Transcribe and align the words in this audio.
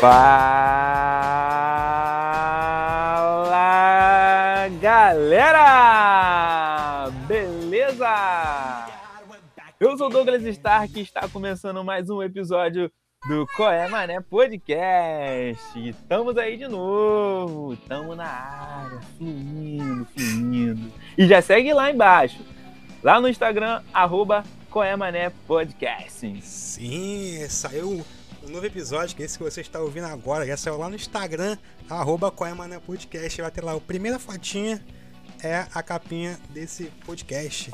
Fala 0.00 0.74
galera! 4.80 5.64
Beleza? 7.26 8.06
Eu 9.80 9.96
sou 9.96 10.08
o 10.08 10.10
Douglas 10.10 10.42
Stark 10.44 10.98
e 10.98 11.02
está 11.02 11.28
começando 11.28 11.82
mais 11.82 12.08
um 12.10 12.22
episódio 12.22 12.92
do 13.26 13.46
é 13.70 13.88
Mané 13.88 14.20
Podcast. 14.20 15.58
Estamos 15.76 16.36
aí 16.36 16.58
de 16.58 16.68
novo, 16.68 17.72
estamos 17.72 18.14
na 18.14 18.26
área, 18.26 19.00
fluindo, 19.16 20.06
fluindo. 20.14 20.92
E 21.16 21.26
já 21.26 21.40
segue 21.40 21.72
lá 21.72 21.90
embaixo, 21.90 22.44
lá 23.02 23.18
no 23.18 23.28
Instagram, 23.28 23.82
arroba 23.94 24.44
Podcast. 25.46 26.42
Sim, 26.42 27.48
saiu 27.48 28.04
um 28.42 28.50
novo 28.50 28.66
episódio, 28.66 29.16
que 29.16 29.22
é 29.22 29.24
esse 29.24 29.38
que 29.38 29.44
você 29.44 29.62
está 29.62 29.80
ouvindo 29.80 30.06
agora. 30.06 30.46
Já 30.46 30.58
saiu 30.58 30.76
lá 30.76 30.90
no 30.90 30.96
Instagram, 30.96 31.56
arroba 31.88 32.30
Podcast. 32.30 33.40
Vai 33.40 33.50
ter 33.50 33.64
lá 33.64 33.72
a 33.72 33.80
primeira 33.80 34.18
fotinha, 34.18 34.84
é 35.42 35.66
a 35.72 35.82
capinha 35.82 36.38
desse 36.50 36.92
podcast. 37.06 37.70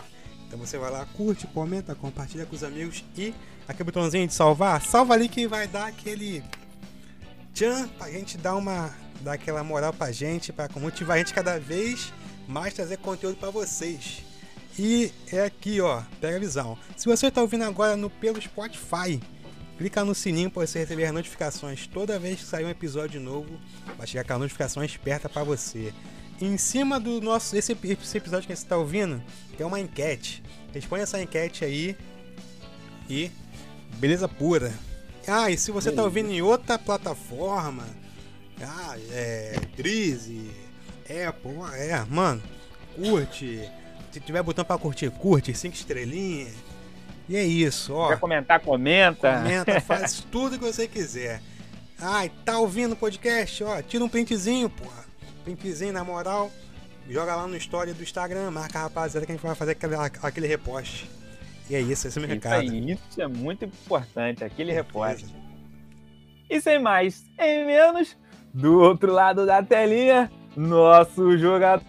Então 0.46 0.59
você 0.59 0.78
vai 0.78 0.92
lá, 0.92 1.04
curte, 1.16 1.48
comenta, 1.48 1.95
compartilha 1.95 2.46
com 2.46 2.54
os 2.54 2.62
amigos 2.62 3.04
e 3.16 3.34
aquele 3.70 3.84
botãozinho 3.84 4.27
de 4.27 4.34
salvar, 4.34 4.83
salva 4.83 5.15
ali 5.15 5.29
que 5.29 5.47
vai 5.47 5.66
dar 5.66 5.87
aquele 5.87 6.42
tchan 7.55 7.88
pra 7.98 8.10
gente 8.10 8.37
dar 8.37 8.56
uma 8.56 8.95
dar 9.20 9.34
aquela 9.34 9.62
moral 9.62 9.93
pra 9.93 10.10
gente, 10.12 10.52
pra 10.52 10.69
motivar 10.77 11.16
a 11.16 11.19
gente 11.19 11.34
cada 11.34 11.59
vez 11.59 12.12
mais 12.48 12.74
trazer 12.74 12.96
conteúdo 12.98 13.37
pra 13.37 13.51
vocês. 13.51 14.23
E 14.79 15.12
é 15.30 15.43
aqui, 15.45 15.80
ó, 15.80 16.02
pega 16.21 16.37
a 16.37 16.40
visão. 16.40 16.79
Se 16.96 17.07
você 17.07 17.27
está 17.27 17.43
ouvindo 17.43 17.65
agora 17.65 17.96
no 17.96 18.09
pelo 18.09 18.40
Spotify, 18.40 19.21
clica 19.77 20.05
no 20.05 20.15
sininho 20.15 20.51
para 20.51 20.66
você 20.66 20.80
receber 20.80 21.05
as 21.07 21.12
notificações. 21.12 21.87
Toda 21.87 22.18
vez 22.18 22.40
que 22.40 22.46
sair 22.46 22.65
um 22.65 22.71
episódio 22.71 23.21
novo, 23.21 23.60
vai 23.96 24.07
chegar 24.07 24.23
aquela 24.23 24.38
notificação 24.38 24.82
esperta 24.82 25.29
para 25.29 25.45
você. 25.45 25.93
Em 26.40 26.57
cima 26.57 26.99
do 26.99 27.21
nosso 27.21 27.55
esse, 27.57 27.77
esse 27.84 28.16
episódio 28.16 28.49
que 28.49 28.57
você 28.57 28.62
está 28.62 28.77
ouvindo, 28.77 29.23
tem 29.57 29.66
uma 29.66 29.79
enquete. 29.79 30.43
Responde 30.73 31.02
essa 31.02 31.21
enquete 31.21 31.65
aí 31.65 31.96
e 33.09 33.30
beleza 33.96 34.29
pura. 34.29 34.73
Ah, 35.27 35.51
e 35.51 35.59
se 35.59 35.71
você 35.71 35.91
está 35.91 36.02
ouvindo 36.02 36.30
em 36.30 36.43
outra 36.43 36.79
plataforma, 36.79 37.85
ah, 38.63 38.96
é 39.13 39.55
Drizzy, 39.77 40.51
Apple, 41.05 41.57
é, 41.74 42.05
mano, 42.09 42.43
curte. 42.95 43.68
Se 44.11 44.21
tiver 44.21 44.43
botão 44.43 44.65
pra 44.65 44.77
curtir, 44.77 45.11
curte, 45.11 45.55
cinco 45.55 45.74
estrelinhas. 45.74 46.52
E 47.29 47.37
é 47.37 47.45
isso, 47.45 47.95
ó. 47.95 48.09
Quer 48.09 48.18
comentar, 48.18 48.59
comenta. 48.59 49.37
Comenta, 49.37 49.80
faz 49.83 50.21
tudo 50.33 50.59
que 50.59 50.65
você 50.65 50.88
quiser. 50.88 51.41
Ai, 52.01 52.30
tá 52.45 52.59
ouvindo 52.59 52.93
o 52.93 52.96
podcast? 52.96 53.63
Ó, 53.63 53.80
tira 53.83 54.05
um 54.05 54.09
printzinho, 54.09 54.68
porra. 54.68 55.05
Printzinho 55.45 55.93
na 55.93 56.02
moral. 56.02 56.51
Joga 57.09 57.37
lá 57.37 57.46
no 57.46 57.57
story 57.57 57.93
do 57.93 58.02
Instagram, 58.02 58.51
marca 58.51 58.79
a 58.79 58.83
rapaziada 58.83 59.27
que 59.27 59.33
a 59.33 59.35
gente 59.35 59.45
vai 59.45 59.55
fazer 59.55 59.73
aquele, 59.73 59.95
aquele 60.23 60.46
reposte. 60.46 61.09
E 61.71 61.76
é 61.76 61.80
isso, 61.80 62.09
esse 62.09 62.18
é 62.18 62.24
o 62.24 62.26
meu 62.26 62.37
Isso 62.37 62.49
aí, 62.49 62.90
isso 62.90 63.23
é 63.23 63.29
muito 63.29 63.65
importante, 63.65 64.43
aquele 64.43 64.72
repórter. 64.72 65.28
E 66.50 66.60
sem 66.60 66.81
mais, 66.81 67.25
em 67.38 67.65
menos, 67.65 68.16
do 68.53 68.81
outro 68.81 69.12
lado 69.12 69.47
da 69.47 69.62
telinha, 69.62 70.28
nosso 70.56 71.38
jogador 71.38 71.87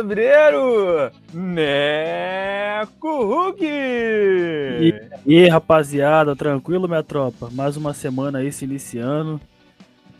obreiro, 0.00 1.10
Neco 1.32 3.24
Hulk! 3.24 3.64
E 3.64 4.92
aí, 5.26 5.48
rapaziada, 5.48 6.36
tranquilo, 6.36 6.86
minha 6.86 7.02
tropa? 7.02 7.48
Mais 7.50 7.78
uma 7.78 7.94
semana 7.94 8.40
aí 8.40 8.52
se 8.52 8.66
iniciando. 8.66 9.40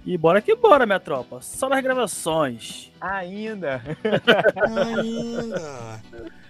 E 0.07 0.17
bora 0.17 0.41
que 0.41 0.57
bora, 0.57 0.87
minha 0.87 1.01
tropa. 1.01 1.43
Só 1.43 1.69
nas 1.69 1.83
gravações. 1.83 2.91
Ainda. 2.99 3.83
Ainda. 4.87 6.01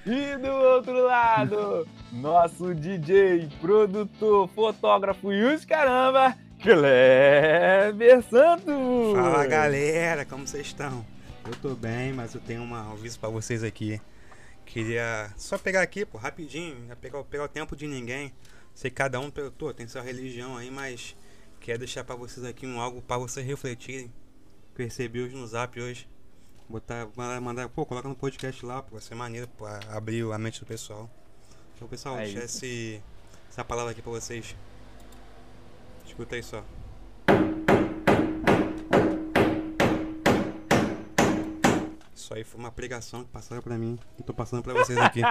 E 0.07 0.37
do 0.37 0.51
outro 0.51 1.03
lado, 1.03 1.89
nosso 2.13 2.75
DJ, 2.75 3.49
produtor, 3.59 4.47
fotógrafo 4.49 5.33
e 5.33 5.43
os 5.55 5.65
caramba, 5.65 6.37
Kleber 6.63 8.23
Santos! 8.29 9.15
Fala 9.15 9.47
galera, 9.47 10.27
como 10.27 10.47
vocês 10.47 10.67
estão? 10.67 11.07
Eu 11.47 11.57
tô 11.57 11.75
bem, 11.75 12.13
mas 12.13 12.35
eu 12.35 12.41
tenho 12.43 12.63
uma, 12.63 12.87
um 12.87 12.93
aviso 12.93 13.19
pra 13.19 13.31
vocês 13.31 13.65
aqui. 13.65 13.99
Queria 14.67 15.33
só 15.39 15.57
pegar 15.57 15.81
aqui, 15.81 16.05
pô, 16.05 16.19
rapidinho, 16.19 16.77
não 16.87 16.97
pegar, 16.97 17.25
pegar 17.25 17.45
o 17.45 17.49
tempo 17.49 17.75
de 17.75 17.87
ninguém. 17.87 18.31
Sei 18.75 18.91
que 18.91 18.97
cada 18.97 19.19
um 19.19 19.31
pô, 19.31 19.73
tem 19.73 19.89
sua 19.89 20.03
religião 20.03 20.59
aí, 20.59 20.71
mas 20.71 21.17
quero 21.61 21.79
deixar 21.79 22.05
pra 22.05 22.15
vocês 22.15 22.45
aqui 22.45 22.67
um 22.67 22.79
algo 22.79 23.01
pra 23.01 23.17
vocês 23.17 23.47
refletirem. 23.47 24.13
Percebi 24.75 25.23
hoje 25.23 25.35
no 25.35 25.47
zap 25.47 25.81
hoje. 25.81 26.07
Botar, 26.69 27.07
mandar, 27.41 27.69
pô, 27.69 27.85
coloca 27.85 28.09
no 28.09 28.15
podcast 28.15 28.65
lá, 28.65 28.83
pô, 28.83 28.93
vai 28.93 29.01
ser 29.01 29.15
maneiro 29.15 29.47
pra 29.59 29.81
abrir 29.91 30.31
a 30.33 30.39
mente 30.39 30.61
do 30.61 30.67
pessoal. 30.67 31.09
Então, 31.77 31.87
pessoal, 31.87 32.17
É 32.19 32.25
deixar 32.25 32.45
isso. 32.45 32.57
esse, 32.65 33.03
essa 33.51 33.65
palavra 33.65 33.93
aqui 33.93 34.01
pra 34.01 34.11
vocês. 34.13 34.57
Escuta 36.07 36.37
aí 36.37 36.43
só. 36.43 36.65
Isso 42.15 42.33
aí 42.33 42.45
foi 42.45 42.59
uma 42.61 42.71
pregação 42.71 43.23
que 43.25 43.31
passaram 43.31 43.61
pra 43.63 43.77
mim. 43.77 43.99
Eu 44.19 44.25
tô 44.25 44.33
passando 44.33 44.63
pra 44.63 44.73
vocês 44.73 44.97
aqui. 44.99 45.21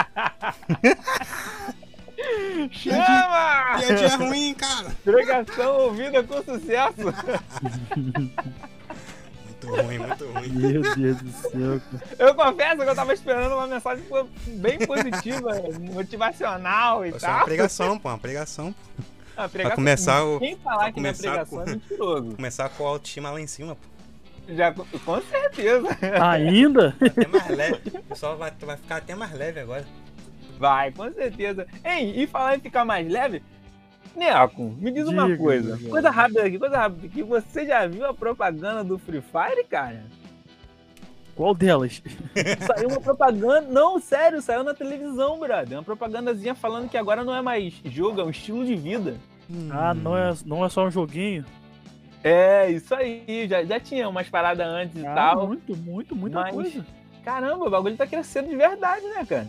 Chama! 2.72 3.80
Piadinha 3.80 4.16
ruim, 4.18 4.54
cara. 4.54 4.96
Pregação 5.04 5.76
ouvida 5.78 6.24
com 6.24 6.44
sucesso! 6.44 6.94
Muito 9.68 9.82
ruim, 9.84 9.98
muito 10.00 10.26
ruim. 10.26 10.48
Meu 10.50 10.82
Deus 10.96 11.18
do 11.22 11.32
céu. 11.32 11.82
cara. 11.92 12.04
Eu 12.20 12.36
confesso 12.36 12.78
que 12.84 12.90
eu 12.90 12.96
tava 12.96 13.14
esperando 13.14 13.54
uma 13.54 13.68
mensagem 13.68 14.04
bem 14.48 14.80
positiva, 14.80 15.50
motivacional 15.94 17.06
e 17.06 17.12
Foi 17.12 17.20
só 17.20 17.28
uma 17.28 17.36
tal. 17.38 17.46
pregação, 17.46 18.00
pô, 18.00 18.10
uma 18.10 18.18
pregação. 18.18 18.76
A 19.36 19.50
pregação- 19.50 19.76
começar 19.76 20.24
o- 20.24 20.40
Quem 20.40 20.56
falar 20.58 20.78
pra 20.78 20.92
que 20.92 21.02
não 21.02 21.10
é 21.10 21.14
começar 21.14 21.30
pregação 21.32 21.58
com- 21.58 21.64
é 21.64 21.72
mentiroso. 21.72 22.36
Começar 22.36 22.70
com 22.70 22.86
a 22.86 22.90
autoestima 22.90 23.32
lá 23.32 23.42
em 23.42 23.48
cima, 23.48 23.76
pô. 23.76 24.54
Já, 24.54 24.72
com 24.74 25.22
certeza. 25.22 25.88
Ainda? 26.22 26.96
Até 27.02 27.28
mais 27.28 27.48
leve. 27.48 27.82
O 27.98 28.04
pessoal 28.04 28.38
vai, 28.38 28.52
vai 28.62 28.78
ficar 28.78 28.98
até 28.98 29.16
mais 29.16 29.32
leve 29.34 29.60
agora. 29.60 29.86
Vai, 30.60 30.92
com 30.92 31.12
certeza. 31.12 31.66
Ei, 31.84 32.22
e 32.22 32.28
falar 32.28 32.58
em 32.58 32.60
ficar 32.60 32.86
mais 32.86 33.10
leve, 33.12 33.42
Neco, 34.16 34.64
me 34.80 34.92
diz 34.92 35.08
uma 35.08 35.26
Diga, 35.26 35.38
coisa. 35.38 35.78
diga. 35.78 35.90
Coisa 35.90 36.10
rápida 36.10 36.44
aqui, 36.46 36.60
coisa 36.60 36.78
rápida 36.78 37.08
aqui. 37.08 37.24
Você 37.24 37.66
já 37.66 37.88
viu 37.88 38.06
a 38.06 38.14
propaganda 38.14 38.84
do 38.84 38.98
Free 38.98 39.22
Fire, 39.22 39.66
cara? 39.68 40.04
Qual 41.36 41.54
delas? 41.56 42.02
Saiu 42.68 42.90
uma 42.90 43.02
propaganda. 43.02 43.62
Não, 43.62 44.00
sério, 44.00 44.40
saiu 44.42 44.64
na 44.64 44.74
televisão, 44.76 45.40
brother. 45.40 45.78
Uma 45.80 45.84
propagandazinha 45.84 46.54
falando 46.54 46.88
que 46.90 46.98
agora 46.98 47.24
não 47.24 47.36
é 47.36 47.42
mais 47.42 47.74
jogo, 47.86 48.22
é 48.22 48.24
um 48.24 48.30
estilo 48.30 48.64
de 48.64 48.76
vida. 48.76 49.16
Ah, 49.72 49.94
não 49.96 50.16
é, 50.16 50.32
não 50.46 50.64
é 50.64 50.70
só 50.70 50.86
um 50.86 50.92
joguinho. 50.92 51.44
É, 52.24 52.70
isso 52.70 52.94
aí. 52.94 53.48
Já, 53.50 53.64
já 53.66 53.80
tinha 53.80 54.08
umas 54.08 54.30
paradas 54.30 54.66
antes 54.66 55.02
e 55.02 55.06
Ah, 55.08 55.14
tal. 55.16 55.48
muito, 55.48 55.76
muito, 55.76 56.16
muita 56.16 56.40
mas- 56.40 56.54
coisa. 56.54 56.86
Caramba, 57.26 57.66
o 57.66 57.70
bagulho 57.70 57.98
tá 57.98 58.06
crescendo 58.06 58.50
de 58.50 58.56
verdade, 58.56 59.06
né, 59.08 59.26
cara? 59.28 59.48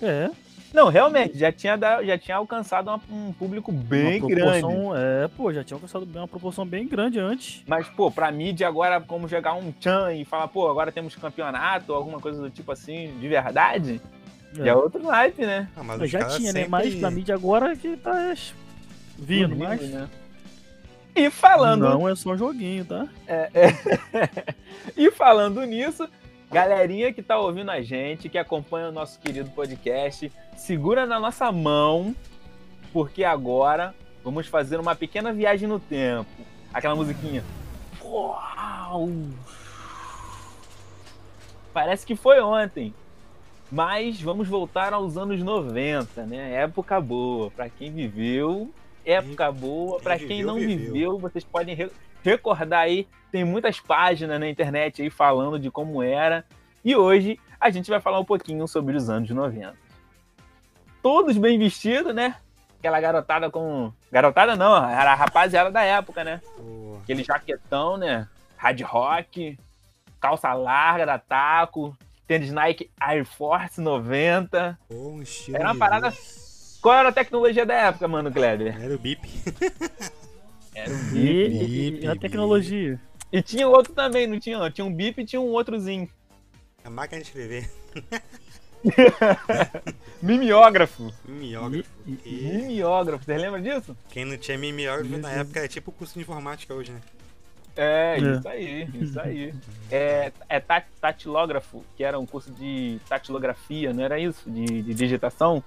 É. 0.00 0.30
Não, 0.72 0.88
realmente, 0.88 1.38
já 1.38 1.50
tinha, 1.50 1.76
da- 1.76 2.02
já 2.04 2.18
tinha 2.18 2.36
alcançado 2.36 2.88
uma- 2.88 3.00
um 3.10 3.32
público 3.32 3.72
bem 3.72 4.20
uma 4.20 4.28
grande. 4.28 4.60
proporção, 4.60 4.96
É, 4.96 5.28
pô, 5.28 5.52
já 5.52 5.64
tinha 5.64 5.76
alcançado 5.76 6.04
uma 6.04 6.28
proporção 6.28 6.66
bem 6.66 6.86
grande 6.86 7.18
antes. 7.18 7.62
Mas, 7.66 7.88
pô, 7.88 8.10
pra 8.10 8.30
mídia 8.30 8.68
agora, 8.68 9.00
como 9.00 9.26
jogar 9.26 9.54
um 9.54 9.72
tchan 9.72 10.12
e 10.14 10.24
falar, 10.26 10.46
pô, 10.48 10.68
agora 10.68 10.92
temos 10.92 11.16
campeonato, 11.16 11.94
alguma 11.94 12.20
coisa 12.20 12.40
do 12.42 12.50
tipo 12.50 12.70
assim, 12.70 13.14
de 13.18 13.26
verdade, 13.28 14.00
É. 14.58 14.64
já 14.64 14.70
é 14.72 14.74
outro 14.74 15.02
naipe, 15.02 15.46
né? 15.46 15.68
Ah, 15.74 15.82
mas 15.82 16.10
já 16.10 16.24
tinha, 16.26 16.52
né? 16.52 16.60
sempre- 16.60 16.68
Mas 16.70 17.00
na 17.00 17.10
mídia 17.10 17.34
agora 17.34 17.74
que 17.74 17.96
tá 17.96 18.34
vindo, 19.16 19.56
mas 19.56 19.80
né? 19.90 20.08
E 21.16 21.30
falando, 21.30 21.88
não 21.88 22.08
é 22.08 22.14
só 22.14 22.30
um 22.32 22.36
joguinho, 22.38 22.84
tá? 22.84 23.08
e 24.96 25.10
falando 25.10 25.62
nisso, 25.64 26.08
galerinha 26.50 27.12
que 27.12 27.22
tá 27.22 27.38
ouvindo 27.38 27.70
a 27.70 27.80
gente, 27.80 28.28
que 28.28 28.38
acompanha 28.38 28.88
o 28.88 28.92
nosso 28.92 29.18
querido 29.20 29.50
podcast, 29.50 30.32
segura 30.56 31.06
na 31.06 31.20
nossa 31.20 31.50
mão, 31.52 32.14
porque 32.92 33.24
agora 33.24 33.94
vamos 34.24 34.46
fazer 34.46 34.80
uma 34.80 34.94
pequena 34.94 35.32
viagem 35.32 35.68
no 35.68 35.78
tempo. 35.78 36.30
Aquela 36.72 36.94
musiquinha. 36.94 37.44
Uau! 38.02 39.08
Parece 41.72 42.06
que 42.06 42.16
foi 42.16 42.40
ontem. 42.40 42.94
Mas 43.70 44.20
vamos 44.20 44.48
voltar 44.48 44.94
aos 44.94 45.18
anos 45.18 45.42
90, 45.42 46.24
né? 46.24 46.54
Época 46.54 46.98
boa. 47.00 47.50
Pra 47.50 47.68
quem 47.68 47.92
viveu, 47.92 48.70
época 49.04 49.52
boa. 49.52 50.00
Pra 50.00 50.18
quem 50.18 50.42
não 50.42 50.54
viveu. 50.54 50.92
viveu, 50.92 51.18
vocês 51.18 51.44
podem 51.44 51.74
recordar 52.22 52.80
aí. 52.80 53.06
Tem 53.30 53.44
muitas 53.44 53.78
páginas 53.78 54.40
na 54.40 54.48
internet 54.48 55.02
aí 55.02 55.10
falando 55.10 55.58
de 55.58 55.70
como 55.70 56.02
era. 56.02 56.44
E 56.84 56.96
hoje 56.96 57.38
a 57.60 57.70
gente 57.70 57.90
vai 57.90 58.00
falar 58.00 58.18
um 58.20 58.24
pouquinho 58.24 58.66
sobre 58.66 58.96
os 58.96 59.10
anos 59.10 59.28
90. 59.28 59.74
Todos 61.02 61.36
bem 61.36 61.58
vestidos, 61.58 62.14
né? 62.14 62.36
Aquela 62.78 63.00
garotada 63.00 63.50
com. 63.50 63.92
Garotada 64.10 64.56
não, 64.56 64.76
era 64.88 65.12
a 65.12 65.14
rapaziada 65.14 65.70
da 65.70 65.82
época, 65.82 66.22
né? 66.22 66.40
Pô, 66.56 66.98
Aquele 67.02 67.24
jaquetão, 67.24 67.96
né? 67.96 68.28
Hard 68.56 68.80
rock, 68.82 69.58
calça 70.20 70.52
larga 70.54 71.04
da 71.04 71.18
taco, 71.18 71.96
tênis 72.26 72.52
Nike 72.52 72.90
Air 73.00 73.24
Force 73.24 73.80
90. 73.80 74.78
pô, 74.88 74.94
um 74.94 75.22
estilo. 75.22 75.56
Era 75.56 75.72
uma 75.72 75.76
parada-. 75.76 76.12
Qual 76.80 76.94
era 76.94 77.08
a 77.08 77.12
tecnologia 77.12 77.66
da 77.66 77.74
época, 77.74 78.06
mano, 78.06 78.30
Kleber? 78.30 78.80
Era 78.80 78.94
o 78.94 78.98
bip. 78.98 79.28
Era 80.78 80.90
um 80.90 81.16
E, 81.16 81.48
bip. 81.48 81.54
e- 81.64 82.00
e 82.02 82.06
a 82.06 82.12
bip, 82.12 82.20
tecnologia. 82.20 83.00
E 83.32 83.42
tinha 83.42 83.68
outro 83.68 83.92
também, 83.92 84.26
não 84.26 84.38
tinha? 84.40 84.70
Tinha 84.70 84.84
um 84.84 84.92
bip 84.92 85.20
e 85.20 85.24
tinha 85.24 85.40
um 85.40 85.48
outrozinho. 85.52 86.08
A 86.84 86.90
máquina 86.90 87.20
de 87.20 87.26
escrever. 87.28 87.70
Mimeógrafo. 90.22 91.12
Mimeógrafo. 91.26 91.90
E- 92.06 92.18
e- 92.24 92.52
Mimeógrafo, 92.66 93.24
vocês 93.24 93.40
lembram 93.40 93.60
disso? 93.62 93.96
quem 94.10 94.24
não 94.24 94.36
tinha 94.36 94.58
mimeógrafo 94.58 95.10
Meu 95.10 95.18
na 95.20 95.28
Deus. 95.28 95.40
época 95.42 95.60
é 95.64 95.68
tipo 95.68 95.92
curso 95.92 96.14
de 96.14 96.20
informática 96.20 96.74
hoje, 96.74 96.92
né? 96.92 97.00
É, 97.76 98.16
É. 98.16 98.18
isso 98.18 98.48
aí, 98.48 98.88
isso 99.00 99.20
aí. 99.20 99.54
É, 99.90 100.32
é 100.48 100.58
ta- 100.60 100.82
tatilógrafo, 101.00 101.84
que 101.96 102.02
era 102.02 102.18
um 102.18 102.26
curso 102.26 102.50
de 102.50 102.98
tatilografia, 103.08 103.92
não 103.92 104.02
era 104.02 104.18
isso? 104.18 104.50
De, 104.50 104.82
de 104.82 104.94
digitação? 104.94 105.62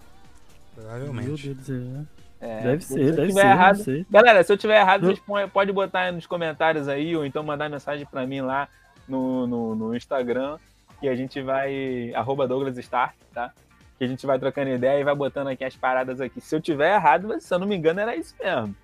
Meu 0.75 0.83
Provavelmente. 0.85 1.27
Deus 1.47 1.57
do 1.57 1.63
céu. 1.63 2.05
É, 2.41 2.61
Deve 2.61 2.81
se 2.83 2.93
ser, 2.95 2.99
eu 3.01 3.15
deve 3.15 3.31
ser. 3.33 3.39
errado-. 3.45 4.05
Galera, 4.09 4.43
se 4.43 4.51
eu 4.51 4.57
tiver 4.57 4.79
errado, 4.81 5.05
vocês 5.05 5.19
põe- 5.19 5.47
pode 5.47 5.71
botar 5.71 5.99
aí 6.01 6.11
nos 6.11 6.25
comentários 6.25 6.87
aí, 6.87 7.15
ou 7.15 7.23
então 7.23 7.43
mandar 7.43 7.69
mensagem 7.69 8.05
pra 8.05 8.25
mim 8.25 8.41
lá 8.41 8.67
no, 9.07 9.45
no, 9.45 9.75
no 9.75 9.95
Instagram, 9.95 10.57
que 10.99 11.07
a 11.07 11.15
gente 11.15 11.39
vai. 11.41 12.11
Arroba 12.15 12.47
Douglas 12.47 12.75
tá? 12.87 13.13
Que 13.99 14.05
a 14.05 14.07
gente 14.07 14.25
vai 14.25 14.39
trocando 14.39 14.71
ideia 14.71 14.99
e 14.99 15.03
vai 15.03 15.13
botando 15.13 15.49
aqui 15.49 15.63
as 15.63 15.75
paradas 15.75 16.19
aqui. 16.19 16.41
Se 16.41 16.55
eu 16.55 16.59
tiver 16.59 16.95
errado, 16.95 17.27
mas 17.27 17.43
se 17.43 17.53
eu 17.53 17.59
não 17.59 17.67
me 17.67 17.75
engano, 17.75 17.99
era 17.99 18.15
isso 18.15 18.33
mesmo. 18.43 18.75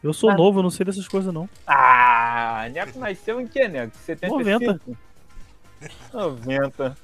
Eu 0.00 0.12
sou 0.12 0.30
Ah. 0.30 0.34
novo, 0.36 0.60
eu 0.60 0.62
não 0.62 0.70
sei 0.70 0.86
dessas 0.86 1.08
coisas, 1.08 1.34
não. 1.34 1.48
Ah, 1.66 2.68
Neco 2.72 2.96
nasceu 3.00 3.40
em 3.40 3.48
que, 3.48 3.66
Neco? 3.66 3.96
75? 3.96 4.38
90. 4.38 4.80
90. 6.12 6.96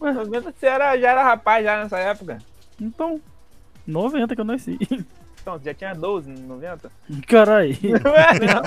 Ué. 0.00 0.12
90 0.12 0.52
você 0.52 0.66
era, 0.66 0.98
já 0.98 1.10
era 1.12 1.22
rapaz 1.22 1.64
já 1.64 1.82
nessa 1.82 1.98
época. 1.98 2.38
Então, 2.80 3.18
90 3.86 4.34
que 4.34 4.40
eu 4.40 4.44
nasci. 4.44 4.78
Então, 5.42 5.58
você 5.58 5.64
já 5.64 5.74
tinha 5.74 5.92
12, 5.92 6.30
90? 6.30 6.88
Carai. 7.26 7.76
Não 7.82 8.14
é, 8.14 8.38
não. 8.38 8.62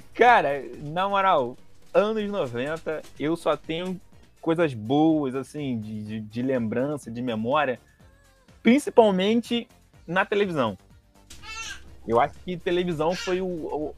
Cara, 0.14 0.62
na 0.84 1.06
moral, 1.06 1.54
anos 1.92 2.30
90, 2.30 3.02
eu 3.20 3.36
só 3.36 3.58
tenho 3.58 4.00
coisas 4.40 4.72
boas, 4.72 5.34
assim, 5.34 5.78
de, 5.78 6.02
de, 6.02 6.20
de 6.20 6.42
lembrança, 6.42 7.10
de 7.10 7.20
memória, 7.20 7.78
principalmente 8.62 9.68
na 10.06 10.24
televisão. 10.24 10.76
Eu 12.06 12.18
acho 12.20 12.34
que 12.44 12.56
televisão 12.56 13.14
foi 13.14 13.42
o, 13.42 13.46
o- 13.46 13.94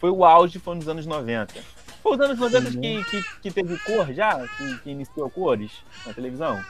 foi 0.00 0.10
o 0.10 0.24
auge, 0.24 0.58
foi 0.58 0.74
nos 0.74 0.88
anos 0.88 1.06
90. 1.06 1.54
Foi 2.02 2.12
os 2.14 2.20
anos 2.20 2.38
90 2.40 2.70
que, 2.72 3.04
que, 3.04 3.22
que 3.42 3.50
teve 3.52 3.78
cor 3.78 4.12
já? 4.12 4.46
Que, 4.48 4.78
que 4.78 4.90
iniciou 4.90 5.30
cores 5.30 5.70
na 6.04 6.12
televisão? 6.12 6.60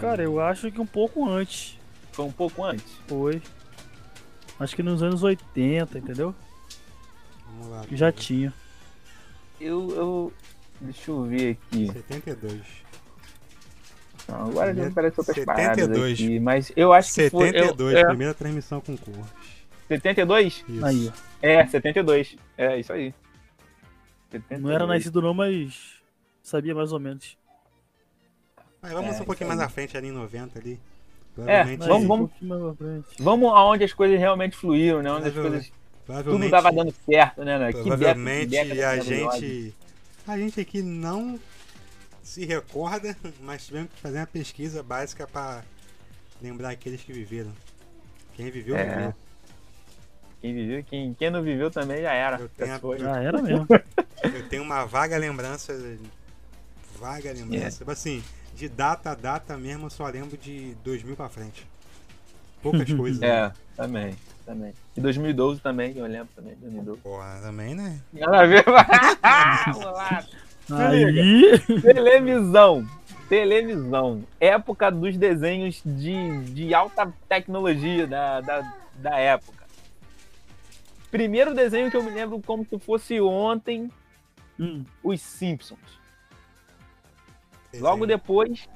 Cara, 0.00 0.22
eu 0.22 0.40
acho 0.40 0.70
que 0.70 0.80
um 0.80 0.86
pouco 0.86 1.28
antes. 1.28 1.78
Foi 2.12 2.24
um 2.24 2.32
pouco 2.32 2.64
antes? 2.64 2.84
Foi. 3.06 3.40
Acho 4.58 4.74
que 4.74 4.82
nos 4.82 5.02
anos 5.02 5.22
80, 5.22 5.98
entendeu? 5.98 6.34
Vamos 7.46 7.68
lá. 7.68 7.84
Que 7.86 7.96
já 7.96 8.10
tinha. 8.10 8.52
Eu, 9.60 9.90
eu. 9.94 10.32
Deixa 10.80 11.10
eu 11.10 11.24
ver 11.24 11.58
aqui. 11.70 11.86
72. 11.92 12.60
Não, 14.28 14.48
agora 14.48 14.74
já 14.74 14.88
apareceu 14.88 15.20
outras 15.20 15.36
72. 15.36 15.46
paradas 15.46 16.12
aqui, 16.12 16.40
mas 16.40 16.72
eu 16.74 16.92
acho 16.92 17.14
que 17.14 17.30
foi. 17.30 17.48
eu- 17.48 17.52
72, 17.52 17.94
é, 17.94 18.04
primeira 18.06 18.34
transmissão 18.34 18.80
com 18.80 18.96
cor. 18.96 19.24
72? 19.88 20.64
Isso. 20.68 20.84
Aí, 20.84 21.08
ó. 21.08 21.12
É, 21.42 21.66
72. 21.66 22.36
É, 22.58 22.80
isso 22.80 22.92
aí. 22.92 23.14
72. 24.32 24.62
Não 24.62 24.70
era 24.70 24.86
nascido 24.86 25.22
não, 25.22 25.32
mas 25.32 25.94
sabia 26.42 26.74
mais 26.74 26.92
ou 26.92 26.98
menos. 26.98 27.36
Mas 28.86 28.94
vamos 28.94 29.16
É, 29.16 29.22
um 29.22 29.24
pouquinho 29.24 29.48
mais 29.48 29.60
à 29.60 29.68
frente 29.68 29.96
ali 29.96 30.08
em 30.08 30.12
90 30.12 30.58
ali. 30.58 30.72
É, 30.72 31.34
Provavelmente, 31.34 31.78
vamos- 31.86 32.04
Um 32.04 32.08
vamos- 32.08 32.30
pouquinho 32.30 32.48
mais 32.50 32.62
pra 32.62 32.86
frente. 32.86 33.06
Vamos 33.22 33.52
aonde 33.52 33.84
as 33.84 33.92
coisas 33.92 34.18
realmente 34.18 34.56
fluíram, 34.56 35.02
né? 35.02 35.10
Onde 35.10 35.26
as 35.28 35.32
Provavelmente- 35.32 35.70
coisas. 35.70 35.86
Tudo 36.06 36.14
provavelmente, 36.22 36.50
tava 36.50 36.72
dando 36.72 36.94
certo, 37.04 37.44
né? 37.44 37.58
né? 37.58 37.66
Que 37.72 37.78
década- 37.78 37.96
provavelmente 37.96 38.40
que 38.44 38.46
década 38.64 38.90
a 38.90 38.98
gente 39.00 39.74
a 40.28 40.38
gente 40.38 40.60
aqui 40.60 40.82
não 40.82 41.38
se 42.22 42.44
recorda, 42.44 43.16
mas 43.40 43.66
tivemos 43.66 43.90
que 43.92 44.00
fazer 44.00 44.18
uma 44.18 44.26
pesquisa 44.26 44.82
básica 44.82 45.26
para 45.26 45.62
lembrar 46.40 46.70
aqueles 46.70 47.02
que 47.02 47.12
viveram. 47.12 47.50
Quem 48.34 48.50
viveu, 48.50 48.76
É. 48.76 48.84
viveu. 48.84 49.14
Quem 50.40 50.54
viveu, 50.54 50.84
quem, 50.84 51.14
quem 51.14 51.30
não 51.30 51.42
viveu 51.42 51.70
também 51.70 52.02
já 52.02 52.12
era. 52.12 52.38
Eu 52.40 52.48
tenho 52.50 52.68
Já 52.70 52.76
a-. 53.08 53.16
Ah, 53.16 53.22
era 53.22 53.42
mesmo. 53.42 53.66
Eu 54.22 54.48
tenho 54.48 54.62
uma 54.62 54.84
vaga 54.84 55.16
lembrança, 55.18 55.72
vaga 56.96 57.32
lembrança, 57.32 57.78
tipo 57.78 57.90
assim, 57.90 58.22
de 58.54 58.68
data 58.68 59.10
a 59.10 59.14
data 59.14 59.56
mesmo, 59.56 59.86
eu 59.86 59.90
só 59.90 60.06
lembro 60.08 60.36
de 60.36 60.74
2000 60.82 61.16
para 61.16 61.28
frente. 61.28 61.66
Poucas 62.62 62.90
coisas. 62.94 63.20
né? 63.20 63.28
É, 63.28 63.52
também. 63.76 64.16
também. 64.44 64.72
E 64.96 65.00
2012 65.00 65.60
também, 65.60 65.96
eu 65.96 66.06
lembro 66.06 66.28
também. 66.34 66.54
2012. 66.60 67.00
Porra, 67.00 67.38
também, 67.42 67.74
né? 67.74 68.00
Nada 68.12 68.40
a 68.40 68.46
ver. 68.46 68.64
Aí. 70.70 71.58
Televisão. 71.80 72.86
Televisão. 73.28 74.24
Época 74.40 74.90
dos 74.90 75.16
desenhos 75.16 75.80
de, 75.84 76.44
de 76.44 76.74
alta 76.74 77.12
tecnologia 77.28 78.06
da, 78.06 78.40
da, 78.40 78.72
da 78.96 79.18
época. 79.18 79.64
Primeiro 81.10 81.54
desenho 81.54 81.90
que 81.90 81.96
eu 81.96 82.02
me 82.02 82.10
lembro 82.10 82.40
como 82.44 82.64
se 82.64 82.78
fosse 82.78 83.20
ontem, 83.20 83.90
Hum, 84.58 84.84
Os 85.04 85.20
Simpsons. 85.20 85.78
Logo 87.80 88.06
depois, 88.06 88.68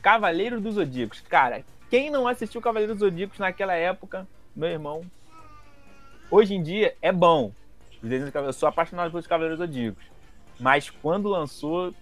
Cavaleiros 0.00 0.60
dos 0.62 0.74
Zodíacos. 0.74 1.20
Cara, 1.20 1.64
quem 1.90 2.10
não 2.10 2.26
assistiu 2.28 2.60
Cavaleiros 2.60 2.96
dos 2.98 3.08
Zodíacos 3.08 3.38
naquela 3.38 3.74
época, 3.74 4.26
meu 4.54 4.68
irmão, 4.68 5.02
hoje 6.30 6.54
em 6.54 6.62
dia 6.62 6.94
é 7.02 7.12
bom. 7.12 7.52
Eu 8.34 8.52
sou 8.52 8.68
apaixonado 8.68 9.10
pelos 9.10 9.26
Cavaleiros 9.26 9.58
dos 9.58 9.68
Zodíacos. 9.68 10.04
Mas 10.58 10.90
quando 10.90 11.28
lançou. 11.28 11.94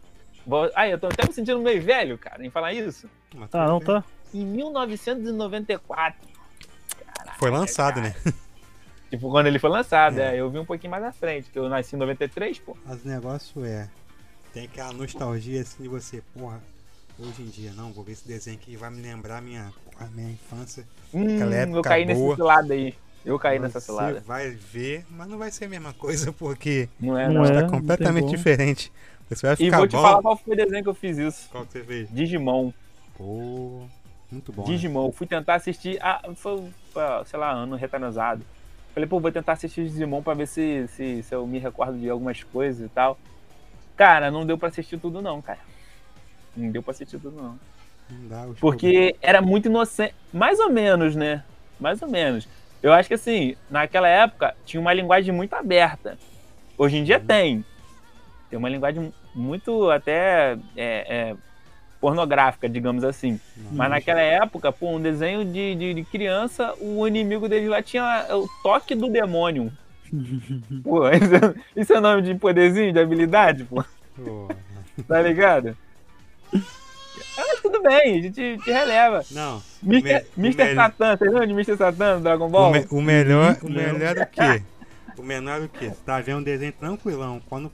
Ai, 0.75 0.93
eu 0.93 0.99
tô 0.99 1.07
até 1.07 1.27
me 1.27 1.33
sentindo 1.33 1.61
meio 1.61 1.83
velho, 1.83 2.17
cara, 2.19 2.45
em 2.45 2.51
falar 2.51 2.73
isso. 2.73 3.09
Mas 3.35 3.51
tá, 3.51 3.67
não 3.67 3.79
tudo 3.79 3.93
bem. 3.93 4.03
tá? 4.03 4.09
Em 4.33 4.45
1994. 4.47 6.29
Foi 7.39 7.51
lançado, 7.51 8.01
né? 8.01 8.15
Tipo, 9.11 9.29
quando 9.31 9.47
ele 9.49 9.59
foi 9.59 9.71
lançado, 9.71 10.19
É. 10.21 10.37
é, 10.37 10.41
eu 10.41 10.49
vi 10.51 10.59
um 10.59 10.65
pouquinho 10.65 10.91
mais 10.91 11.03
à 11.03 11.13
frente, 11.13 11.51
que 11.51 11.59
eu 11.59 11.69
nasci 11.69 11.97
em 11.97 11.99
93, 11.99 12.59
pô. 12.61 12.77
Mas 12.87 13.05
o 13.05 13.09
negócio 13.09 13.65
é. 13.65 13.89
Tem 14.53 14.65
aquela 14.65 14.93
nostalgia 14.93 15.61
assim 15.63 15.83
de 15.85 15.89
você, 15.89 16.23
porra. 16.35 16.61
Hoje 17.19 17.43
em 17.43 17.47
dia, 17.47 17.73
não, 17.77 17.93
vou 17.93 18.03
ver 18.03 18.13
esse 18.13 18.27
desenho 18.27 18.57
aqui 18.57 18.77
vai 18.77 18.91
me 18.91 19.03
lembrar 19.03 19.43
minha, 19.43 19.71
a 19.99 20.07
minha 20.07 20.31
infância. 20.31 20.87
Hum, 21.13 21.27
eu 21.75 21.83
caí 21.83 22.05
boa. 22.07 22.17
nesse 22.17 22.35
cilada 22.37 22.75
aí. 22.75 22.95
Eu 23.25 23.39
caí 23.39 23.59
nessa 23.59 23.79
Você 23.79 23.87
cilada. 23.87 24.21
vai 24.27 24.49
ver, 24.51 25.05
mas 25.11 25.29
não 25.29 25.37
vai 25.37 25.51
ser 25.51 25.67
a 25.67 25.69
mesma 25.69 25.93
coisa, 25.93 26.33
porque 26.39 26.89
Não 26.99 27.19
é, 27.19 27.29
Não 27.29 27.35
não. 27.35 27.45
é. 27.45 27.49
tá 27.49 27.55
não 27.61 27.69
tem 27.69 27.79
completamente 27.81 28.25
como. 28.25 28.37
diferente. 28.37 28.91
Você 29.29 29.47
vai 29.47 29.53
E 29.55 29.57
ficar 29.59 29.77
vou 29.77 29.87
te 29.87 29.93
bom. 29.93 30.03
falar 30.03 30.23
qual 30.23 30.37
foi 30.37 30.55
o 30.55 30.57
desenho 30.57 30.83
que 30.83 30.89
eu 30.89 30.95
fiz 30.95 31.19
isso. 31.19 31.49
Qual 31.51 31.67
que 31.67 31.73
você 31.73 31.85
fez? 31.85 32.09
Digimon. 32.11 32.73
Pô, 33.17 33.83
muito 34.33 34.51
bom. 34.53 34.63
né? 34.63 34.69
Digimon. 34.69 35.13
Fui 35.13 35.27
tentar 35.27 35.57
assistir. 35.57 35.99
Ah, 36.01 36.23
foi, 36.35 36.65
foi, 36.93 37.03
sei 37.27 37.39
lá, 37.39 37.53
ano 37.53 37.77
retrasado. 37.77 38.43
Falei, 38.95 39.07
pô, 39.09 39.21
vou 39.21 39.31
tentar 39.31 39.53
assistir 39.53 39.85
Digimon 39.87 40.23
pra 40.23 40.33
ver 40.35 40.49
se, 40.49 40.89
se, 40.89 41.23
se 41.23 41.35
eu 41.35 41.47
me 41.47 41.59
recordo 41.59 41.99
de 41.99 42.09
algumas 42.09 42.43
coisas 42.43 42.85
e 42.85 42.89
tal. 42.89 43.19
Cara, 44.01 44.31
não 44.31 44.47
deu 44.47 44.57
pra 44.57 44.69
assistir 44.69 44.97
tudo, 44.97 45.21
não, 45.21 45.43
cara. 45.43 45.59
Não 46.57 46.71
deu 46.71 46.83
pra 46.83 46.93
assistir 46.93 47.19
tudo, 47.19 47.37
não. 47.37 47.59
Não 48.09 48.29
dá, 48.29 48.47
Porque 48.59 49.15
era 49.21 49.43
muito 49.43 49.67
inocente. 49.67 50.15
Mais 50.33 50.59
ou 50.59 50.71
menos, 50.71 51.15
né? 51.15 51.45
Mais 51.79 52.01
ou 52.01 52.09
menos. 52.09 52.49
Eu 52.83 52.95
acho 52.95 53.09
que 53.09 53.15
assim, 53.15 53.57
naquela 53.71 54.09
época 54.09 54.57
tinha 54.65 54.81
uma 54.81 54.95
linguagem 54.95 55.35
muito 55.35 55.53
aberta. 55.53 56.17
Hoje 56.79 56.97
em 56.97 57.05
dia 57.05 57.19
Uhum. 57.19 57.27
tem. 57.27 57.65
Tem 58.49 58.59
uma 58.59 58.71
linguagem 58.71 59.13
muito 59.35 59.91
até 59.91 60.57
é, 60.75 61.35
é, 61.35 61.37
pornográfica, 62.01 62.71
digamos 62.71 63.05
assim. 63.05 63.39
Mas 63.71 63.91
naquela 63.91 64.23
época, 64.23 64.73
pô, 64.73 64.93
um 64.93 65.01
desenho 65.03 65.45
de, 65.45 65.75
de, 65.75 65.93
de 65.93 66.05
criança, 66.05 66.73
o 66.81 67.07
inimigo 67.07 67.51
dele 67.51 67.69
lá 67.69 67.83
tinha 67.83 68.27
o 68.31 68.49
toque 68.63 68.95
do 68.95 69.09
demônio. 69.11 69.71
Pô, 70.85 71.09
isso, 71.11 71.35
é- 71.35 71.81
isso 71.81 71.93
é 71.93 72.01
nome 72.01 72.23
de 72.23 72.35
poderzinho, 72.35 72.93
de 72.93 72.99
habilidade, 73.01 73.65
pô. 73.65 73.85
Pô, 74.17 74.49
Tá 75.07 75.23
ligado? 75.23 75.77
Mas 77.37 77.61
tudo 77.63 77.83
bem, 77.83 78.19
a 78.19 78.23
gente 78.23 78.59
te 78.59 78.71
releva. 78.71 79.25
Não. 79.31 79.59
O 79.83 79.87
me- 79.89 79.99
o 79.99 80.41
me- 80.41 80.75
Satan, 80.75 81.17
você 81.17 81.25
lembra 81.25 81.47
de 81.47 81.53
Mr. 81.53 81.77
Satan 81.77 82.17
do 82.19 82.23
Dragon 82.23 82.47
O, 82.47 82.51
Ball? 82.51 82.73
me- 82.73 82.87
o 82.91 83.01
melhor, 83.01 83.57
o 83.63 83.69
melhor 83.71 84.17
é 84.17 84.23
o 84.23 84.27
quê? 84.27 84.63
O 85.17 85.23
menor 85.23 85.61
o 85.63 85.69
quê? 85.69 85.87
Você 85.87 86.01
tá 86.05 86.21
vendo 86.21 86.39
um 86.39 86.43
desenho 86.43 86.73
tranquilão. 86.73 87.41
Quando 87.49 87.71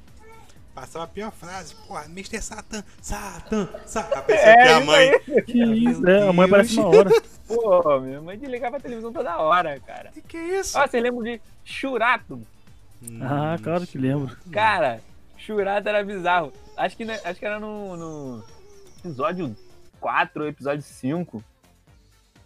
passava 0.77 1.05
a 1.05 1.09
pior 1.09 1.33
frase, 1.33 1.75
porra, 1.89 2.05
Mr. 2.05 2.43
Satan, 2.43 2.85
Satan, 3.01 3.67
Satan. 3.87 4.25
É, 4.29 4.53
até 4.53 4.73
a 4.75 4.81
mãe. 4.81 5.11
aí. 5.27 5.43
Que 5.43 5.65
isso, 5.65 6.07
é, 6.07 6.29
a 6.29 6.33
mãe 6.35 6.45
aparece 6.45 6.77
na 6.77 6.87
hora. 6.87 7.11
Pô, 7.49 8.01
minha 8.01 8.21
mãe 8.21 8.37
desligava 8.39 8.77
a 8.77 8.81
televisão 8.81 9.11
toda 9.11 9.39
hora, 9.39 9.81
cara. 9.81 10.11
Que 10.11 10.21
que 10.21 10.37
é 10.37 10.61
isso? 10.61 10.79
Ó, 10.79 10.87
você 10.87 11.01
lembra 11.01 11.25
de 11.25 11.41
Churato? 11.65 12.43
Ah, 13.23 13.57
claro 13.63 13.87
que 13.87 13.97
lembro. 13.97 14.37
Cara, 14.53 15.01
Churato 15.39 15.89
era 15.89 16.05
bizarro. 16.05 16.53
Acho 16.77 16.95
que, 16.95 17.07
né, 17.07 17.19
acho 17.25 17.41
que 17.41 17.47
era 17.47 17.59
no, 17.59 17.97
no 17.97 18.45
episódio 18.99 19.57
4 19.99 20.43
ou 20.43 20.49
episódio 20.49 20.83
5 20.83 21.43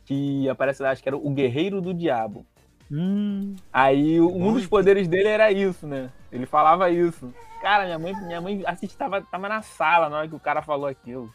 que 0.06 0.48
aparece 0.48 0.82
lá, 0.82 0.90
acho 0.90 1.02
que 1.02 1.08
era 1.08 1.16
o 1.16 1.30
Guerreiro 1.30 1.80
do 1.80 1.92
Diabo. 1.92 2.46
Hum, 2.90 3.56
Aí 3.72 4.20
um 4.20 4.52
dos 4.52 4.66
poderes 4.66 5.08
dele 5.08 5.28
era 5.28 5.50
isso, 5.50 5.86
né? 5.86 6.10
Ele 6.32 6.46
falava 6.46 6.90
isso. 6.90 7.32
Cara, 7.60 7.84
minha 7.84 7.98
mãe, 7.98 8.14
minha 8.14 8.40
mãe 8.40 8.62
assistava, 8.66 9.18
tava, 9.18 9.26
tava 9.30 9.48
na 9.48 9.62
sala 9.62 10.08
na 10.08 10.18
hora 10.18 10.28
que 10.28 10.34
o 10.34 10.40
cara 10.40 10.62
falou 10.62 10.86
aquilo. 10.86 11.32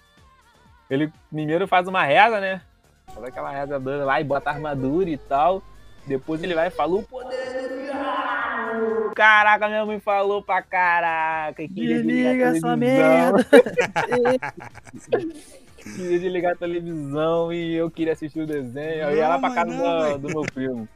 Ele 0.89 1.11
primeiro 1.31 1.67
faz 1.67 1.87
uma 1.87 2.03
reza, 2.03 2.39
né? 2.39 2.61
Faz 3.13 3.23
aquela 3.25 3.51
reza 3.51 3.79
doida 3.79 4.05
lá 4.05 4.19
e 4.19 4.23
bota 4.23 4.49
a 4.49 4.53
armadura 4.53 5.09
e 5.09 5.17
tal. 5.17 5.61
Depois 6.07 6.41
ele 6.43 6.55
vai 6.55 6.67
e 6.67 6.71
fala 6.71 6.95
o 6.95 7.03
poder 7.03 7.69
do 7.69 7.85
diabo. 7.85 9.11
Caraca, 9.15 9.67
minha 9.67 9.85
mãe 9.85 9.99
falou 9.99 10.41
pra 10.43 10.61
caraca. 10.61 11.53
que 11.55 11.67
queria 11.73 11.97
desliga 12.01 12.23
desligar 12.23 12.47
a 12.47 12.51
essa 12.55 12.61
televisão. 12.61 12.77
merda. 12.77 13.45
Queria 15.85 16.19
desligar 16.19 16.53
a 16.53 16.55
televisão 16.55 17.53
e 17.53 17.75
eu 17.75 17.91
queria 17.91 18.13
assistir 18.13 18.41
o 18.41 18.47
desenho. 18.47 19.03
Eu 19.03 19.15
ia 19.17 19.27
lá 19.27 19.35
Não, 19.35 19.41
pra 19.41 19.53
casa 19.53 19.71
não, 19.71 20.11
do, 20.19 20.27
do 20.27 20.29
meu 20.29 20.41
primo. 20.41 20.87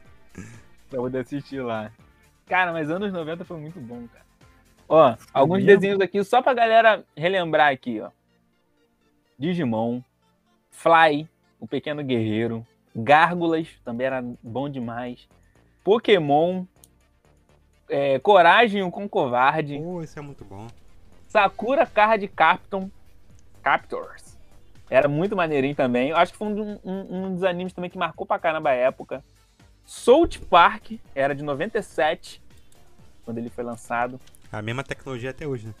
Pra 0.88 0.98
poder 1.00 1.20
assistir 1.20 1.60
lá. 1.60 1.92
Cara, 2.50 2.72
mas 2.72 2.90
anos 2.90 3.12
90 3.12 3.44
foi 3.44 3.58
muito 3.58 3.78
bom, 3.80 4.06
cara. 4.08 4.24
Ó, 4.88 5.16
alguns 5.32 5.62
mesmo? 5.62 5.68
desenhos 5.80 6.00
aqui, 6.00 6.22
só 6.24 6.42
pra 6.42 6.52
galera 6.52 7.04
relembrar 7.16 7.72
aqui, 7.72 8.00
ó. 8.00 8.10
Digimon, 9.38 10.00
Fly, 10.70 11.28
o 11.60 11.66
Pequeno 11.68 12.02
Guerreiro, 12.02 12.66
Gárgulas, 12.94 13.68
também 13.84 14.06
era 14.08 14.20
bom 14.42 14.68
demais. 14.68 15.28
Pokémon, 15.84 16.64
é, 17.88 18.18
Coragem, 18.18 18.82
o 18.82 18.90
com 18.90 19.08
Covarde, 19.08 19.78
Pô, 19.78 20.02
isso 20.02 20.18
é 20.18 20.22
muito 20.22 20.44
bom. 20.44 20.66
Sakura 21.28 21.86
Card 21.86 22.26
Captain 22.26 22.90
Captors. 23.62 24.36
Era 24.90 25.06
muito 25.08 25.36
maneirinho 25.36 25.76
também. 25.76 26.08
Eu 26.10 26.16
acho 26.16 26.32
que 26.32 26.38
foi 26.38 26.48
um, 26.48 26.78
um- 26.84 27.26
um 27.26 27.34
dos 27.34 27.44
animes 27.44 27.72
também 27.72 27.88
que 27.88 27.96
marcou 27.96 28.26
pra 28.26 28.40
caramba 28.40 28.70
a 28.70 28.74
época. 28.74 29.22
South 29.86 30.40
Park 30.50 30.92
era 31.14 31.32
de 31.34 31.44
97, 31.44 32.39
quando 33.30 33.38
ele 33.38 33.48
foi 33.50 33.62
lançado. 33.62 34.20
A 34.50 34.60
mesma 34.60 34.82
tecnologia 34.82 35.30
até 35.30 35.46
hoje, 35.46 35.68
né? 35.68 35.74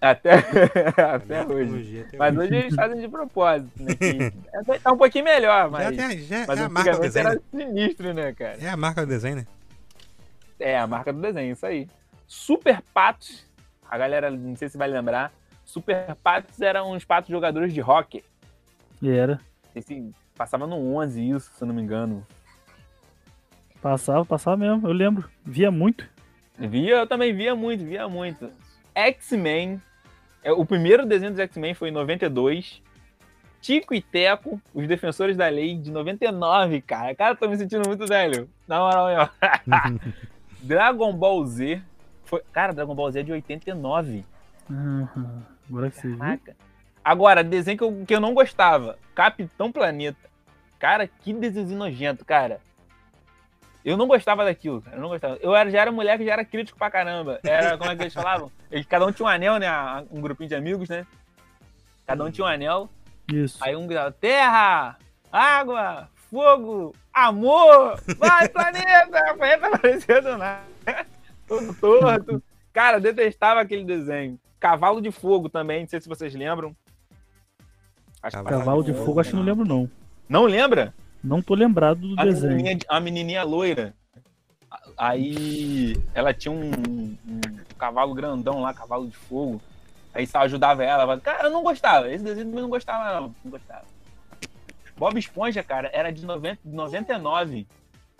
Até, 0.00 0.34
até 1.14 1.44
hoje. 1.46 2.04
até 2.06 2.16
Mas 2.16 2.36
hoje 2.36 2.54
eles 2.54 2.74
fazem 2.74 3.00
de 3.00 3.08
propósito, 3.08 3.82
né? 3.82 3.94
Que 3.96 4.18
é- 4.74 4.78
tá 4.78 4.92
um 4.92 4.96
pouquinho 4.96 5.24
melhor, 5.24 5.64
Já, 5.64 5.68
mas, 5.70 5.96
tem- 5.96 6.18
já 6.20 6.44
mas 6.46 6.60
é 6.60 6.62
a 6.64 6.68
marca 6.68 6.92
do 6.92 7.00
desenho, 7.00 7.26
era 7.26 7.34
né? 7.34 7.40
sinistro, 7.50 8.14
né, 8.14 8.32
cara? 8.32 8.58
É 8.60 8.68
a 8.68 8.76
marca 8.76 9.00
do 9.04 9.08
desenho, 9.08 9.36
né? 9.36 9.46
É, 10.60 10.78
a 10.78 10.86
marca 10.86 11.12
do 11.12 11.20
desenho, 11.20 11.52
isso 11.52 11.66
aí. 11.66 11.88
Super 12.28 12.80
Patos, 12.92 13.44
a 13.90 13.98
galera, 13.98 14.30
não 14.30 14.54
sei 14.54 14.68
se 14.68 14.78
vai 14.78 14.88
lembrar. 14.88 15.32
Super 15.64 16.14
Patos 16.16 16.60
eram 16.60 16.92
uns 16.92 17.04
patos 17.04 17.30
jogadores 17.30 17.72
de 17.72 17.80
hockey. 17.82 18.22
E 19.02 19.10
era. 19.10 19.40
Não 19.64 19.72
sei 19.72 19.82
se 19.82 20.10
passava 20.36 20.66
no 20.66 20.76
11 20.96 21.28
isso, 21.30 21.50
se 21.56 21.62
eu 21.62 21.66
não 21.66 21.74
me 21.74 21.82
engano. 21.82 22.24
Passava, 23.82 24.24
passava 24.24 24.56
mesmo, 24.56 24.86
eu 24.86 24.92
lembro. 24.92 25.28
Via 25.44 25.70
muito. 25.70 26.08
Via, 26.58 26.96
eu 26.96 27.06
também 27.06 27.34
via 27.34 27.54
muito, 27.54 27.84
via 27.84 28.08
muito. 28.08 28.50
X-Men, 28.94 29.80
é, 30.42 30.52
o 30.52 30.64
primeiro 30.64 31.04
desenho 31.04 31.32
dos 31.32 31.40
X-Men 31.40 31.74
foi 31.74 31.88
em 31.88 31.92
92. 31.92 32.82
Tico 33.60 33.94
e 33.94 34.02
Teco, 34.02 34.60
os 34.74 34.86
defensores 34.86 35.36
da 35.36 35.48
lei, 35.48 35.76
de 35.76 35.90
99, 35.90 36.82
cara. 36.82 37.14
Cara, 37.14 37.34
tô 37.34 37.48
me 37.48 37.56
sentindo 37.56 37.88
muito 37.88 38.06
velho. 38.06 38.48
Na 38.68 38.78
moral, 38.78 39.06
mesmo. 39.06 40.00
Dragon 40.60 41.12
Ball 41.14 41.46
Z. 41.46 41.82
Foi... 42.24 42.42
Cara, 42.52 42.74
Dragon 42.74 42.94
Ball 42.94 43.10
Z 43.10 43.20
é 43.20 43.22
de 43.22 43.32
89. 43.32 44.24
Aham, 44.70 45.42
Agora 45.68 45.90
que 45.90 45.96
você. 45.96 46.14
Caraca. 46.14 46.56
Agora, 47.02 47.42
desenho 47.42 47.78
que 47.78 47.84
eu, 47.84 48.04
que 48.06 48.14
eu 48.14 48.20
não 48.20 48.34
gostava. 48.34 48.98
Capitão 49.14 49.72
Planeta. 49.72 50.28
Cara, 50.78 51.06
que 51.06 51.32
desenho 51.32 51.66
nojento, 51.76 52.24
cara. 52.24 52.60
Eu 53.84 53.96
não 53.96 54.06
gostava 54.06 54.44
daquilo, 54.44 54.80
cara. 54.80 54.96
Eu 54.96 55.02
não 55.02 55.08
gostava. 55.10 55.38
Eu 55.42 55.54
era, 55.54 55.70
já 55.70 55.80
era 55.82 55.92
moleque, 55.92 56.24
já 56.24 56.32
era 56.32 56.44
crítico 56.44 56.78
pra 56.78 56.90
caramba. 56.90 57.38
Era, 57.44 57.76
como 57.76 57.90
é 57.90 57.96
que 57.96 58.02
eles 58.02 58.14
falavam? 58.14 58.50
Eles, 58.70 58.86
cada 58.86 59.04
um 59.04 59.12
tinha 59.12 59.26
um 59.26 59.28
anel, 59.28 59.58
né? 59.58 59.68
Um 60.10 60.20
grupinho 60.22 60.48
de 60.48 60.54
amigos, 60.54 60.88
né? 60.88 61.06
Cada 62.06 62.24
um 62.24 62.30
tinha 62.30 62.46
um 62.46 62.48
anel. 62.48 62.88
Isso. 63.30 63.58
Aí 63.62 63.76
um 63.76 63.86
gritava, 63.86 64.10
terra, 64.12 64.96
água, 65.30 66.08
fogo, 66.30 66.94
amor, 67.12 68.00
vai 68.18 68.48
planeta! 68.48 69.34
Planeta 69.36 69.66
aparecia 69.66 70.22
do 70.22 70.36
nada. 70.36 70.64
Todo 71.46 71.74
torto. 71.74 72.42
Cara, 72.72 72.96
eu 72.96 73.00
detestava 73.00 73.60
aquele 73.60 73.84
desenho. 73.84 74.38
Cavalo 74.58 75.00
de 75.00 75.10
Fogo 75.10 75.48
também, 75.48 75.82
não 75.82 75.88
sei 75.88 76.00
se 76.00 76.08
vocês 76.08 76.34
lembram. 76.34 76.74
Acho 78.22 78.38
que 78.38 78.44
Cavalo 78.44 78.82
de 78.82 78.94
fogo, 78.94 79.20
acho 79.20 79.30
que 79.30 79.36
não 79.36 79.42
lembro, 79.42 79.66
não. 79.66 79.90
Não 80.26 80.44
lembra? 80.46 80.94
Não 81.24 81.40
tô 81.40 81.54
lembrado 81.54 82.00
do 82.06 82.20
A 82.20 82.24
desenho. 82.24 82.52
menininha, 82.56 82.78
a 82.88 83.00
menininha 83.00 83.42
loira. 83.42 83.94
Aí 84.96 85.96
ela 86.14 86.34
tinha 86.34 86.52
um, 86.52 86.70
um 87.26 87.40
cavalo 87.78 88.14
grandão 88.14 88.60
lá, 88.60 88.74
cavalo 88.74 89.08
de 89.08 89.16
fogo. 89.16 89.60
Aí 90.12 90.26
só 90.26 90.38
ajudava 90.40 90.84
ela. 90.84 91.18
Cara, 91.20 91.48
eu 91.48 91.50
não 91.50 91.62
gostava. 91.62 92.10
Esse 92.12 92.22
desenho 92.22 92.46
também 92.46 92.62
não 92.62 92.68
gostava, 92.68 93.20
não. 93.20 93.34
Não 93.44 93.50
gostava. 93.50 93.84
Bob 94.96 95.18
Esponja, 95.18 95.62
cara, 95.62 95.90
era 95.92 96.12
de 96.12 96.24
90, 96.24 96.58
de 96.64 96.72
99. 96.74 97.66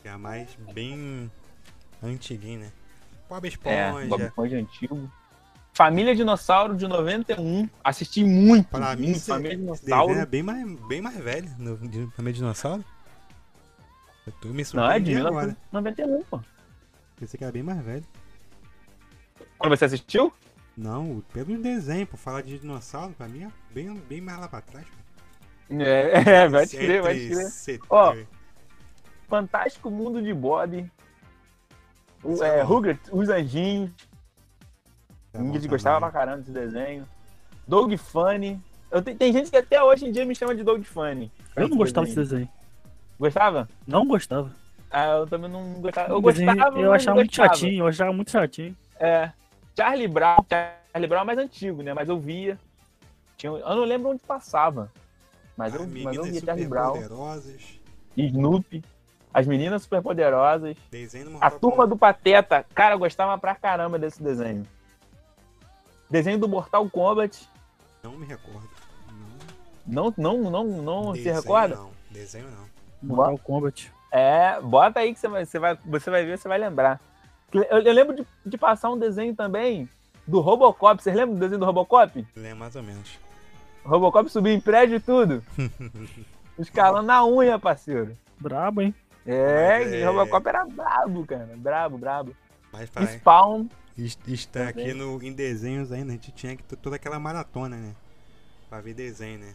Que 0.03 0.09
é 0.09 0.11
a 0.11 0.19
mais 0.19 0.49
bem 0.73 1.31
antiguinha, 2.03 2.59
né? 2.59 2.73
Bob 3.29 3.47
É, 3.65 3.91
Bob 3.93 4.03
Esponja. 4.03 4.27
Esponja 4.27 4.57
antigo. 4.59 5.13
Família 5.73 6.15
Dinossauro 6.15 6.77
de 6.77 6.87
91. 6.89 7.69
Assisti 7.83 8.25
muito. 8.25 8.69
Pra 8.69 8.97
mim, 8.97 9.07
muito 9.11 9.21
Família 9.25 9.57
Dinossauro. 9.57 10.15
é 10.15 10.27
bem 10.27 10.43
mais, 10.43 10.65
bem 10.89 11.01
mais 11.01 11.17
velho 11.19 11.51
no 11.59 11.77
de 11.89 12.07
Família 12.17 12.35
Dinossauro. 12.35 12.85
Eu 14.27 14.33
tô 14.41 14.49
me 14.49 14.65
Não, 14.73 14.91
é 14.91 14.99
de 14.99 15.17
agora. 15.17 15.47
1991, 15.73 16.23
pô. 16.25 16.41
Pensei 17.17 17.39
que 17.39 17.45
era 17.45 17.53
bem 17.53 17.63
mais 17.63 17.81
velho. 17.83 18.05
Quando 19.59 19.77
você 19.77 19.85
assistiu? 19.85 20.33
Não, 20.77 21.23
pelo 21.33 21.57
desenho, 21.59 22.07
por 22.07 22.17
falar 22.17 22.43
de 22.43 22.59
dinossauro, 22.59 23.13
pra 23.15 23.29
mim 23.29 23.45
é 23.45 23.51
bem, 23.73 23.95
bem 24.09 24.21
mais 24.21 24.39
lá 24.41 24.49
pra 24.49 24.61
trás. 24.61 24.87
pô. 24.87 25.75
É, 25.81 26.13
é 26.45 26.49
vai 26.49 26.67
te 26.67 26.77
crer, 26.77 27.03
vai 27.03 27.15
te 27.19 27.29
crer. 27.29 27.81
Ó, 27.89 28.15
Fantástico 29.29 29.91
Mundo 29.91 30.21
de 30.23 30.33
Bob. 30.35 30.91
O, 32.23 32.33
Isso 32.35 32.45
é, 32.45 32.59
é 32.61 32.63
bom. 32.63 32.69
Rugrats, 32.69 33.09
Os 33.13 33.29
Anjinhos. 33.29 33.91
tá 35.33 35.39
bom 35.39 35.47
Ingrid 35.47 35.69
gostava 35.69 35.99
pra 35.99 36.09
também. 36.11 36.21
caramba 36.27 36.39
desse 36.43 36.53
desenho. 36.53 37.09
Dog 37.67 37.97
Funny. 37.97 38.61
Eu 38.91 39.03
te- 39.03 39.15
tem 39.15 39.33
gente 39.33 39.51
que 39.51 39.57
até 39.57 39.83
hoje 39.83 40.07
em 40.07 40.13
dia 40.13 40.25
me 40.25 40.35
chama 40.35 40.55
de 40.55 40.63
Dog 40.63 40.83
Funny. 40.85 41.31
Eu 41.57 41.69
não 41.69 41.77
gostava 41.77 42.05
desse 42.07 42.17
desenho. 42.19 42.49
Gostava? 43.19 43.69
Não 43.87 44.07
gostava. 44.07 44.51
Ah, 44.91 45.07
eu 45.19 45.27
também 45.27 45.51
não 45.51 45.75
gostava. 45.75 46.13
Eu 46.13 46.21
gostava, 46.21 46.79
eu 46.79 46.93
achava 46.93 47.17
muito 47.17 47.31
gostava. 47.31 47.49
chatinho, 47.49 47.83
eu 47.83 47.87
achava 47.89 48.13
muito 48.13 48.31
chatinho. 48.31 48.77
É. 48.99 49.31
Charlie 49.77 50.09
Brown. 50.09 50.37
Charlie 50.49 51.09
Brown 51.09 51.23
é 51.23 51.25
mais 51.25 51.39
antigo, 51.39 51.83
né? 51.83 51.93
Mas 51.93 52.09
eu 52.09 52.19
via. 52.19 52.59
Tinha, 53.37 53.51
eu 53.53 53.77
não 53.77 53.85
lembro 53.85 54.11
onde 54.11 54.23
passava. 54.23 54.91
Mas, 55.57 55.75
As 55.75 55.81
eu, 55.81 55.87
mas 56.05 56.17
eu 56.17 56.25
via 56.25 56.41
Charlie 56.41 56.67
Brown. 56.67 56.97
Snoopy. 58.17 58.85
As 59.33 59.49
Meninas 59.49 59.83
Superpoderosas. 59.83 60.77
Desenho 60.93 61.39
A 61.41 61.51
Turma 61.51 61.87
do 61.89 61.97
Pateta. 61.97 62.65
Cara, 62.73 62.95
eu 62.95 62.99
gostava 63.01 63.37
pra 63.37 63.55
caramba 63.57 63.99
desse 63.99 64.23
desenho. 64.23 64.65
Desenho 66.09 66.39
do 66.39 66.49
Mortal 66.49 66.89
Kombat. 66.89 67.49
Não 68.01 68.13
me 68.13 68.27
recordo. 68.27 68.71
Não. 69.85 70.15
Não, 70.17 70.39
não, 70.39 70.51
não, 70.51 70.83
não 70.83 71.15
se 71.17 71.29
recorda? 71.29 71.75
Não, 71.75 71.91
desenho 72.11 72.47
não. 72.49 72.74
Mortal 73.05 73.39
Kombat. 73.39 73.93
É, 74.11 74.61
bota 74.61 75.01
aí 75.01 75.13
que 75.13 75.19
você 75.21 75.29
vai, 75.29 75.45
você 75.45 75.59
vai, 75.59 75.79
você 75.85 76.11
vai 76.11 76.25
ver, 76.25 76.39
você 76.39 76.49
vai 76.49 76.59
lembrar. 76.59 77.01
Eu, 77.53 77.63
eu 77.81 77.93
lembro 77.93 78.15
de, 78.17 78.27
de 78.47 78.57
passar 78.59 78.91
um 78.91 78.99
desenho 78.99 79.35
também 79.35 79.89
do 80.27 80.41
Robocop. 80.41 81.03
Vocês 81.03 81.15
lembram 81.15 81.35
do 81.37 81.41
desenho 81.41 81.59
do 81.61 81.67
Robocop? 81.67 82.27
Lembro 82.37 82.59
mais 82.59 82.77
ou 82.77 82.83
menos. 82.83 83.19
O 83.85 83.89
Robocop 83.89 84.29
subia 84.31 84.53
em 84.53 84.61
prédio 84.61 84.97
e 84.97 85.01
tudo. 85.01 85.43
Escalando 86.59 87.07
na 87.07 87.25
unha, 87.27 87.59
parceiro. 87.59 88.17
Brabo, 88.41 88.83
hein? 88.83 88.95
É, 89.27 90.01
é- 90.01 90.09
o 90.09 90.13
Robocop 90.13 90.49
era 90.49 90.65
brabo, 90.65 91.27
cara. 91.27 91.49
Brabo, 91.57 91.99
brabo. 91.99 92.37
Mas 92.73 92.91
pra 92.91 93.07
Spawn. 93.07 93.67
est- 93.97 94.27
estar 94.29 94.69
Também. 94.73 94.87
aqui 94.87 94.95
no, 94.95 95.23
em 95.23 95.33
desenhos 95.33 95.91
ainda, 95.93 96.11
a 96.13 96.15
gente 96.15 96.31
tinha 96.33 96.57
que 96.57 96.63
ter 96.63 96.77
toda 96.77 96.97
aquela 96.97 97.19
maratona, 97.19 97.77
né? 97.77 97.95
Pra 98.69 98.81
ver 98.81 98.95
desenho, 98.95 99.39
né? 99.39 99.55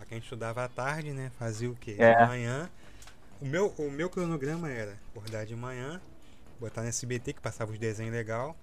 Aqui 0.00 0.14
a 0.14 0.16
gente 0.16 0.24
estudava 0.24 0.64
à 0.64 0.68
tarde, 0.68 1.12
né? 1.12 1.30
Fazia 1.38 1.70
o 1.70 1.74
quê? 1.74 1.96
É. 1.98 2.14
De 2.22 2.26
manhã. 2.28 2.68
O 3.40 3.44
meu, 3.44 3.68
o 3.78 3.90
meu 3.90 4.08
cronograma 4.08 4.70
era 4.70 4.96
acordar 5.10 5.44
de 5.44 5.54
manhã, 5.54 6.00
botar 6.58 6.82
no 6.82 6.88
SBT 6.88 7.34
que 7.34 7.40
passava 7.40 7.72
os 7.72 7.78
desenhos 7.78 8.12
legal. 8.14 8.56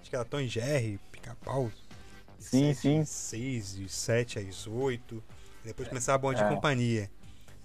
Acho 0.00 0.10
que 0.10 0.16
era 0.16 0.24
Tom 0.24 0.42
Jerry, 0.46 0.98
Pica-Pau. 1.10 1.70
Sim, 2.38 2.72
sim. 2.74 3.04
6, 3.04 3.74
de 3.76 3.88
7 3.88 4.38
às 4.38 4.66
8. 4.66 5.22
Depois 5.64 5.88
começava 5.88 6.18
Bom 6.18 6.32
de 6.32 6.42
É. 6.42 6.48
Companhia. 6.48 7.10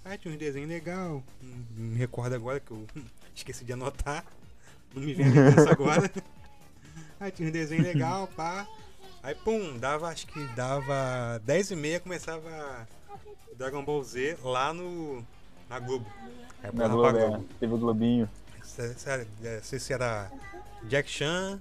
Aí 0.04 0.18
tinha 0.18 0.34
uns 0.34 0.38
desenhos 0.38 0.70
legal. 0.70 1.24
Me 1.42 1.98
recordo 1.98 2.36
agora 2.36 2.60
que 2.60 2.72
eu 2.72 2.86
esqueci 3.34 3.64
de 3.66 3.74
anotar. 3.74 4.26
Não 4.94 5.02
me 5.02 5.14
vem 5.14 5.26
a 5.26 5.30
lembrança 5.30 5.72
agora. 5.72 6.12
Aí 7.20 7.32
tinha 7.32 7.48
um 7.48 7.52
desenho 7.52 7.84
legal, 7.84 8.28
pá. 8.28 8.68
Aí, 9.24 9.34
pum, 9.34 9.78
dava, 9.80 10.10
acho 10.10 10.28
que 10.28 10.46
dava 10.50 11.42
10 11.44 11.72
e 11.72 11.76
meia, 11.76 12.00
começava 12.00 12.88
Dragon 13.58 13.84
Ball 13.84 14.04
Z 14.04 14.38
lá 14.44 14.74
no, 14.74 15.26
na 15.68 15.80
Globo. 15.80 16.06
Na 16.74 16.88
Globo, 16.88 17.18
é. 17.18 17.40
Teve 17.60 17.74
o 17.74 17.78
Globinho. 17.78 18.30
Se- 18.64 18.88
Não 18.88 19.64
sei 19.64 19.80
se 19.80 19.94
era 19.94 20.30
Jack 20.84 21.10
Chan, 21.10 21.60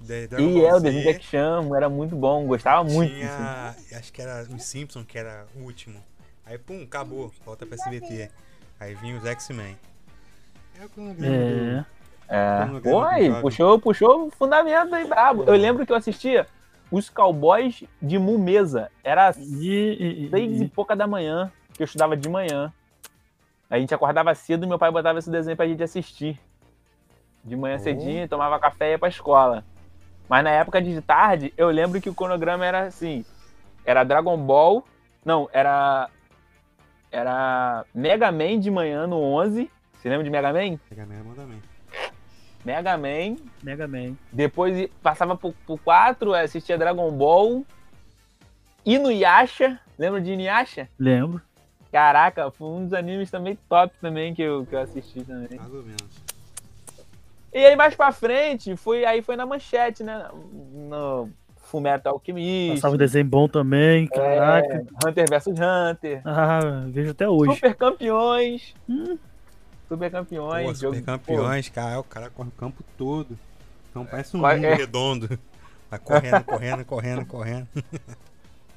Dragon 0.00 0.38
E 0.42 0.64
é, 0.64 0.74
o 0.74 0.80
desenho 0.80 1.04
Jack 1.04 1.24
Chan 1.24 1.68
era 1.76 1.88
muito 1.88 2.14
bom, 2.16 2.46
gostava 2.46 2.82
muito. 2.84 3.12
assim. 3.12 3.20
tinha, 3.86 3.98
acho 3.98 4.12
que 4.12 4.22
era 4.22 4.42
os 4.42 4.62
Simpsons, 4.64 5.04
que 5.06 5.18
era 5.18 5.46
o 5.56 5.60
último. 5.64 6.00
Aí, 6.46 6.56
pum, 6.58 6.82
acabou, 6.82 7.32
volta 7.44 7.66
pra 7.66 7.74
SBT. 7.76 8.30
Aí 8.78 8.94
vinha 8.94 9.16
os 9.16 9.24
X-Men. 9.24 9.76
É 10.80 10.84
o 10.84 10.88
cronograma 10.88 11.36
É. 11.36 11.84
É. 12.32 12.80
Pô, 12.90 13.02
aí, 13.02 13.40
puxou, 13.40 13.78
puxou 13.80 14.26
o 14.28 14.30
fundamento 14.30 14.94
aí, 14.94 15.06
brabo. 15.06 15.42
Eu 15.44 15.54
lembro 15.54 15.84
que 15.84 15.92
eu 15.92 15.96
assistia 15.96 16.46
os 16.90 17.10
Cowboys 17.10 17.82
de 18.00 18.18
Mumesa. 18.18 18.90
Era 19.04 19.34
E, 19.36 19.68
e- 19.68 20.26
e- 20.26 20.30
seis 20.30 20.60
e 20.60 20.68
pouca 20.68 20.94
da 20.96 21.06
manhã, 21.06 21.52
que 21.74 21.82
eu 21.82 21.84
estudava 21.84 22.16
de 22.16 22.28
manhã. 22.28 22.72
A 23.70 23.78
gente 23.78 23.94
acordava 23.94 24.34
cedo 24.34 24.64
e 24.64 24.68
meu 24.68 24.78
pai 24.78 24.90
botava 24.90 25.18
esse 25.20 25.30
desenho 25.30 25.56
pra 25.56 25.66
gente 25.68 25.82
assistir. 25.82 26.38
De 27.44 27.56
manhã 27.56 27.76
Oh. 27.76 27.78
cedinho, 27.78 28.28
tomava 28.28 28.58
café 28.58 28.88
e 28.88 28.90
ia 28.92 28.98
pra 28.98 29.08
escola. 29.08 29.64
Mas 30.28 30.44
na 30.44 30.50
época 30.50 30.82
de 30.82 31.00
tarde, 31.00 31.54
eu 31.56 31.70
lembro 31.70 32.00
que 32.00 32.10
o 32.10 32.14
cronograma 32.14 32.66
era 32.66 32.82
assim: 32.86 33.24
era 33.84 34.04
Dragon 34.04 34.36
Ball. 34.36 34.84
Não, 35.24 35.48
era. 35.52 36.08
Era 37.12 37.84
Mega 37.94 38.30
Man 38.30 38.58
de 38.60 38.70
manhã 38.70 39.06
no 39.06 39.16
11. 39.20 39.70
Você 39.94 40.08
lembra 40.08 40.24
de 40.24 40.30
Mega 40.30 40.52
Man? 40.52 40.78
Mega 40.90 41.06
Man 41.06 41.34
também. 41.34 41.62
Mega 42.64 42.96
Man. 42.98 43.36
Mega 43.62 43.88
Man. 43.88 44.14
Depois 44.32 44.88
passava 45.02 45.34
pro, 45.36 45.52
pro 45.66 45.78
4, 45.78 46.34
assistia 46.34 46.76
Dragon 46.78 47.10
Ball. 47.10 47.64
Inuyasha. 48.84 49.78
Lembra 49.98 50.20
de 50.20 50.32
Inuyasha? 50.32 50.88
Lembro. 50.98 51.40
Caraca, 51.92 52.50
foi 52.50 52.68
um 52.68 52.84
dos 52.84 52.92
animes 52.92 53.30
também 53.30 53.58
top 53.68 53.92
também 54.00 54.32
que 54.34 54.42
eu, 54.42 54.64
que 54.66 54.74
eu 54.74 54.80
assisti 54.80 55.24
também. 55.24 55.58
Mais 55.58 55.72
ou 55.74 55.82
menos. 55.82 56.22
E 57.52 57.58
aí 57.58 57.74
mais 57.74 57.94
pra 57.96 58.12
frente, 58.12 58.76
foi, 58.76 59.04
aí 59.04 59.22
foi 59.22 59.34
na 59.34 59.44
manchete, 59.44 60.04
né? 60.04 60.28
No 60.88 61.28
Fullmetal 61.56 62.12
Alchemist, 62.14 62.76
Passava 62.76 62.94
um 62.94 62.98
desenho 62.98 63.24
bom 63.24 63.48
também, 63.48 64.06
caraca. 64.06 64.74
é, 64.74 65.08
Hunter 65.08 65.26
vs 65.28 65.46
Hunter, 65.48 66.22
Ah, 66.24 66.84
vejo 66.88 67.10
até 67.10 67.28
hoje. 67.28 67.54
Super 67.54 67.74
Campeões. 67.74 68.74
Hum. 68.88 69.18
Super 69.88 70.10
Pô, 70.10 70.16
Campeões. 70.18 70.78
super 70.78 70.94
jogo- 70.94 71.02
campeões, 71.06 71.68
cara, 71.68 71.98
o 71.98 72.04
cara 72.04 72.30
corre 72.30 72.48
o 72.50 72.52
campo 72.52 72.84
todo. 72.96 73.36
Então 73.90 74.06
parece 74.06 74.36
um 74.36 74.40
Qual- 74.40 74.54
mundo 74.54 74.64
é. 74.66 74.74
redondo. 74.74 75.38
Vai 75.90 75.98
correndo, 75.98 76.44
correndo, 76.44 76.84
correndo, 76.84 77.26
correndo. 77.26 77.68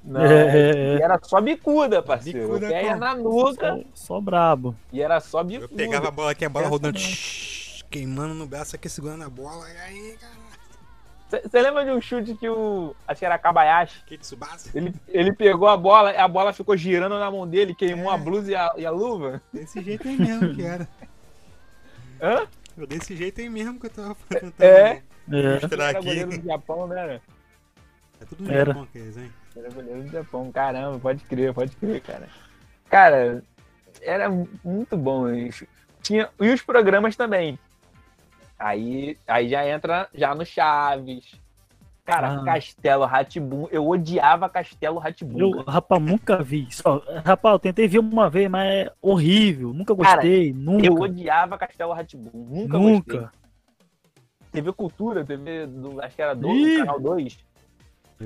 não, 0.04 0.22
É. 0.26 0.98
E 0.98 1.02
era 1.02 1.20
só 1.24 1.40
bicuda, 1.42 2.02
parceiro. 2.04 2.40
Bicuda 2.42 2.66
o 2.68 2.70
pé 2.70 2.84
ia 2.84 2.90
como? 2.90 3.00
na 3.00 3.16
nuca 3.16 3.78
Só, 3.96 4.16
só 4.16 4.22
brabo. 4.22 4.76
e 4.92 5.02
era 5.02 5.20
só 5.20 5.44
bicuda. 5.44 5.66
Eu 5.72 5.78
pegava 5.78 6.08
a 6.08 6.12
bola 6.12 6.32
aqui, 6.32 6.44
a 6.46 6.50
bola 6.50 6.66
Essa 6.66 6.72
rodando, 6.72 6.98
tsh, 7.00 7.84
queimando 7.90 8.34
no 8.34 8.46
braço 8.46 8.76
aqui, 8.76 8.90
segurando 8.90 9.24
a 9.24 9.30
bola. 9.30 9.66
E 9.70 9.78
aí, 9.78 10.18
cara, 10.20 11.42
Você 11.50 11.62
lembra 11.62 11.84
de 11.86 11.92
um 11.92 12.00
chute 12.02 12.36
que 12.36 12.48
o. 12.50 12.96
Acho 13.08 13.20
que 13.20 13.26
era 13.26 13.38
Kabayashi. 13.40 14.04
que 14.06 14.18
Tsubasa? 14.18 14.70
Ele, 14.76 14.94
ele 15.08 15.34
pegou 15.34 15.68
a 15.68 15.76
bola, 15.78 16.12
a 16.12 16.28
bola 16.28 16.54
ficou 16.54 16.76
girando 16.78 17.18
na 17.18 17.32
mão 17.32 17.48
dele, 17.48 17.74
queimou 17.74 18.12
É. 18.12 18.16
a 18.16 18.18
blusa 18.18 18.52
e 18.52 18.56
a, 18.56 18.74
e 18.78 18.86
a 18.86 18.92
luva? 18.92 19.42
Desse 19.52 19.82
jeito 19.82 20.08
aí 20.08 20.18
mesmo 20.18 20.54
que 20.54 20.62
era. 20.64 20.88
Hã? 22.22 22.48
Desse 22.88 23.16
jeito 23.16 23.40
aí 23.42 23.50
mesmo 23.50 23.80
que 23.80 23.86
eu 23.86 23.90
tava 23.90 24.16
tentando 24.30 24.54
É. 24.60 25.02
É. 25.32 25.54
mostrar 25.62 25.90
Era 25.90 25.98
aqui. 26.00 26.08
goleiro 26.08 26.30
do 26.40 26.46
Japão, 26.46 26.88
né? 26.88 27.00
Era? 27.02 27.22
É 28.22 28.26
tudo 28.26 28.44
no 28.44 28.52
Era. 28.52 28.66
Japão 28.66 28.84
aqueles, 28.84 29.18
hein? 29.18 29.32
Era 29.56 29.70
goleiro 29.70 30.04
do 30.04 30.10
Japão. 30.10 30.52
Caramba, 30.52 31.00
pode 31.00 31.24
crer, 31.26 31.54
pode 31.54 31.76
crer, 31.76 32.02
cara. 32.02 32.28
Cara, 32.90 33.44
era 34.02 34.30
muito 34.64 34.98
bom 34.98 35.30
isso. 35.30 35.66
Tinha, 36.02 36.30
e 36.40 36.50
os 36.50 36.62
programas 36.62 37.16
também. 37.16 37.58
Aí, 38.58 39.18
aí 39.28 39.50
já 39.50 39.68
entra 39.68 40.08
já 40.14 40.34
no 40.34 40.46
Chaves. 40.46 41.36
Cara, 42.06 42.42
Ah. 42.42 42.44
Castelo 42.44 43.06
Ratibum. 43.06 43.68
Eu 43.72 43.88
odiava 43.88 44.50
Castelo 44.50 45.00
Ratibum. 45.00 45.40
Eu, 45.40 45.64
rapaz, 45.64 46.02
nunca 46.02 46.44
vi. 46.44 46.68
Só, 46.70 47.02
rapaz, 47.24 47.54
eu 47.54 47.60
tentei 47.60 47.88
ver 47.88 48.00
uma 48.00 48.30
vez, 48.30 48.50
mas 48.50 48.70
é 48.70 48.92
horrível. 49.02 49.74
Nunca 49.74 49.94
gostei. 49.94 50.52
nunca. 50.54 50.86
Eu 50.86 50.94
odiava 50.96 51.58
Castelo 51.58 51.94
Ratibum. 51.94 52.30
Nunca, 52.34 52.78
gostei. 52.78 52.94
nunca. 52.94 53.32
TV 54.52 54.74
Cultura, 54.74 55.24
TV 55.26 55.66
do, 55.66 56.02
acho 56.02 56.16
que 56.16 56.22
era 56.22 56.36
do 56.36 56.50
Ih. 56.50 56.78
canal 56.80 57.00
2. 57.00 57.38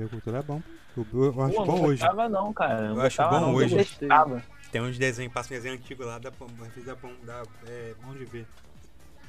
Agricultura 0.04 0.38
é 0.38 0.42
bom. 0.42 0.62
Eu, 0.96 1.06
eu 1.12 1.42
acho 1.42 1.54
Pô, 1.54 1.64
bom 1.64 1.76
não 1.76 1.84
hoje. 1.84 2.00
gostava 2.02 2.28
não, 2.28 2.52
cara. 2.52 2.88
Não 2.88 2.96
Eu 2.96 3.02
acho 3.02 3.22
bom 3.22 3.40
não, 3.40 3.54
hoje. 3.54 3.76
Eu. 4.00 4.42
Tem 4.72 4.80
uns 4.82 4.98
desenhos, 4.98 5.32
passa 5.32 5.48
um 5.52 5.56
desenho 5.56 5.74
antigo 5.74 6.04
lá, 6.04 6.18
dá 6.18 6.30
dá 6.30 6.94
bom, 6.94 7.10
dá, 7.24 7.42
é 7.66 7.94
bom 8.02 8.12
de 8.12 8.24
ver. 8.24 8.46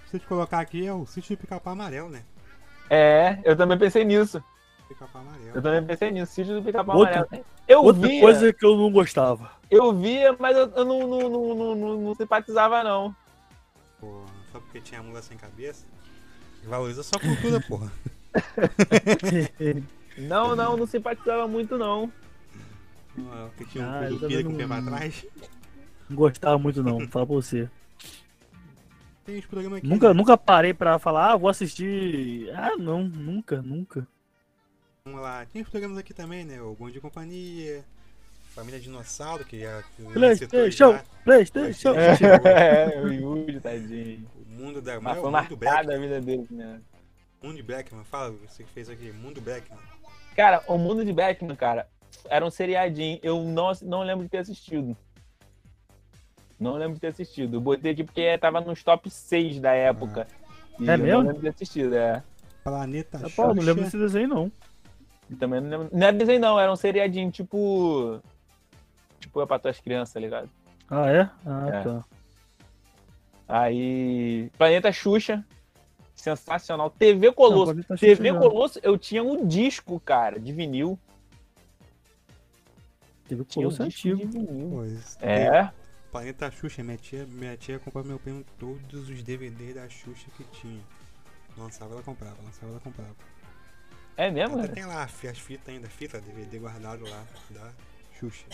Se 0.10 0.18
eu 0.18 0.20
te 0.20 0.26
colocar 0.28 0.60
aqui 0.60 0.86
é 0.86 0.94
o 0.94 1.06
sítio 1.06 1.36
de 1.36 1.42
pica-pau 1.42 1.74
amarelo, 1.74 2.10
né? 2.10 2.24
É, 2.90 3.38
eu 3.44 3.56
também 3.56 3.78
pensei 3.78 4.04
nisso. 4.04 4.44
Pica-pau 4.88 5.22
Eu 5.22 5.28
amarelo. 5.30 5.62
também 5.62 5.86
pensei 5.86 6.12
nisso. 6.12 6.34
Sítio 6.34 6.56
do 6.56 6.64
Pica-Pau 6.64 6.98
Outra- 6.98 7.20
Amarelo. 7.22 7.46
Eu 7.68 7.84
Outra 7.84 8.08
via, 8.08 8.20
coisa 8.22 8.52
que 8.52 8.66
eu 8.66 8.76
não 8.76 8.92
gostava. 8.92 9.52
eu 9.70 9.94
via, 9.94 10.36
mas 10.40 10.58
eu, 10.58 10.68
eu 10.76 10.84
não, 10.84 11.00
não, 11.08 11.30
não, 11.30 11.56
não, 11.56 11.76
não- 11.76 12.02
não 12.02 12.16
simpatizava, 12.16 12.84
não. 12.84 13.16
Pô, 14.00 14.24
só 14.52 14.60
porque 14.60 14.82
tinha 14.82 15.04
mula 15.04 15.22
sem 15.22 15.38
cabeça. 15.38 15.86
Valoriza 16.64 17.04
sua 17.04 17.20
cultura, 17.20 17.62
porra. 17.70 17.92
Não, 20.20 20.56
não, 20.56 20.78
não 20.78 20.86
simpatizava 20.88 21.48
muito, 21.48 21.78
não. 21.78 22.12
Não 23.16 23.34
é, 23.34 23.48
Porque 23.50 23.66
tinha 23.66 23.84
um 23.86 23.90
Ah, 23.90 24.04
eu 24.04 24.18
curupira 24.20 24.30
também 24.30 24.44
com 24.46 24.54
o 24.54 24.58
pé 24.58 24.68
pra 24.68 24.82
não- 24.82 24.98
trás. 24.98 25.26
Não 26.10 26.16
gostava 26.18 26.58
muito, 26.58 26.82
não. 26.84 27.00
Fala 27.08 27.26
pra 27.26 27.36
você. 27.36 27.70
Tem 29.26 29.38
uns 29.38 29.46
programas 29.46 29.78
aqui. 29.80 29.88
Nunca, 29.88 30.08
né? 30.08 30.14
nunca 30.14 30.38
parei 30.38 30.74
pra 30.74 30.98
falar, 30.98 31.34
ah, 31.34 31.38
vou 31.38 31.50
assistir. 31.50 32.50
Ah, 32.56 32.76
não, 32.78 33.04
nunca, 33.04 33.62
nunca. 33.62 34.08
Vamos 35.06 35.22
lá. 35.22 35.46
Tem 35.46 35.62
uns 35.62 35.70
programas 35.70 35.98
aqui 35.98 36.14
também, 36.14 36.44
né? 36.46 36.62
O 36.62 36.74
Bom 36.74 36.90
de 36.90 37.00
Companhia, 37.00 37.86
Família 38.56 38.80
Dinossauro, 38.80 39.46
que 39.46 39.60
já 39.60 39.84
que 39.96 40.04
já 40.04 40.10
Playstation. 40.12 41.00
Playstation. 41.24 41.94
É. 41.96 42.96
É, 42.96 43.02
o 43.02 43.14
Yuri, 43.14 43.60
tadinho. 43.60 44.28
O 44.36 44.52
Mundo 44.62 44.82
da... 44.82 45.00
Mas 45.00 45.18
é, 45.18 45.22
foi 45.22 45.22
o 45.22 45.26
Mundo 45.26 45.32
marcada 45.32 45.56
Black. 45.84 45.94
a 45.94 45.98
vida 46.00 46.22
dele, 46.22 46.48
né? 46.50 46.82
Mundo 47.42 47.64
Blackman. 47.64 48.04
Fala, 48.04 48.32
você 48.48 48.64
que 48.64 48.70
fez 48.72 48.90
aqui. 48.90 49.12
Mundo 49.12 49.40
Blackman. 49.42 49.80
Cara, 50.40 50.64
o 50.68 50.78
Mundo 50.78 51.04
de 51.04 51.12
Beckman, 51.12 51.54
cara, 51.54 51.86
era 52.30 52.46
um 52.46 52.50
seriadinho. 52.50 53.20
Eu 53.22 53.44
não, 53.44 53.74
não 53.82 54.04
lembro 54.04 54.24
de 54.24 54.30
ter 54.30 54.38
assistido. 54.38 54.96
Não 56.58 56.76
lembro 56.76 56.94
de 56.94 57.02
ter 57.02 57.08
assistido. 57.08 57.58
Eu 57.58 57.60
botei 57.60 57.92
aqui 57.92 58.06
porque 58.06 58.38
tava 58.38 58.62
nos 58.62 58.82
top 58.82 59.10
6 59.10 59.60
da 59.60 59.74
época. 59.74 60.26
E 60.80 60.90
É 60.90 60.94
eu 60.94 60.98
mesmo? 60.98 61.12
Não 61.12 61.20
lembro 61.24 61.36
de 61.36 61.42
ter 61.42 61.50
assistido, 61.50 61.94
é. 61.94 62.24
Planeta 62.64 63.18
Rapaz, 63.18 63.54
não 63.54 63.62
lembro 63.62 63.84
desse 63.84 63.98
desenho, 63.98 64.30
não. 64.30 64.52
E 65.30 65.36
também 65.36 65.60
não 65.60 65.70
lembro. 65.70 65.90
Não 65.92 66.08
é 66.08 66.12
desenho, 66.14 66.40
não, 66.40 66.58
era 66.58 66.72
um 66.72 66.76
seriadinho, 66.78 67.30
tipo. 67.32 68.22
Tipo, 69.20 69.42
é 69.42 69.46
pra 69.46 69.60
tuas 69.60 69.82
crianças, 69.82 70.14
tá 70.14 70.22
ligado? 70.22 70.50
Ah, 70.90 71.12
é? 71.12 71.30
Ah, 71.46 71.68
É. 71.68 71.84
tá. 71.84 72.06
Aí. 73.46 74.50
Planeta 74.58 74.90
Xuxa. 74.90 75.44
Sensacional. 76.20 76.90
TV 76.90 77.32
Colosso. 77.32 77.74
Não, 77.74 77.84
Planeta 77.84 77.98
TV. 77.98 78.34
Colosso, 78.34 78.80
eu 78.84 78.98
tinha 78.98 79.24
um 79.24 79.48
disco, 79.48 80.00
cara, 80.00 80.40
de 80.40 80.52
vinil. 80.52 81.00
TV 83.28 83.46
Tinha 83.46 83.62
um 83.62 83.70
Colosso 83.70 83.84
é 83.84 83.86
antigo. 83.86 84.18
de 84.18 84.26
vinil. 84.26 84.84
É. 85.22 85.72
Planeta 86.12 86.52
Xuxa, 86.52 86.84
minha 86.84 86.98
tia, 86.98 87.26
minha 87.26 87.56
tia 87.56 87.80
comprava 87.80 88.08
meu 88.08 88.20
primo 88.20 88.44
todos 88.58 89.10
os 89.10 89.24
DVDs 89.24 89.76
da 89.76 89.88
Xuxa 89.88 90.28
que 90.36 90.44
tinha. 90.46 90.82
Lançava, 91.58 91.94
ela 91.94 92.04
comprava, 92.04 92.36
lançava, 92.44 92.72
ela 92.72 92.82
comprava. 92.82 93.16
É 94.18 94.30
mesmo, 94.30 94.56
Até 94.56 94.64
cara? 94.64 94.74
tem 94.76 94.86
lá 94.86 95.04
as 95.04 95.12
fitas 95.40 95.74
ainda, 95.74 95.88
fita, 95.88 96.20
DVD 96.20 96.60
guardado 96.60 97.04
lá 97.10 97.24
da 97.52 97.72
Xuxa. 98.20 98.46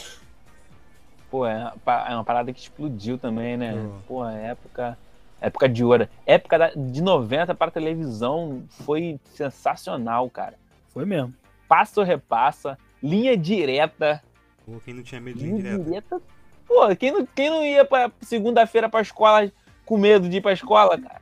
Pô, 1.31 1.47
é 1.47 1.73
uma 1.83 2.07
é 2.09 2.13
uma 2.15 2.23
parada 2.23 2.53
que 2.53 2.59
explodiu 2.59 3.17
também, 3.17 3.57
né? 3.57 3.73
Pô. 4.07 4.19
Pô, 4.19 4.25
época. 4.29 4.97
Época 5.41 5.67
de 5.69 5.83
ouro. 5.83 6.07
Época 6.25 6.57
da- 6.57 6.71
de 6.75 7.01
90 7.01 7.53
para 7.53 7.69
televisão 7.71 8.63
foi 8.69 9.19
sensacional, 9.33 10.29
cara. 10.29 10.55
Foi 10.89 11.05
mesmo. 11.05 11.33
Passa 11.67 11.99
ou 11.99 12.05
repassa, 12.05 12.77
linha 13.01 13.35
direta. 13.37 14.21
Pô, 14.65 14.79
quem 14.83 14.93
não 14.93 15.03
tinha 15.03 15.19
medo 15.21 15.37
de 15.39 15.45
ir 15.45 15.47
Linha 15.49 15.61
direto. 15.61 15.83
direta. 15.83 16.21
Pô, 16.67 16.95
quem 16.95 17.11
não, 17.11 17.25
quem 17.25 17.49
não 17.49 17.63
ia 17.63 17.85
pra 17.85 18.11
segunda-feira 18.21 18.89
pra 18.89 19.01
escola 19.01 19.51
com 19.85 19.97
medo 19.97 20.27
de 20.27 20.37
ir 20.37 20.41
pra 20.41 20.53
escola, 20.53 20.99
cara? 20.99 21.21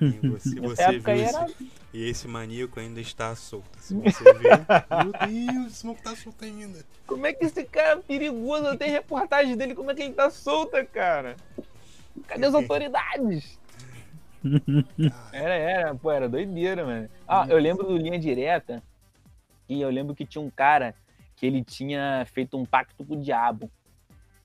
E 0.00 0.28
você, 0.28 0.60
você 0.60 0.82
época 0.82 1.14
viu 1.14 1.24
era. 1.24 1.46
E 1.94 2.10
esse 2.10 2.26
maníaco 2.26 2.80
ainda 2.80 3.00
está 3.00 3.34
solto. 3.36 3.78
Se 3.78 3.94
você 3.94 4.24
ver, 4.34 4.66
meu 5.04 5.52
Deus, 5.54 5.66
esse 5.72 5.86
maluco 5.86 6.02
tá 6.02 6.14
solto 6.16 6.44
ainda. 6.44 6.84
Como 7.06 7.24
é 7.24 7.32
que 7.32 7.44
esse 7.44 7.62
cara 7.64 7.92
é 7.92 8.02
perigoso? 8.02 8.76
Tem 8.76 8.90
reportagem 8.90 9.56
dele, 9.56 9.74
como 9.74 9.90
é 9.92 9.94
que 9.94 10.02
ele 10.02 10.12
tá 10.12 10.28
solta, 10.28 10.84
cara? 10.84 11.36
Cadê 12.26 12.46
as 12.46 12.54
autoridades? 12.54 13.58
Era, 15.32 15.54
era, 15.54 15.94
pô, 15.94 16.10
era 16.10 16.28
doideira, 16.28 16.84
mano. 16.84 17.08
Ah, 17.26 17.46
eu 17.48 17.58
lembro 17.58 17.86
do 17.86 17.96
Linha 17.96 18.18
Direta, 18.18 18.82
e 19.68 19.80
eu 19.80 19.88
lembro 19.90 20.14
que 20.14 20.24
tinha 20.26 20.40
um 20.42 20.50
cara 20.50 20.94
que 21.34 21.44
ele 21.46 21.64
tinha 21.64 22.24
feito 22.32 22.56
um 22.56 22.64
pacto 22.64 23.04
com 23.04 23.14
o 23.14 23.20
diabo. 23.20 23.70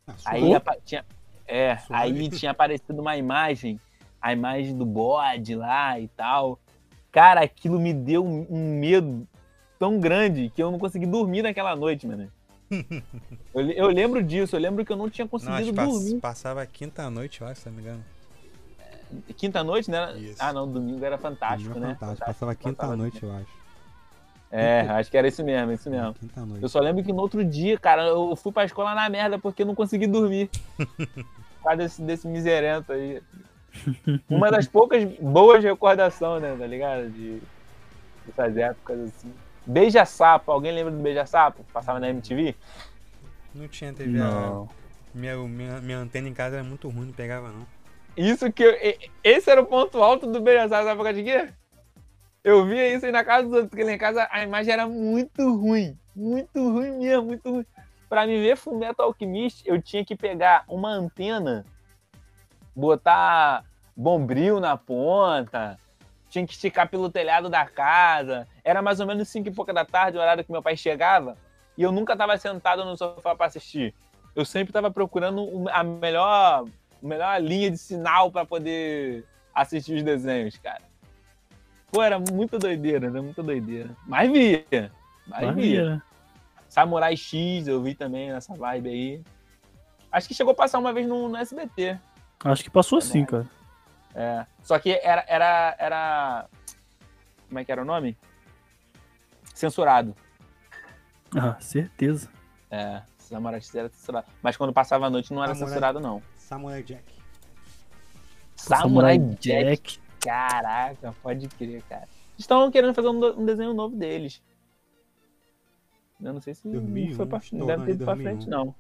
Ah, 0.08 0.14
Aí 0.26 0.54
apa- 0.56 0.78
tinha, 0.84 1.06
é, 1.46 1.78
aí 1.92 2.30
tinha 2.30 2.52
aparecido 2.52 3.02
uma 3.02 3.16
imagem, 3.18 3.80
a 4.22 4.34
imagem 4.34 4.76
do 4.76 4.86
bode 4.86 5.54
lá 5.54 6.00
e 6.00 6.08
tal. 6.08 6.58
Cara, 7.12 7.42
aquilo 7.42 7.80
me 7.80 7.94
deu 7.94 8.26
um 8.26 8.80
medo 8.80 9.28
tão 9.78 10.00
grande 10.00 10.50
que 10.50 10.64
eu 10.64 10.72
não 10.72 10.80
consegui 10.80 11.06
dormir 11.06 11.42
naquela 11.44 11.76
noite, 11.76 12.08
mano. 12.08 12.32
Eu, 13.54 13.70
eu 13.72 13.88
lembro 13.88 14.22
disso, 14.24 14.56
eu 14.56 14.60
lembro 14.60 14.86
que 14.86 14.92
eu 14.92 14.96
não 14.98 15.10
tinha 15.10 15.26
Não, 15.26 15.30
conseguido 15.30 15.74
pass- 15.74 15.90
dormir. 15.90 16.20
passava 16.20 16.62
a 16.62 16.66
quinta 16.66 17.10
noite, 17.10 17.42
eu 17.42 17.48
acho, 17.48 17.62
se 17.62 17.70
não 17.70 17.76
me 17.76 17.82
engano. 17.82 18.06
Quinta 19.36 19.64
noite, 19.64 19.90
né? 19.90 20.16
Isso. 20.20 20.36
Ah, 20.40 20.54
não, 20.54 20.72
domingo 20.72 21.04
era 21.04 21.18
fantástico, 21.18 21.70
Domingo 21.74 21.86
é 21.86 21.90
né? 21.90 21.96
fantástico. 22.00 22.26
Passava 22.28 22.52
a 22.52 22.56
quinta 22.56 22.76
passava 22.76 22.96
noite, 22.96 23.24
eu 23.24 23.32
acho. 23.32 23.60
É, 24.52 24.82
acho 24.82 25.10
que 25.12 25.18
era 25.18 25.28
isso 25.28 25.44
mesmo, 25.44 25.72
isso 25.72 25.90
mesmo. 25.90 26.14
Quinta 26.14 26.46
noite. 26.46 26.62
Eu 26.64 26.70
só 26.70 26.80
lembro 26.80 27.04
que 27.04 27.12
no 27.12 27.22
outro 27.22 27.44
dia, 27.44 27.78
cara, 27.80 28.04
eu 28.04 28.36
fui 28.36 28.52
pra 28.52 28.66
escola 28.66 28.94
na 28.94 29.10
merda 29.10 29.40
porque 29.40 29.64
eu 29.64 29.66
não 29.66 29.74
consegui 29.76 30.06
dormir. 30.08 30.50
Por 30.78 31.64
causa 31.64 31.78
desse, 31.78 32.02
desse 32.02 32.28
miserento 32.28 32.92
aí. 32.92 33.22
Uma 34.30 34.50
das 34.52 34.68
poucas 34.68 35.04
boas 35.20 35.64
recordações, 35.64 36.42
né, 36.42 36.56
tá 36.58 36.66
ligado? 36.66 37.10
De 37.10 37.42
dessas 38.26 38.58
épocas 38.58 39.00
assim. 39.00 39.34
Beija-sapo, 39.70 40.52
alguém 40.52 40.72
lembra 40.72 40.92
do 40.92 40.98
Beija-sapo? 41.02 41.64
Passava 41.72 42.00
na 42.00 42.10
MTV? 42.10 42.56
Não 43.54 43.68
tinha 43.68 43.94
TV. 43.94 44.10
Não. 44.18 44.64
a- 44.64 44.80
Minha, 45.14 45.36
minha, 45.38 45.82
minha 45.82 45.98
antena 46.00 46.28
em 46.28 46.34
casa 46.34 46.56
era 46.58 46.64
muito 46.64 46.88
ruim, 46.90 47.08
não 47.08 47.14
pegava 47.14 47.50
não. 47.50 47.66
Isso 48.18 48.52
que 48.52 48.64
eu, 48.64 48.76
esse 49.24 49.50
era 49.50 49.62
o 49.62 49.66
ponto 49.66 50.02
alto 50.02 50.26
do 50.32 50.42
Beija-sapo, 50.42 50.86
sabe 50.86 50.98
por 51.02 51.14
de 51.14 51.24
quê? 51.24 51.50
Eu 52.44 52.66
via 52.66 52.94
isso 52.96 53.06
aí 53.06 53.12
na 53.12 53.24
casa 53.24 53.44
dos 53.44 53.54
outros, 53.54 53.70
porque 53.70 53.84
lá 53.84 53.92
em 53.92 53.98
casa 53.98 54.28
a 54.32 54.44
imagem 54.44 54.74
era 54.74 54.88
muito 54.88 55.56
ruim. 55.56 55.98
Muito 56.16 56.60
ruim 56.72 56.98
mesmo, 56.98 57.26
muito 57.28 57.52
ruim. 57.52 57.66
Pra 58.10 58.26
me 58.26 58.40
ver 58.42 58.58
Fullmetal 58.58 59.06
Alchemist, 59.08 59.62
eu 59.68 59.80
tinha 59.82 60.04
que 60.04 60.16
pegar 60.16 60.64
uma 60.68 60.90
antena, 60.90 61.64
botar 62.76 63.64
bombril 63.96 64.60
na 64.60 64.76
ponta, 64.78 65.78
tinha 66.30 66.46
que 66.46 66.54
esticar 66.54 66.88
pelo 66.88 67.10
telhado 67.10 67.50
da 67.50 67.66
casa. 67.66 68.48
Era 68.64 68.82
mais 68.82 69.00
ou 69.00 69.08
menos 69.08 69.28
5 69.28 69.48
e 69.48 69.52
pouca 69.52 69.74
da 69.74 69.84
tarde, 69.84 70.18
o 70.18 70.22
horário 70.22 70.44
que 70.44 70.52
meu 70.52 70.62
pai 70.62 70.78
chegava, 70.78 71.36
e 71.78 71.84
eu 71.84 71.92
nunca 71.92 72.16
tava 72.16 72.38
sentado 72.38 72.86
no 72.86 72.96
sofá 72.96 73.36
pra 73.36 73.48
assistir. 73.48 73.94
Eu 74.36 74.46
sempre 74.46 74.72
tava 74.72 74.92
procurando 74.92 75.68
a 75.70 75.84
melhor, 75.84 76.66
a 77.04 77.08
melhor 77.08 77.42
linha 77.42 77.72
de 77.72 77.78
sinal 77.78 78.32
pra 78.32 78.46
poder 78.46 79.26
assistir 79.54 79.96
os 79.96 80.04
desenhos, 80.04 80.58
cara. 80.58 80.84
Pô, 81.92 82.04
era 82.04 82.20
muito 82.20 82.60
doideira, 82.60 83.10
né? 83.10 83.20
Muito 83.20 83.42
doideira. 83.42 83.90
Mas 84.06 84.32
via. 84.32 84.92
Mas 85.28 85.42
Mas 85.42 85.56
via. 85.56 85.82
ia. 85.82 86.04
Samurai 86.68 87.18
X 87.18 87.68
eu 87.68 87.82
vi 87.82 87.96
também 87.96 88.32
nessa 88.32 88.54
vibe 88.54 88.90
aí. 88.90 89.22
Acho 90.12 90.28
que 90.28 90.34
chegou 90.36 90.52
a 90.52 90.56
passar 90.56 90.78
uma 90.78 90.94
vez 90.94 91.08
no, 91.08 91.28
no 91.28 91.38
SBT. 91.38 91.98
Acho 92.44 92.64
que 92.64 92.70
passou 92.70 93.00
assim, 93.00 93.26
cara. 93.26 93.48
É. 94.16 94.46
Só 94.64 94.78
que 94.80 94.92
era, 94.92 95.24
era, 95.28 95.76
era. 95.78 96.50
Como 97.48 97.60
é 97.60 97.66
que 97.66 97.72
era 97.72 97.82
o 97.82 97.86
nome? 97.86 98.18
Censurado. 99.54 100.16
Ah, 101.36 101.60
certeza. 101.60 102.30
É. 102.72 103.02
Samurai 103.18 103.62
X 103.62 103.76
era 103.76 103.90
censurado. 103.90 104.28
Mas 104.42 104.58
quando 104.58 104.74
passava 104.74 105.06
a 105.06 105.10
noite 105.10 105.32
não 105.34 105.44
era 105.44 105.54
Samurai- 105.54 105.70
censurado, 105.70 106.00
não. 106.00 106.22
Samurai 106.36 106.82
Jack. 106.84 107.04
Samurai, 108.56 109.18
Jack. 109.40 110.00
Caraca, 110.20 111.14
pode 111.24 111.48
crer, 111.50 111.82
cara. 111.84 112.08
Estão 112.38 112.70
querendo 112.72 112.94
fazer 112.94 113.08
um, 113.08 113.40
um 113.40 113.46
desenho 113.46 113.74
novo 113.74 113.96
deles. 113.96 114.42
Eu 116.22 116.34
não 116.34 116.42
sei 116.42 116.54
se 116.54 116.68
2001, 116.68 117.16
foi 117.16 117.26
pra, 117.26 117.38
não 117.38 117.44
estourando 117.44 117.68
deve 117.68 117.86
ter 117.86 117.92
ido 117.94 118.04
pra 118.06 118.14
2001. 118.16 118.36
frente, 118.38 118.50
não. 118.50 118.76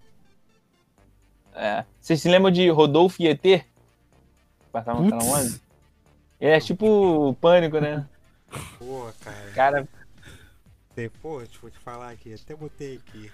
É. 1.53 1.85
Vocês 1.99 2.21
se 2.21 2.29
lembram 2.29 2.51
de 2.51 2.69
Rodolfo 2.69 3.21
e 3.21 3.27
ET? 4.69 4.71
Passavam 4.71 5.03
naquela 5.03 5.21
Putz. 5.21 5.53
onda? 5.53 5.61
É 6.39 6.59
tipo 6.59 7.33
pânico, 7.41 7.79
né? 7.79 8.05
Porra, 8.77 9.13
cara. 9.23 9.51
Cara, 9.53 9.87
Pô, 11.21 11.37
deixa 11.39 11.53
eu 11.63 11.69
te 11.71 11.79
falar 11.79 12.09
aqui, 12.11 12.33
até 12.33 12.53
botei 12.55 12.97
aqui. 12.97 13.31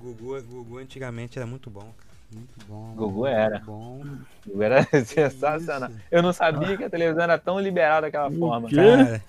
Gugu, 0.00 0.40
Gugu 0.42 0.78
antigamente 0.78 1.38
era 1.38 1.46
muito 1.46 1.68
bom, 1.68 1.92
cara. 1.98 2.12
Muito 2.32 2.66
bom. 2.66 2.94
Gugu 2.94 3.26
era. 3.26 3.58
Bom. 3.58 4.02
era 4.58 4.82
sensacional. 5.04 5.90
isso? 5.90 6.00
Eu 6.10 6.22
não 6.22 6.32
sabia 6.32 6.74
que 6.76 6.84
a 6.84 6.88
televisão 6.90 7.22
era 7.24 7.38
tão 7.38 7.60
liberal 7.60 8.00
daquela 8.00 8.28
O 8.30 8.38
forma. 8.38 8.68
quê? 8.68 8.76
cara. 8.76 9.04
Cara, 9.04 9.22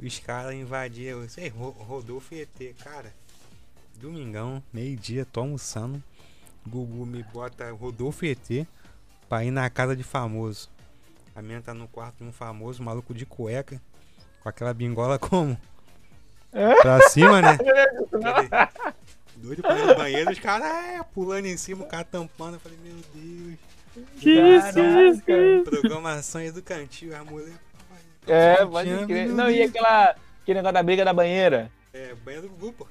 os 0.00 0.18
caras 0.18 0.54
invadiram. 0.54 1.22
Eu 1.22 1.28
sei, 1.28 1.48
Ro- 1.48 1.70
Rodolfo 1.78 2.34
e 2.34 2.40
ET, 2.40 2.74
cara. 2.82 3.12
Domingão, 4.00 4.60
meio-dia, 4.72 5.24
tô 5.24 5.40
almoçando. 5.40 6.02
Gugu 6.66 7.06
me 7.06 7.22
bota 7.22 7.70
Rodolfo 7.72 8.24
e 8.24 8.30
ET 8.30 8.66
pra 9.28 9.44
ir 9.44 9.52
na 9.52 9.70
casa 9.70 9.94
de 9.94 10.02
famoso. 10.02 10.68
A 11.38 11.42
minha 11.42 11.62
tá 11.62 11.72
no 11.72 11.86
quarto 11.86 12.16
de 12.16 12.24
um 12.24 12.32
famoso, 12.32 12.82
maluco 12.82 13.14
de 13.14 13.24
cueca. 13.24 13.80
Com 14.42 14.48
aquela 14.48 14.74
bingola 14.74 15.20
como? 15.20 15.56
Pra 16.82 17.00
cima, 17.10 17.40
né? 17.40 17.56
Doido 19.36 19.62
pra 19.62 19.78
ir 19.78 19.86
no 19.86 19.94
banheiro, 19.94 20.32
os 20.32 20.38
caras 20.40 20.66
é, 20.66 21.00
pulando 21.14 21.46
em 21.46 21.56
cima, 21.56 21.84
o 21.84 21.86
cara 21.86 22.02
tampando. 22.02 22.54
Eu 22.54 22.60
falei, 22.60 22.76
meu 22.82 22.96
Deus. 23.14 23.56
Que 24.18 24.32
isso, 24.32 24.80
isso, 24.80 25.30
isso. 25.30 25.70
Programação 25.70 26.40
educativa, 26.40 27.18
a 27.18 27.24
mulher. 27.24 27.54
É, 28.26 28.66
pode 28.66 29.06
crer. 29.06 29.28
Não, 29.28 29.48
e 29.48 29.62
aquela, 29.62 30.16
aquele 30.42 30.58
negócio 30.58 30.74
da 30.74 30.82
briga 30.82 31.04
da 31.04 31.12
banheira? 31.12 31.70
É, 31.92 32.16
banheiro 32.16 32.48
do 32.48 32.54
Gugu, 32.56 32.72
pô. 32.72 32.88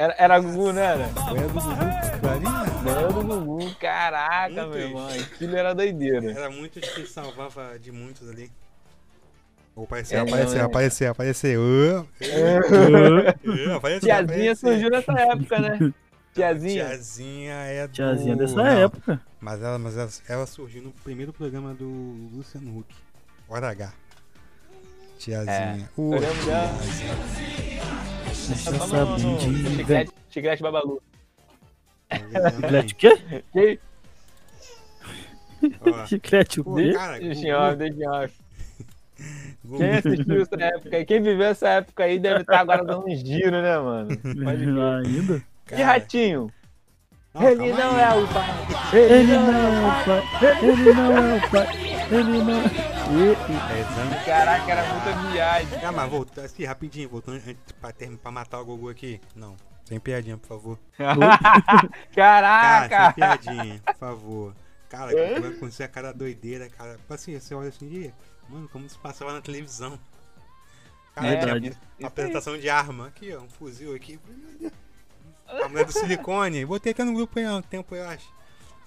Era, 0.00 0.14
era 0.18 0.40
Gugu, 0.40 0.72
não 0.72 0.80
era? 0.80 1.06
Banheiro 1.08 1.48
do 1.48 1.60
Gugu, 1.60 1.74
Banheiro 2.82 3.12
do 3.12 3.22
Gugu, 3.22 3.74
caraca, 3.74 4.48
Muito 4.66 4.70
meu 4.70 4.80
irmão. 4.80 5.08
Aquilo 5.08 5.56
era 5.56 5.74
doideira. 5.74 6.32
Era 6.32 6.48
muito 6.48 6.80
difícil, 6.80 7.06
salvava 7.08 7.78
de 7.78 7.92
muitos 7.92 8.26
ali. 8.26 8.50
Ou 9.76 9.84
apareceu, 9.84 10.18
É, 10.18 10.22
apareceu, 10.22 10.54
não, 10.54 10.62
é. 10.62 10.64
apareceu, 10.64 11.10
apareceu. 11.12 11.60
Ô, 11.60 12.06
Ah, 12.22 13.72
ô, 13.72 13.76
apareceu, 13.76 14.00
Tiazinha 14.08 14.20
apareceu. 14.24 14.56
surgiu 14.56 14.88
nessa 14.90 15.12
época, 15.12 15.58
né? 15.58 15.92
Tiazinha. 16.32 16.84
Tiazinha 16.86 17.54
é 17.54 17.86
do... 17.86 17.92
Tiazinha 17.92 18.36
dessa 18.36 18.54
não, 18.54 18.66
época. 18.66 19.20
Mas, 19.38 19.62
ela, 19.62 19.78
mas 19.78 19.98
ela, 19.98 20.10
ela 20.28 20.46
surgiu 20.46 20.80
no 20.82 20.92
primeiro 20.92 21.30
programa 21.30 21.74
do 21.74 22.30
Luciano 22.32 22.78
Huck. 22.78 22.94
Hora 23.46 23.68
H. 23.68 23.92
Tiazinha. 25.18 25.90
É, 25.98 26.18
dela. 26.18 26.20
tiazinha. 26.42 27.59
Deixa 28.48 28.72
Tá 28.72 28.78
saber 28.86 29.22
no 29.24 29.38
de 29.38 29.76
Chiclete, 29.76 30.12
chiclete 30.30 30.62
Babalu. 30.62 31.02
Chiclete 32.56 32.92
o 32.94 32.96
quê? 32.96 33.18
Que 33.52 33.78
Ó, 35.80 36.06
Chiclete 36.06 36.60
o 36.60 36.64
pô, 36.64 36.74
quê? 36.76 36.92
cara, 36.92 37.18
deixa 37.18 37.46
em 37.46 37.52
off, 37.52 37.76
deixa 37.76 37.98
em 37.98 38.08
off. 38.08 38.34
Gugu, 39.62 39.76
Quem 39.78 39.90
assistiu 39.90 40.42
essa 40.42 40.56
época 40.64 40.96
aí, 40.96 41.04
quem 41.04 41.22
viveu 41.22 41.46
essa 41.46 41.68
época 41.68 42.04
aí 42.04 42.18
deve 42.18 42.40
estar 42.40 42.60
agora 42.60 42.82
dando 42.82 43.04
uns 43.06 43.20
giros, 43.20 43.52
né, 43.62 43.78
mano? 43.78 44.08
Pode 44.16 44.64
crer. 44.64 44.78
Ainda? 45.06 45.36
E 45.36 45.42
cara, 45.66 45.84
Ratinho? 45.84 46.50
Não, 47.34 47.48
ele 47.48 47.72
não 47.72 47.96
aí. 47.96 48.02
é 48.02 48.14
o 48.14 48.28
pai. 48.28 48.48
Ele 48.92 49.38
não 49.38 49.52
é 49.52 49.88
o 49.88 50.04
pai. 50.04 50.62
Ele 50.62 50.92
não 50.94 51.16
é 51.16 51.36
o 51.36 51.50
pai. 51.50 51.66
Ele 52.10 52.42
não. 52.42 52.60
É. 53.10 54.24
Caraca, 54.24 54.70
era 54.70 54.94
muita 54.94 55.30
viagem. 55.32 55.84
Ah, 55.84 55.92
mas 55.92 56.10
voltando 56.10 56.44
assim, 56.44 56.64
rapidinho, 56.64 57.08
voltando 57.08 57.40
pra, 57.80 57.92
pra 58.22 58.30
matar 58.30 58.60
o 58.60 58.64
Gugu 58.64 58.88
aqui. 58.88 59.20
Não, 59.34 59.56
sem 59.84 59.98
piadinha, 60.00 60.36
por 60.38 60.46
favor. 60.48 60.78
Cara, 60.96 61.90
sem 62.08 62.14
Caraca! 62.14 63.12
piadinha, 63.12 63.80
por 63.84 63.94
favor. 63.96 64.54
Cara, 64.88 65.12
quando 65.12 65.46
acontecer 65.46 65.84
a 65.84 65.88
cara 65.88 66.12
doideira, 66.12 66.68
cara. 66.68 66.96
Tipo 66.96 67.14
assim, 67.14 67.38
você 67.38 67.54
olha 67.54 67.68
assim, 67.68 67.86
"Ih, 67.86 68.12
mano, 68.48 68.68
como 68.68 68.88
se 68.88 68.98
passava 68.98 69.32
na 69.32 69.40
televisão. 69.40 69.98
Cara, 71.14 71.28
É, 71.28 71.36
tinha 71.36 71.54
Verdade. 71.54 71.78
apresentação 72.02 72.58
de 72.58 72.68
arma. 72.68 73.06
Aqui, 73.06 73.32
ó, 73.34 73.40
um 73.40 73.48
fuzil 73.48 73.94
aqui. 73.94 74.18
A 75.64 75.68
mulher 75.68 75.84
do 75.84 75.92
silicone. 75.92 76.64
Botei 76.64 76.92
até 76.92 77.04
no 77.04 77.12
grupo 77.14 77.38
aí 77.38 77.44
há 77.44 77.56
um 77.56 77.62
tempo, 77.62 77.94
eu 77.94 78.08
acho. 78.08 78.32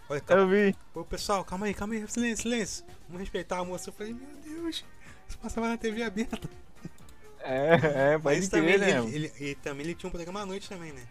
Olha, 0.10 0.22
calma. 0.22 0.44
Eu 0.44 0.48
vi. 0.48 0.76
Ô, 0.94 1.04
pessoal, 1.04 1.44
calma 1.44 1.66
aí, 1.66 1.74
calma 1.74 1.94
aí. 1.94 2.08
Silêncio, 2.08 2.44
silêncio. 2.44 2.86
Vamos 3.08 3.22
respeitar 3.22 3.60
a 3.60 3.66
moça. 3.66 3.90
Eu 3.90 3.94
falei, 3.94 4.14
meu 4.14 4.28
Deus. 4.44 4.84
Isso 5.28 5.38
passava 5.40 5.68
na 5.68 5.78
TV 5.78 6.04
aberta. 6.04 6.50
É, 7.42 8.14
é, 8.14 8.18
pode 8.20 8.38
Mas 8.40 8.48
também 8.50 8.78
crer, 8.80 8.80
né? 9.04 9.10
ele, 9.10 9.32
ele- 9.38 9.56
também 9.56 9.86
ele 9.86 9.96
tinha 9.96 10.08
um 10.08 10.12
programa 10.12 10.42
à 10.42 10.46
noite 10.46 10.70
também, 10.70 10.94
né? 10.94 11.04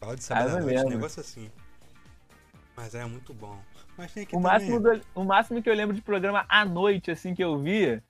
Fala 0.00 0.16
de 0.16 0.20
Ah, 0.22 0.24
sábado 0.24 0.56
à 0.56 0.60
noite, 0.60 0.74
um 0.74 0.78
lembro. 0.78 0.90
negócio 0.96 1.20
assim. 1.20 1.50
Mas 2.76 2.94
era 2.94 3.06
muito 3.06 3.32
bom. 3.34 3.60
Mas 3.96 4.12
tem 4.12 4.22
aqui 4.24 4.34
O 4.34 4.40
também. 4.40 4.52
máximo, 4.52 4.80
do- 4.80 5.00
o 5.14 5.24
máximo 5.24 5.62
que 5.62 5.68
eu 5.70 5.74
lembro 5.74 5.94
de 5.94 6.02
programa 6.02 6.44
à 6.48 6.64
noite, 6.64 7.10
assim, 7.10 7.34
que 7.34 7.44
eu 7.44 7.56
via, 7.58 8.02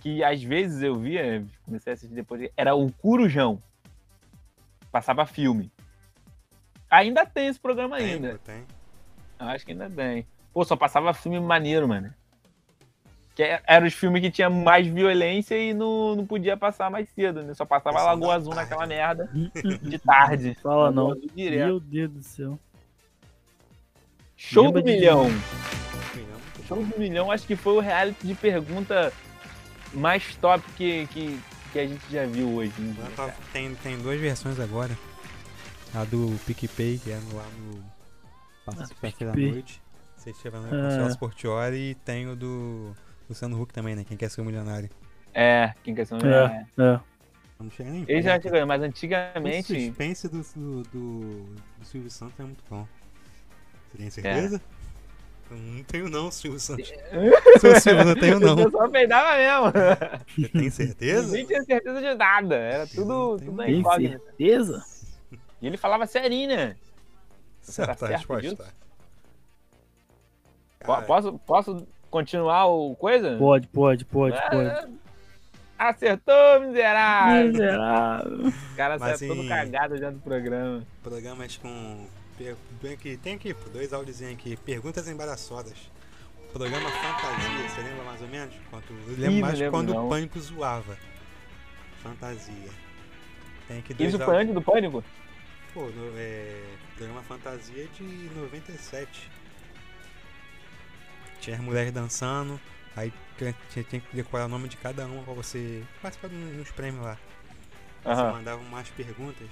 que 0.00 0.22
às 0.22 0.42
vezes 0.42 0.82
eu 0.82 0.98
via, 0.98 1.42
comecei 1.64 1.92
a 1.92 1.94
assistir 1.94 2.14
depois, 2.14 2.50
era 2.56 2.74
o 2.74 2.92
Curujão. 2.92 3.62
Passava 4.96 5.26
filme. 5.26 5.70
Ainda 6.90 7.26
tem 7.26 7.48
esse 7.48 7.60
programa 7.60 7.98
Tem, 7.98 8.14
ainda. 8.14 8.38
tem. 8.42 8.64
Eu 9.38 9.46
acho 9.48 9.66
que 9.66 9.72
ainda 9.72 9.90
tem. 9.90 10.26
Pô, 10.54 10.64
só 10.64 10.74
passava 10.74 11.12
filme 11.12 11.38
maneiro, 11.38 11.86
mano. 11.86 12.14
Que 13.34 13.42
é- 13.42 13.62
eram 13.66 13.86
os 13.86 13.92
filmes 13.92 14.22
que 14.22 14.30
tinha 14.30 14.48
mais 14.48 14.86
violência 14.86 15.54
e 15.54 15.74
não, 15.74 16.16
não 16.16 16.24
podia 16.26 16.56
passar 16.56 16.90
mais 16.90 17.10
cedo, 17.10 17.42
né? 17.42 17.52
Só 17.52 17.66
passava 17.66 17.92
Passava 17.98 18.14
Lagoa 18.14 18.36
Azul 18.36 18.54
tarde. 18.54 18.70
naquela 18.70 18.86
merda 18.86 19.28
de 19.82 19.98
tarde. 19.98 20.54
Fala 20.62 20.90
não. 20.90 21.14
Meu 21.36 21.78
Deus 21.78 22.10
do 22.10 22.22
céu. 22.22 22.58
Show 24.34 24.64
Lembra 24.64 24.80
do 24.80 24.86
milhão. 24.86 25.26
Show 26.66 26.82
do 26.82 26.98
milhão, 26.98 27.30
acho 27.30 27.46
que 27.46 27.54
foi 27.54 27.74
o 27.74 27.80
reality 27.80 28.26
de 28.26 28.34
pergunta 28.34 29.12
mais 29.92 30.34
top 30.36 30.64
que, 30.72 31.06
que, 31.08 31.38
que 31.72 31.78
a 31.78 31.86
gente 31.86 32.02
já 32.10 32.26
viu 32.26 32.48
hoje. 32.54 32.72
em 32.78 32.92
dia, 32.92 33.04
Agora 33.04 33.32
tá- 33.32 33.38
tem, 33.52 33.74
tem 33.76 33.98
duas 33.98 34.20
versões 34.20 34.58
agora. 34.60 34.96
A 35.94 36.04
do 36.04 36.38
PicPay, 36.46 36.98
que 36.98 37.10
é 37.10 37.16
no- 37.16 37.36
lá 37.36 37.46
no. 37.58 37.84
Passa 38.64 38.84
Ah, 38.92 38.96
PicPay. 39.00 39.50
noite. 39.52 39.82
Você 40.16 40.30
estiver 40.30 40.58
no 40.60 40.86
Ah. 40.86 40.90
Celso 40.90 41.18
Portioli 41.18 41.90
e 41.90 41.94
tem 41.94 42.28
o 42.28 42.34
do 42.36 42.94
Luciano 43.28 43.60
Huck 43.60 43.72
também, 43.72 43.94
né? 43.94 44.04
Quem 44.04 44.16
quer 44.16 44.28
ser 44.30 44.40
o 44.40 44.44
milionário. 44.44 44.90
É, 45.32 45.72
quem 45.84 45.94
quer 45.94 46.04
ser 46.06 46.14
um 46.14 46.18
É. 46.18 46.66
É. 46.78 47.00
Não 47.58 47.70
chega 47.70 47.90
nem 47.90 48.04
Ele 48.08 48.20
já 48.22 48.38
chegou, 48.40 48.66
mas 48.66 48.82
O 48.82 48.84
antigamente. 48.84 49.86
suspense 49.86 50.28
do, 50.28 50.42
do, 50.54 50.82
do, 50.82 51.44
do 51.78 51.84
Silvio 51.84 52.10
Santos 52.10 52.38
é 52.40 52.42
muito 52.42 52.62
bom. 52.68 52.86
Você 53.92 53.98
tem 53.98 54.10
certeza? 54.10 54.56
Eu 54.56 54.60
não 55.50 55.82
tenho 55.84 56.08
não, 56.08 56.30
Silvio 56.30 56.58
Santos. 56.58 56.92
Seu 57.60 57.80
Silvio, 57.80 58.04
não 58.04 58.14
tenho 58.14 58.40
não. 58.40 58.58
Eu 58.58 58.70
só 58.70 58.88
peidava 58.88 59.36
mesmo. 59.36 59.72
Você 60.36 60.48
tem 60.48 60.70
certeza? 60.70 61.32
Nem 61.32 61.46
tinha 61.46 61.62
certeza 61.62 62.00
de 62.00 62.14
nada. 62.14 62.54
Era 62.56 62.86
tudo, 62.86 63.38
tudo 63.38 63.52
nem 63.62 63.82
Tem 63.82 64.08
certeza? 64.08 64.84
E 65.62 65.66
ele 65.66 65.76
falava 65.76 66.06
serinho, 66.06 66.48
né? 66.48 66.76
Será 67.60 67.94
Certa 67.94 68.04
a 68.06 68.08
certo 68.08 68.32
resposta. 68.34 68.74
Posso, 71.06 71.32
posso 71.40 71.86
continuar 72.10 72.66
o 72.66 72.94
coisa? 72.94 73.36
Pode, 73.36 73.66
pode, 73.68 74.04
pode, 74.04 74.36
É, 74.36 74.48
pode. 74.50 74.92
Acertou, 75.78 76.60
miserável. 76.60 77.48
Miserável. 77.52 78.48
O 78.48 78.76
cara 78.76 78.96
Mas 78.98 79.18
saiu 79.18 79.34
todo 79.34 79.44
em- 79.44 79.48
cagado 79.48 79.96
já 79.98 80.10
do 80.10 80.18
programa. 80.20 80.82
Programas 81.02 81.56
com. 81.56 82.06
Aqui, 82.92 83.16
tem 83.16 83.34
aqui 83.34 83.54
dois 83.72 83.92
áudiozinhos 83.92 84.34
aqui. 84.34 84.56
Perguntas 84.56 85.08
embaraçosas. 85.08 85.76
Programa 86.52 86.90
Fantasia, 86.90 87.68
você 87.68 87.80
lembra 87.82 88.04
mais 88.04 88.22
ou 88.22 88.28
menos? 88.28 88.54
Quanto, 88.70 88.92
eu 88.92 89.14
lembro 89.18 89.30
Ih, 89.32 89.40
mais 89.42 89.58
lembro 89.58 89.72
quando 89.72 89.94
não. 89.94 90.06
o 90.06 90.08
Pânico 90.08 90.40
zoava. 90.40 90.96
Fantasia. 92.02 92.70
Tem 93.68 93.78
aqui 93.78 93.92
dois 93.94 94.08
Isso 94.14 94.18
foi 94.24 94.26
áudios. 94.36 94.42
antes 94.50 94.54
do 94.54 94.62
pânico? 94.62 95.04
Pô, 95.74 95.86
no, 95.86 96.12
é, 96.16 96.64
programa 96.96 97.22
Fantasia 97.24 97.86
de 97.88 98.02
97. 98.34 99.30
Tinha 101.40 101.56
as 101.56 101.62
mulheres 101.62 101.92
dançando, 101.92 102.58
aí 102.96 103.12
tinha, 103.36 103.54
tinha- 103.70 103.84
que 104.00 104.16
decorar 104.16 104.46
o 104.46 104.48
nome 104.48 104.68
de 104.68 104.76
cada 104.78 105.04
uma 105.06 105.22
pra 105.22 105.34
você 105.34 105.82
participar 106.00 106.28
dos 106.28 106.38
nos 106.56 106.70
prêmios 106.70 107.04
lá. 107.04 107.18
Você 108.02 108.22
mandava 108.22 108.62
umas 108.62 108.88
perguntas. 108.90 109.48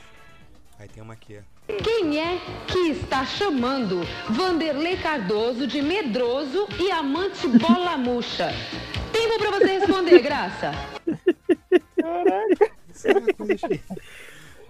Aí 0.78 0.88
tem 0.88 1.02
uma 1.02 1.12
aqui, 1.14 1.38
ó. 1.38 1.53
Quem 1.66 2.20
é 2.20 2.38
que 2.66 2.90
está 2.90 3.24
chamando 3.24 4.02
Vanderlei 4.28 4.96
Cardoso 4.96 5.66
de 5.66 5.80
medroso 5.80 6.68
e 6.78 6.90
amante 6.90 7.46
bola 7.48 7.96
murcha? 7.96 8.50
Tempo 9.12 9.38
pra 9.38 9.50
você 9.52 9.78
responder, 9.78 10.20
Graça. 10.20 10.72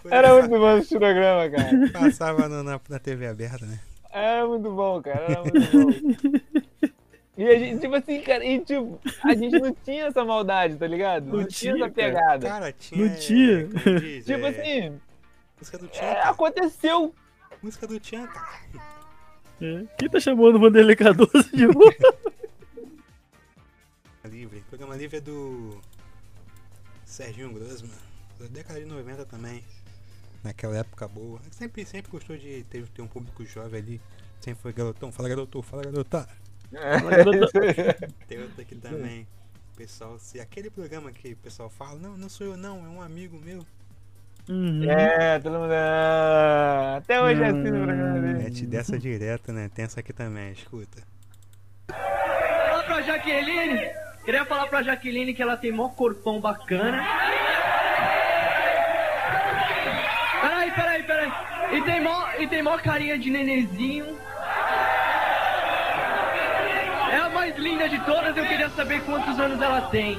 Coisa 0.02 0.16
Era 0.16 0.34
muito 0.34 0.50
bom 0.58 0.78
esse 0.78 0.98
programa, 0.98 1.50
cara. 1.50 1.90
Passava 1.92 2.48
no- 2.48 2.62
na, 2.62 2.80
na 2.88 2.98
TV 2.98 3.26
aberta, 3.26 3.66
né? 3.66 3.78
Era 4.12 4.46
muito 4.46 4.70
bom, 4.70 5.02
cara. 5.02 5.24
Era 5.28 5.42
muito 5.42 5.70
bom. 5.72 6.90
E 7.36 7.44
a 7.48 7.58
gente, 7.58 7.80
tipo 7.80 7.94
assim, 7.96 8.20
cara, 8.20 8.44
e 8.44 8.60
tipo, 8.60 9.00
a 9.24 9.34
gente 9.34 9.58
não 9.58 9.74
tinha 9.84 10.04
essa 10.06 10.24
maldade, 10.24 10.76
tá 10.76 10.86
ligado? 10.86 11.26
Não, 11.26 11.38
Não 11.40 11.44
tinha 11.46 11.72
tinha, 11.74 11.84
essa 11.86 11.92
pegada. 11.94 12.46
Cara, 12.48 12.72
tinha. 12.72 13.04
Não 13.08 13.16
tinha. 13.16 13.64
diz, 13.98 14.24
tipo 14.24 14.46
é, 14.46 14.48
assim, 14.50 14.92
Música 15.58 15.78
do 15.78 15.86
é, 15.86 15.88
Tchan, 15.88 16.00
cara. 16.00 16.30
aconteceu. 16.30 17.14
Música 17.62 17.86
do 17.86 18.00
Tchan, 18.00 18.26
cara. 18.26 18.60
É. 19.60 19.84
Quem 19.98 20.08
tá 20.08 20.20
chamando 20.20 20.56
o 20.56 20.60
Vanderlei 20.60 20.96
Cardoso 20.96 21.50
de 21.54 21.66
boa? 21.68 21.92
Livre. 24.24 24.58
O 24.58 24.64
programa 24.64 24.96
livre 24.96 25.18
é 25.18 25.20
do. 25.20 25.80
Serginho 27.04 27.52
Grossman. 27.52 27.90
Da 28.38 28.46
década 28.46 28.80
de 28.80 28.86
90 28.86 29.24
também. 29.26 29.62
Naquela 30.42 30.78
época 30.78 31.06
boa. 31.06 31.40
Sempre, 31.50 31.84
sempre 31.84 32.10
gostou 32.10 32.36
de 32.36 32.64
ter, 32.64 32.86
ter 32.88 33.02
um 33.02 33.06
público 33.06 33.44
jovem 33.44 33.80
ali. 33.80 34.00
Sempre 34.40 34.62
foi 34.62 34.72
garotão. 34.72 35.12
Fala 35.12 35.28
garoto, 35.28 35.62
fala 35.62 35.84
garota. 35.84 36.28
Tem 38.26 38.40
outro 38.40 38.60
aqui 38.60 38.74
também. 38.74 39.26
Pessoal, 39.76 40.18
se 40.18 40.40
aquele 40.40 40.70
programa 40.70 41.12
que 41.12 41.32
o 41.32 41.36
pessoal 41.36 41.68
fala, 41.68 41.98
não, 41.98 42.16
não 42.16 42.28
sou 42.28 42.46
eu 42.46 42.56
não, 42.56 42.84
é 42.84 42.88
um 42.88 43.00
amigo 43.00 43.38
meu. 43.38 43.64
Uhum. 44.48 44.90
É, 44.90 45.38
todo 45.38 45.58
mundo. 45.58 45.72
ah, 45.72 46.96
Até 46.98 47.20
hoje 47.20 47.42
é 47.42 47.46
assim 47.46 47.70
no 47.70 47.78
Hum. 47.80 47.84
programa 47.86 48.20
dele. 48.20 48.42
Mete 48.44 48.66
dessa 48.66 48.98
direto, 48.98 49.52
né? 49.52 49.70
Tem 49.74 49.84
essa 49.86 50.00
aqui 50.00 50.12
também, 50.12 50.52
escuta. 50.52 51.02
Fala 51.90 52.82
pra 52.84 53.00
Jaqueline. 53.02 53.90
Queria 54.24 54.44
falar 54.44 54.66
pra 54.66 54.82
Jaqueline 54.82 55.32
que 55.34 55.42
ela 55.42 55.56
tem 55.56 55.72
mó 55.72 55.88
corpão 55.90 56.40
bacana. 56.40 57.02
Peraí, 60.40 60.70
peraí, 60.72 61.02
peraí. 61.02 61.32
E 61.72 61.82
tem 61.82 62.00
mó, 62.02 62.26
e 62.38 62.46
tem 62.46 62.62
mó 62.62 62.78
carinha 62.78 63.18
de 63.18 63.30
nenenzinho. 63.30 64.18
É 67.10 67.16
a 67.16 67.28
mais 67.30 67.56
linda 67.56 67.88
de 67.88 67.98
todas, 68.00 68.36
eu 68.36 68.46
queria 68.46 68.68
saber 68.70 69.00
quantos 69.04 69.38
anos 69.38 69.60
ela 69.60 69.82
tem. 69.82 70.18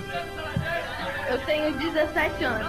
Eu 1.29 1.39
tenho 1.45 1.71
17 1.77 2.43
anos. 2.43 2.67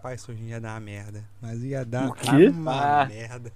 Rapaz, 0.00 0.22
isso 0.22 0.32
hoje 0.32 0.44
ia 0.44 0.58
dar 0.58 0.70
uma 0.72 0.80
merda. 0.80 1.22
Mas 1.42 1.62
ia 1.62 1.84
dar 1.84 2.08
O 2.08 2.12
quê? 2.14 2.48
uma 2.48 3.02
Ah. 3.02 3.06
merda. 3.06 3.52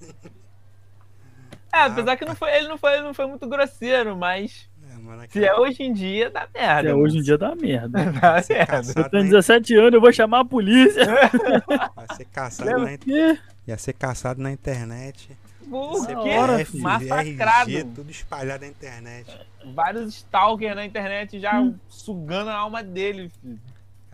É, 1.73 1.79
apesar 1.81 2.17
que 2.19 2.25
não 2.27 2.37
foi, 2.37 2.55
ele, 2.55 2.69
não 2.69 2.77
foi, 2.77 2.93
ele 2.95 3.03
não 3.03 3.15
foi 3.15 3.27
muito 3.27 3.49
grosseiro, 3.49 4.15
mas 4.15 4.69
É, 4.93 4.97
mano, 4.99 5.25
se 5.29 5.43
é 5.45 5.55
hoje 5.59 5.83
em 5.83 5.93
dia, 5.93 6.29
dá 6.31 6.47
merda. 6.55 6.81
Até 6.91 6.95
hoje 6.95 7.19
em 7.19 7.23
dia 7.23 7.39
dá 7.39 7.55
merda. 7.57 7.89
Dá 8.21 8.35
merda. 8.49 8.93
Eu 9.01 9.09
tenho 9.11 9.23
na- 9.25 9.31
17 9.31 9.75
anos, 9.75 9.95
eu 9.95 10.01
vou 10.03 10.13
chamar 10.13 10.41
a 10.41 10.45
polícia. 10.45 11.05
Vai 11.97 12.07
ser 12.17 12.27
caçado 12.27 12.69
Lembra? 12.69 12.85
na, 12.85 12.93
in- 12.93 12.99
Quê? 12.99 13.39
ia 13.67 13.79
ser 13.79 13.95
caçado 13.95 14.41
na 14.43 14.53
internet. 14.53 15.31
Por 15.69 16.07
quê? 16.07 16.79
Massacrado. 16.79 17.71
RG, 17.71 17.85
tudo 17.95 18.11
espalhado 18.11 18.65
na 18.67 18.71
internet. 18.71 19.35
Vários 19.75 20.15
stalkers 20.17 20.77
na 20.77 20.85
internet 20.85 21.41
já 21.41 21.59
Hum. 21.59 21.75
sugando 21.89 22.51
a 22.51 22.55
alma 22.55 22.83
dele, 22.83 23.31
filho. 23.41 23.59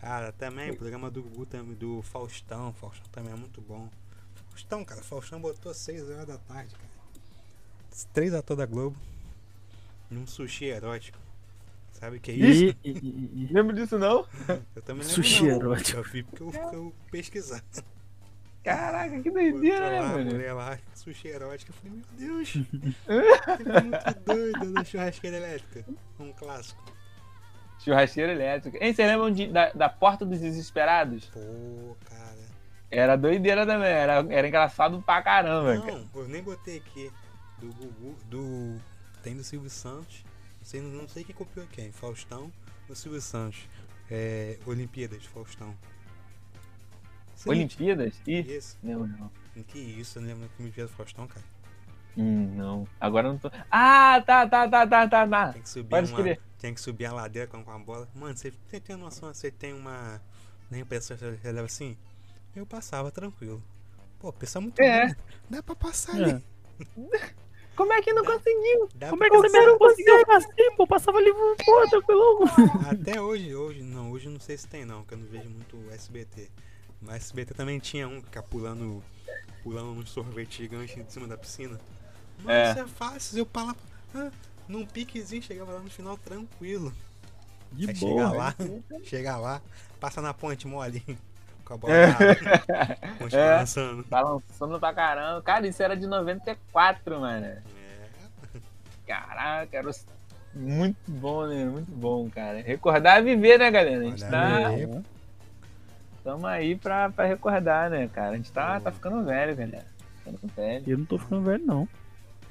Cara, 0.00 0.32
também 0.32 0.70
o 0.70 0.76
programa 0.76 1.10
do 1.10 1.22
Gugu, 1.22 1.44
também, 1.46 1.74
do 1.74 2.00
Faustão. 2.02 2.72
Faustão 2.72 3.06
também 3.12 3.32
é 3.32 3.36
muito 3.36 3.60
bom. 3.60 3.88
Faustão, 4.48 4.84
cara, 4.84 5.02
Faustão 5.02 5.40
botou 5.40 5.74
6 5.74 6.08
horas 6.10 6.26
da 6.26 6.38
tarde, 6.38 6.74
cara. 6.74 6.90
Três 8.12 8.32
atores 8.32 8.58
da 8.58 8.66
Globo. 8.66 8.96
Num 10.10 10.26
sushi 10.26 10.64
erótico. 10.66 11.18
Sabe 11.92 12.16
o 12.16 12.20
que 12.20 12.30
é 12.30 12.34
isso? 12.34 12.76
E, 12.82 12.90
e, 12.90 12.90
e, 12.92 13.44
e. 13.50 13.52
Lembra 13.52 13.74
disso 13.76 13.98
não? 13.98 14.26
Eu 14.74 14.82
também 14.82 15.04
não 15.04 15.10
Sushi 15.14 15.42
lembro, 15.44 15.66
não. 15.68 15.72
erótico. 15.74 15.98
Eu 15.98 16.04
vi 16.04 16.22
porque 16.22 16.42
eu, 16.42 16.52
eu 16.72 16.94
pesquisar. 17.10 17.62
Caraca, 18.64 19.20
que 19.20 19.30
doideira, 19.30 19.90
né, 19.90 20.00
mano? 20.00 20.30
mulher 20.32 20.52
lá, 20.54 20.78
sushi 20.94 21.28
erótico. 21.28 21.72
Eu 21.72 21.74
falei, 21.74 21.92
meu 21.92 22.04
Deus. 22.18 22.54
É 23.06 23.82
muito 23.82 24.24
doido 24.24 24.72
da 24.72 24.84
churrasqueira 24.84 25.36
elétrica. 25.36 25.84
Um 26.18 26.32
clássico. 26.32 26.82
Churrasqueira 27.82 28.32
elétrica. 28.32 28.78
Hein, 28.84 28.92
vocês 28.94 29.08
lembram 29.08 29.30
de- 29.30 29.48
da, 29.48 29.70
da 29.72 29.88
Porta 29.88 30.24
dos 30.24 30.38
Desesperados? 30.40 31.26
Pô, 31.26 31.96
cara. 32.08 32.38
Era 32.90 33.16
doideira 33.16 33.64
também, 33.64 33.88
era, 33.88 34.24
era 34.28 34.48
engraçado 34.48 35.00
pra 35.02 35.22
caramba, 35.22 35.80
cara. 35.80 35.98
Não, 35.98 36.22
eu 36.22 36.28
nem 36.28 36.42
botei 36.42 36.78
aqui. 36.78 37.10
Do 37.58 37.68
Gugu, 37.74 38.16
do. 38.26 38.80
Tem 39.22 39.36
do 39.36 39.44
Silvio 39.44 39.68
Santos. 39.70 40.24
Não 40.58 40.64
sei, 40.64 40.80
não 40.80 41.08
sei 41.08 41.24
quem 41.24 41.34
copiou 41.34 41.66
quem. 41.70 41.92
Faustão 41.92 42.50
ou 42.88 42.94
Silvio 42.96 43.20
Santos. 43.20 43.60
É, 44.10 44.58
Olimpíadas, 44.66 45.24
Faustão. 45.26 45.74
Olimpíadas? 47.46 48.14
Ih, 48.26 48.40
Isso. 48.56 48.76
não, 48.82 49.06
não. 49.06 49.30
Que 49.68 49.78
isso, 49.78 50.18
eu 50.18 50.22
não 50.22 50.28
lembro 50.28 50.48
que 50.56 50.62
Olimpíadas 50.62 50.90
do 50.90 50.96
Faustão, 50.96 51.26
cara. 51.26 51.44
Hum, 52.16 52.54
não. 52.56 52.86
Agora 53.00 53.28
eu 53.28 53.32
não 53.32 53.38
tô. 53.38 53.50
Ah, 53.70 54.22
tá, 54.26 54.46
tá, 54.46 54.68
tá, 54.68 54.86
tá, 54.86 55.08
tá, 55.08 55.26
tá. 55.26 55.52
Tem 55.52 55.62
que 55.62 55.68
subir 55.68 55.88
Pode 55.88 56.12
uma. 56.12 56.36
Tem 56.58 56.74
que 56.74 56.80
subir 56.80 57.06
a 57.06 57.12
ladeira 57.12 57.46
com, 57.48 57.64
com 57.64 57.70
a 57.70 57.78
bola. 57.78 58.08
Mano, 58.14 58.36
você, 58.36 58.52
você 58.68 58.80
tem 58.80 58.96
noção, 58.96 59.32
você 59.32 59.50
tem 59.50 59.72
uma. 59.72 60.20
Nem 60.70 60.84
pessoa 60.84 61.16
que 61.18 61.24
você 61.24 61.52
leva 61.52 61.66
assim? 61.66 61.96
Eu 62.54 62.66
passava 62.66 63.10
tranquilo. 63.10 63.62
Pô, 64.18 64.32
pensa 64.32 64.60
muito 64.60 64.78
É. 64.80 65.06
bem. 65.06 65.16
Dá 65.48 65.62
pra 65.62 65.74
passar 65.74 66.20
É. 66.20 66.24
ali. 66.24 66.44
Como 67.76 67.92
é 67.92 68.02
que 68.02 68.12
não 68.12 68.24
conseguiu? 68.24 68.88
Dá 68.94 69.08
Como 69.08 69.24
é 69.24 69.30
que 69.30 69.36
você 69.38 69.60
não 69.64 69.78
conseguiu 69.78 70.26
fazer, 70.26 70.70
pô? 70.76 70.86
Passava 70.86 71.16
ali, 71.18 71.32
pô, 71.32 71.88
tranquilo. 71.88 72.40
Até 72.90 73.20
hoje, 73.20 73.54
hoje, 73.54 73.82
não, 73.82 74.10
hoje 74.10 74.28
não 74.28 74.38
sei 74.40 74.58
se 74.58 74.66
tem 74.66 74.84
não, 74.84 75.02
que 75.04 75.14
eu 75.14 75.18
não 75.18 75.26
vejo 75.26 75.48
muito 75.48 75.76
o 75.76 75.90
SBT. 75.90 76.50
Mas 77.00 77.22
SBT 77.22 77.54
também 77.54 77.78
tinha 77.78 78.06
um 78.06 78.20
que 78.20 78.26
ficava 78.26 78.46
pulando, 78.46 79.02
pulando 79.62 79.94
num 79.94 80.04
sorvete 80.04 80.58
gigante 80.58 81.00
em 81.00 81.08
cima 81.08 81.26
da 81.26 81.38
piscina. 81.38 81.80
Mano, 82.42 82.50
É. 82.58 82.70
isso 82.70 82.80
é 82.80 82.86
fácil, 82.86 83.38
eu 83.38 83.46
pala, 83.46 83.74
ah, 84.14 84.30
num 84.68 84.84
piquezinho, 84.86 85.42
chegava 85.42 85.72
lá 85.72 85.80
no 85.80 85.90
final 85.90 86.16
tranquilo. 86.18 86.92
De 87.72 87.88
Aí 87.88 87.94
boa. 87.94 88.10
chega 88.30 88.36
lá, 88.36 88.54
chega 89.04 89.36
lá, 89.36 89.62
passa 90.00 90.20
na 90.20 90.34
ponte 90.34 90.66
mole, 90.66 91.02
com 91.64 91.74
a 91.74 91.76
bola 91.76 91.94
É. 91.94 92.06
na 92.08 93.14
ponte 93.18 93.36
É. 93.36 93.48
balançando. 93.50 94.04
Balançando 94.08 94.80
pra 94.80 94.92
caramba. 94.94 95.42
Cara, 95.42 95.66
isso 95.66 95.82
era 95.82 95.96
de 95.96 96.06
94, 96.06 97.20
mano. 97.20 97.46
É, 97.46 97.62
Caraca, 99.06 99.76
era 99.76 99.90
muito 100.54 100.98
bom, 101.10 101.46
né? 101.46 101.64
Muito 101.64 101.90
bom, 101.92 102.28
cara. 102.30 102.60
Recordar 102.60 103.18
é 103.18 103.22
viver, 103.22 103.58
né, 103.58 103.70
galera? 103.70 104.00
A 104.00 104.04
gente 104.04 104.22
Recordar 104.24 104.62
tá. 104.62 104.72
é 104.72 104.76
viver. 104.76 105.02
Tamo 106.22 106.46
aí 106.46 106.76
pra, 106.76 107.08
pra 107.10 107.24
recordar, 107.24 107.88
né, 107.90 108.08
cara? 108.08 108.30
A 108.32 108.36
gente 108.36 108.52
tá, 108.52 108.78
tá 108.80 108.92
ficando 108.92 109.24
velho, 109.24 109.56
galera. 109.56 109.86
Ficando 110.18 110.38
velho. 110.54 110.84
Eu 110.86 110.98
não 110.98 111.04
tô 111.06 111.18
ficando 111.18 111.42
velho, 111.42 111.64
não. 111.64 111.88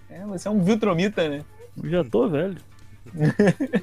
É, 0.10 0.26
você 0.26 0.48
é 0.48 0.52
um 0.52 0.64
Viltromita, 0.64 1.28
né? 1.30 1.44
Eu 1.82 1.90
já 1.90 2.04
tô 2.04 2.28
velho. 2.28 2.58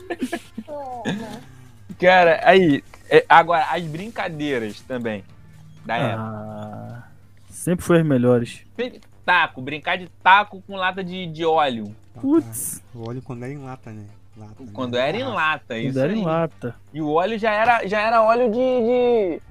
Cara, 1.99 2.41
aí, 2.45 2.83
é, 3.09 3.25
agora, 3.29 3.65
as 3.71 3.83
brincadeiras 3.85 4.81
também. 4.83 5.25
Da 5.85 5.97
época. 5.97 6.23
Ah, 6.23 7.03
sempre 7.49 7.85
foi 7.85 8.01
as 8.01 8.07
melhores. 8.07 8.61
Taco, 9.25 9.61
brincar 9.61 9.97
de 9.99 10.09
taco 10.23 10.63
com 10.67 10.77
lata 10.77 11.03
de, 11.03 11.27
de 11.27 11.45
óleo. 11.45 11.95
Putz, 12.21 12.83
O 12.95 13.09
óleo 13.09 13.21
quando 13.23 13.43
era 13.45 13.53
em 13.53 13.59
lata, 13.59 13.91
né? 13.91 14.05
Lata, 14.37 14.55
né? 14.63 14.71
Quando 14.73 14.97
era 14.97 15.17
em 15.17 15.21
Garrafa. 15.21 15.37
lata, 15.37 15.79
isso 15.79 15.93
quando 15.95 16.05
era 16.05 16.13
em 16.13 16.19
aí. 16.19 16.25
lata. 16.25 16.75
E 16.93 17.01
o 17.03 17.09
óleo 17.11 17.39
já 17.39 17.53
era, 17.53 17.87
já 17.87 18.01
era 18.01 18.23
óleo 18.23 18.51
de. 18.51 18.59
de- 18.59 19.43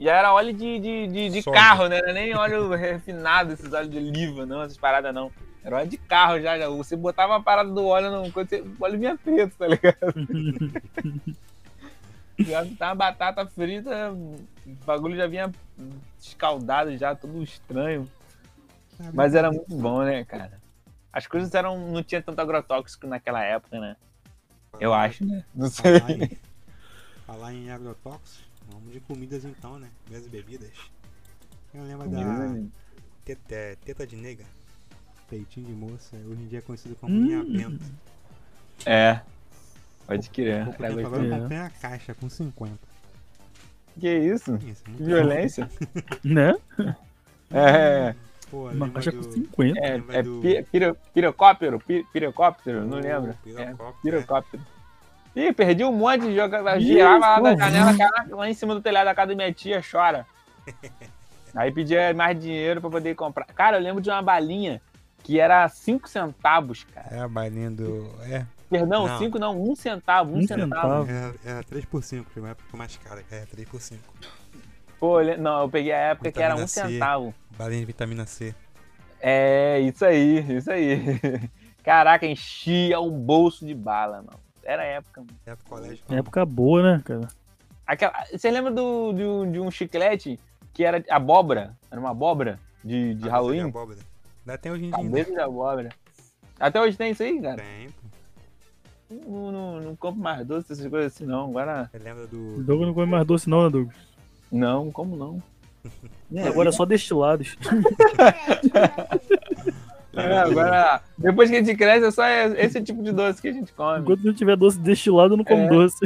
Já 0.00 0.16
era 0.16 0.32
óleo 0.34 0.52
de, 0.52 0.78
de, 0.78 1.06
de, 1.06 1.28
de 1.30 1.42
carro, 1.42 1.88
né? 1.88 1.98
Era 1.98 2.12
nem 2.12 2.34
óleo 2.34 2.68
refinado, 2.74 3.52
esses 3.52 3.72
óleos 3.72 3.90
de 3.90 3.98
oliva, 3.98 4.44
não, 4.46 4.62
essas 4.62 4.76
paradas 4.76 5.14
não. 5.14 5.30
Era 5.64 5.76
óleo 5.76 5.88
de 5.88 5.96
carro 5.96 6.40
já. 6.40 6.58
já. 6.58 6.68
Você 6.68 6.96
botava 6.96 7.36
a 7.36 7.40
parada 7.40 7.70
do 7.70 7.84
óleo 7.84 8.10
no. 8.10 8.32
Quando 8.32 8.48
você, 8.48 8.60
o 8.60 8.76
óleo 8.80 8.98
vinha 8.98 9.16
preto, 9.16 9.56
tá 9.56 9.66
ligado? 9.66 9.96
já 12.40 12.66
tava 12.76 12.94
batata 12.94 13.46
frita, 13.46 14.12
o 14.12 14.36
bagulho 14.84 15.16
já 15.16 15.26
vinha 15.26 15.52
escaldado 16.20 16.96
já, 16.96 17.14
tudo 17.14 17.42
estranho. 17.42 18.08
Mas 19.12 19.34
era 19.34 19.50
muito 19.50 19.74
bom, 19.74 20.02
né, 20.02 20.24
cara? 20.24 20.60
As 21.12 21.26
coisas 21.26 21.52
eram. 21.54 21.90
não 21.90 22.02
tinha 22.02 22.22
tanto 22.22 22.40
agrotóxico 22.40 23.06
naquela 23.06 23.42
época, 23.42 23.78
né? 23.78 23.96
Eu 24.80 24.94
acho, 24.94 25.24
né? 25.24 25.44
Não 25.54 25.68
sei. 25.68 26.00
Falar 26.00 26.12
em, 26.12 26.38
falar 27.26 27.52
em 27.52 27.70
agrotóxicos, 27.70 28.44
vamos 28.70 28.92
de 28.92 29.00
comidas 29.00 29.44
então, 29.44 29.78
né? 29.78 29.88
Minhas 30.08 30.26
bebidas. 30.26 30.70
Eu 31.74 31.84
lembro 31.84 32.08
da 32.08 32.18
né? 32.18 32.66
teta, 33.24 33.54
é, 33.54 33.76
teta 33.76 34.06
de 34.06 34.16
nega, 34.16 34.44
peitinho 35.32 35.66
de 35.66 35.72
moça, 35.72 36.14
hoje 36.28 36.42
em 36.42 36.46
dia 36.46 36.58
é 36.58 36.62
conhecido 36.62 36.94
como 37.00 37.14
Hum. 37.16 37.20
minha 37.22 37.42
benta. 37.42 37.82
É. 38.84 39.20
Pode 40.06 40.28
crer. 40.28 40.64
Pouco 40.66 40.82
tempo 40.82 41.06
agora 41.06 41.24
eu 41.24 41.34
É. 41.34 41.38
comprei 41.40 41.58
a 41.58 41.70
caixa 41.70 42.14
com 42.14 42.28
50. 42.28 42.76
Que 43.98 44.10
isso? 44.18 44.56
Isso, 44.66 44.84
Que 44.84 44.90
muito 44.90 45.04
violência. 45.04 45.70
Né? 46.22 46.54
É, 47.50 48.14
Pô, 48.50 48.68
Uma 48.68 48.90
caixa 48.90 49.10
do- 49.10 49.24
com 49.24 49.32
50. 49.32 49.80
é, 49.80 50.02
é 50.18 50.22
do- 50.22 50.40
pi- 50.42 50.62
piro- 50.70 50.96
pirocóptero? 51.14 51.80
Pi- 51.80 52.06
Pirocóptero? 52.12 52.84
Não 52.84 52.98
lembro. 52.98 53.34
pirocóptero, 53.42 53.88
É, 53.88 54.02
pirocóptero. 54.02 54.62
Ih, 55.34 55.52
perdi 55.54 55.82
um 55.84 55.92
monte 55.92 56.26
de 56.26 56.34
jogo. 56.36 56.54
Girava 56.78 57.38
lá 57.38 57.40
da 57.40 57.56
janela, 57.56 57.96
caraca, 57.96 58.36
lá 58.36 58.50
em 58.50 58.52
cima 58.54 58.74
do 58.74 58.82
telhado 58.82 59.06
da 59.06 59.14
casa 59.14 59.28
da 59.28 59.34
minha 59.36 59.50
tia, 59.54 59.80
chora. 59.90 60.26
Aí 61.54 61.72
pedia 61.72 62.12
mais 62.12 62.38
dinheiro 62.38 62.82
pra 62.82 62.90
poder 62.90 63.14
comprar. 63.14 63.46
Cara, 63.46 63.78
eu 63.78 63.82
lembro 63.82 64.02
de 64.02 64.10
uma 64.10 64.20
balinha 64.20 64.80
que 65.22 65.38
era 65.38 65.68
5 65.68 66.08
centavos, 66.08 66.84
cara. 66.84 67.08
É 67.14 67.20
a 67.20 67.28
balinha 67.28 67.70
do. 67.70 68.10
É, 68.22 68.44
Perdão, 68.68 69.06
Não. 69.06 69.18
5 69.18 69.38
não, 69.38 69.60
1 69.60 69.70
um 69.70 69.76
centavo, 69.76 70.32
1 70.32 70.34
um 70.34 70.38
Um 70.38 70.46
centavo. 70.46 71.06
centavo. 71.06 71.10
era, 71.10 71.34
era 71.44 71.62
3 71.62 71.84
por 71.84 72.02
5, 72.02 72.30
foi 72.30 72.40
uma 72.42 72.50
época 72.52 72.74
mais 72.76 72.96
cara, 72.96 73.22
era 73.30 73.44
3 73.46 73.68
por 73.68 73.80
5. 73.80 74.00
Pô, 74.98 75.20
não, 75.38 75.60
eu 75.62 75.68
peguei 75.68 75.92
a 75.92 75.98
época 75.98 76.32
que 76.32 76.40
era 76.40 76.54
1 76.56 76.58
um 76.62 76.66
Vitamina 76.66 76.88
C. 76.88 76.92
centavo. 76.94 77.34
Balinha 77.58 77.80
de 77.80 77.86
vitamina 77.86 78.26
C. 78.26 78.54
É, 79.20 79.78
isso 79.80 80.04
aí, 80.04 80.38
isso 80.56 80.70
aí. 80.70 81.18
Caraca, 81.84 82.24
enchia 82.26 82.98
o 82.98 83.10
bolso 83.10 83.66
de 83.66 83.74
bala, 83.74 84.18
mano. 84.22 84.40
Era 84.64 84.82
a 84.82 84.86
época, 84.86 85.20
mano. 85.20 85.32
É 85.44 85.54
pro 85.54 85.66
colégio. 85.66 86.04
Época 86.08 86.46
boa, 86.46 86.82
né, 86.82 87.02
cara? 87.04 87.28
Aquela, 87.86 88.24
você 88.32 88.50
lembra 88.50 88.70
do, 88.70 89.12
de, 89.12 89.24
um, 89.24 89.50
de 89.52 89.60
um 89.60 89.70
chiclete 89.70 90.38
que 90.72 90.84
era 90.84 91.04
abóbora? 91.10 91.76
Era 91.90 92.00
uma 92.00 92.10
abóbora 92.10 92.58
de, 92.82 93.08
de 93.14 93.20
Cabeça 93.20 93.32
Halloween? 93.36 93.60
abóbora. 93.64 93.98
Ainda 94.46 94.58
tem 94.58 94.72
hoje 94.72 94.84
em 94.86 94.90
dia. 94.90 94.98
né? 94.98 95.04
Cabeça 95.04 95.30
de 95.32 95.40
abóbora. 95.40 95.88
Até 96.58 96.80
hoje 96.80 96.96
tem 96.96 97.10
isso 97.12 97.22
aí, 97.22 97.40
cara? 97.40 97.56
Tem. 97.62 97.88
Não, 99.26 99.52
não, 99.52 99.80
não 99.80 99.96
compro 99.96 100.20
mais 100.22 100.46
doce, 100.46 100.72
essas 100.72 100.86
coisas 100.88 101.14
assim, 101.14 101.26
não. 101.26 101.50
Agora, 101.50 101.88
Você 101.92 101.98
lembra 101.98 102.24
O 102.24 102.26
do. 102.28 102.62
Douglas 102.62 102.88
não 102.88 102.94
come 102.94 103.06
mais 103.10 103.26
doce, 103.26 103.48
não, 103.50 103.64
né, 103.64 103.70
Douglas? 103.70 103.96
não, 104.50 104.90
como 104.90 105.16
não? 105.16 105.42
Agora 106.46 106.68
é 106.70 106.72
só 106.72 106.84
destilados. 106.84 107.56
É, 110.14 110.38
agora, 110.40 111.00
depois 111.16 111.48
que 111.48 111.56
a 111.56 111.64
gente 111.64 111.74
cresce, 111.74 112.04
é 112.04 112.10
só 112.10 112.26
esse 112.58 112.82
tipo 112.82 113.02
de 113.02 113.12
doce 113.12 113.40
que 113.40 113.48
a 113.48 113.52
gente 113.52 113.72
come. 113.72 114.00
Enquanto 114.00 114.22
não 114.22 114.34
tiver 114.34 114.56
doce 114.58 114.78
destilado, 114.78 115.32
eu 115.32 115.38
não 115.38 115.44
como 115.44 115.62
É. 115.62 115.68
doce. 115.70 115.96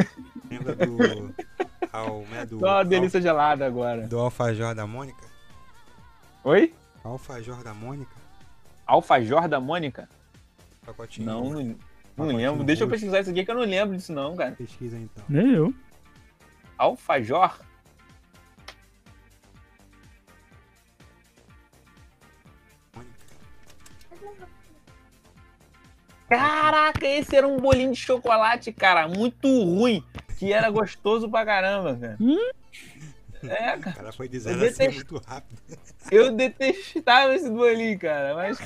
Lembra 0.50 0.74
do. 0.74 1.34
Ao, 1.92 2.20
né, 2.30 2.46
do, 2.46 2.58
Só 2.58 2.76
uma 2.76 2.84
delícia 2.84 3.20
gelada 3.20 3.66
agora. 3.66 4.08
do 4.08 4.18
alfajor 4.18 4.74
da 4.74 4.86
Mônica? 4.86 5.22
Oi? 6.44 6.72
Alfajor 7.04 7.62
da 7.64 7.74
Mônica? 7.74 8.14
Alfajor 8.86 9.48
da 9.48 9.60
Mônica? 9.60 10.08
Pacotinho. 10.86 11.26
Não, 11.26 11.44
não, 11.44 11.62
não 11.62 11.76
Pacotinho 12.16 12.36
lembro. 12.36 12.64
Deixa 12.64 12.84
eu 12.84 12.88
pesquisar 12.88 13.20
isso 13.20 13.30
aqui 13.30 13.44
que 13.44 13.50
eu 13.50 13.54
não 13.54 13.62
lembro 13.62 13.96
disso 13.96 14.12
não, 14.12 14.36
cara. 14.36 14.52
Pesquisa 14.52 14.96
então. 14.96 15.24
Nem 15.28 15.52
eu. 15.54 15.74
Alfajor? 16.78 17.58
Caraca, 26.28 27.06
esse 27.06 27.36
era 27.36 27.46
um 27.46 27.58
bolinho 27.58 27.92
de 27.92 27.98
chocolate, 27.98 28.72
cara, 28.72 29.06
muito 29.06 29.46
ruim, 29.46 30.02
que 30.38 30.50
era 30.50 30.70
gostoso 30.70 31.28
pra 31.28 31.44
caramba, 31.44 31.94
cara. 31.94 32.16
É, 33.44 33.76
O 33.76 33.80
cara, 33.80 33.92
cara 33.96 34.12
foi 34.12 34.28
dizendo 34.28 34.64
assim 34.64 34.88
muito 34.88 35.18
rápido. 35.26 35.60
eu 36.10 36.32
detestava 36.32 37.34
esse 37.34 37.50
bolinho, 37.50 37.98
cara, 37.98 38.34
mas 38.34 38.58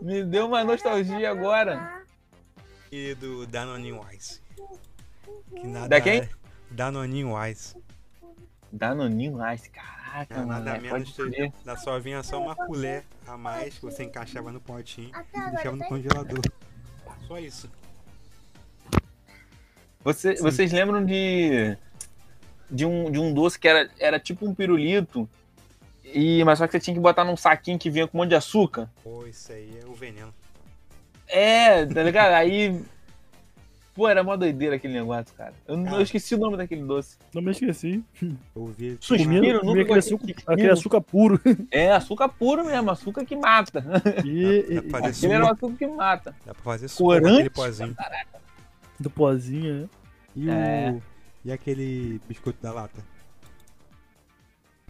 me 0.00 0.24
deu 0.24 0.46
uma 0.46 0.64
nostalgia 0.64 1.30
agora. 1.30 2.02
E 2.90 3.14
do 3.16 3.46
Danoninho 3.46 4.00
Ice. 4.16 4.40
Que 5.60 5.66
nada 5.66 5.88
Da 5.88 6.00
quem? 6.00 6.20
é- 6.20 6.28
Danoninho 6.70 7.32
Ice. 7.46 7.76
Danoninho 8.72 9.38
Ice, 9.54 9.70
caraca, 9.70 10.36
Não, 10.38 10.46
mano, 10.46 10.64
nada 10.64 10.76
é, 10.78 10.80
menos 10.80 11.12
que 11.12 11.52
da 11.64 11.76
só 11.76 11.98
vinha 11.98 12.22
só 12.22 12.40
uma 12.40 12.54
colher 12.54 13.04
a 13.26 13.36
mais 13.36 13.74
que 13.78 13.82
você 13.82 14.04
encaixava 14.04 14.50
no 14.52 14.60
potinho 14.60 15.10
e 15.10 15.50
deixava 15.50 15.76
no 15.76 15.84
congelador. 15.84 16.40
Só 17.26 17.38
isso. 17.38 17.70
Você- 20.04 20.36
vocês 20.36 20.72
lembram 20.72 21.04
de, 21.04 21.76
de, 22.70 22.84
um, 22.86 23.10
de 23.10 23.18
um 23.18 23.32
doce 23.32 23.58
que 23.58 23.68
era, 23.68 23.88
era 23.98 24.18
tipo 24.18 24.46
um 24.46 24.54
pirulito, 24.54 25.28
e, 26.04 26.42
mas 26.44 26.58
só 26.58 26.66
que 26.66 26.72
você 26.72 26.80
tinha 26.80 26.94
que 26.94 27.00
botar 27.00 27.24
num 27.24 27.36
saquinho 27.36 27.78
que 27.78 27.90
vinha 27.90 28.06
com 28.06 28.16
um 28.16 28.20
monte 28.20 28.30
de 28.30 28.36
açúcar? 28.36 28.90
Pô, 29.02 29.26
isso 29.26 29.52
aí 29.52 29.78
é 29.82 29.86
o 29.86 29.92
veneno. 29.94 30.32
É, 31.28 31.84
tá 31.86 32.02
ligado? 32.02 32.32
Aí. 32.32 32.80
Pô, 33.94 34.06
era 34.06 34.22
mó 34.22 34.36
doideira 34.36 34.76
aquele 34.76 34.92
negócio, 34.92 35.34
cara. 35.34 35.54
Eu, 35.66 35.74
não- 35.76 35.84
Cara. 35.84 35.96
eu 35.96 36.02
esqueci 36.02 36.34
o 36.34 36.38
nome 36.38 36.56
daquele 36.58 36.82
doce. 36.84 37.16
Não 37.34 37.40
me 37.40 37.50
esqueci. 37.50 38.04
Eu 38.22 38.36
ouvi. 38.54 38.98
Suspiro, 39.00 39.60
Comia, 39.60 39.82
aquele, 39.82 39.84
gostei 39.84 39.98
açúcar, 40.14 40.34
aquele 40.52 40.70
açúcar 40.70 41.00
puro. 41.00 41.40
É, 41.70 41.90
açúcar 41.92 42.28
puro 42.28 42.64
mesmo, 42.66 42.90
açúcar 42.90 43.24
que 43.24 43.34
mata. 43.34 43.82
E, 44.22 44.74
Dá 44.74 44.82
pra 44.82 45.00
fazer 45.00 45.26
Aquele 45.26 45.32
era 45.32 45.44
o 45.46 45.48
açúcar 45.50 45.76
que 45.78 45.86
mata. 45.86 46.36
Dá 46.44 46.52
pra 46.54 46.62
fazer 46.62 46.88
suco 46.88 47.04
Corante? 47.04 47.32
aquele 47.34 47.50
pozinho. 47.50 47.96
e 49.00 49.02
do 49.02 49.10
pozinho, 49.10 49.74
né? 49.82 49.88
E, 50.36 50.46
o, 50.46 50.52
É. 50.52 51.00
e 51.46 51.52
aquele 51.52 52.20
biscoito 52.28 52.60
da 52.60 52.72
lata? 52.72 53.02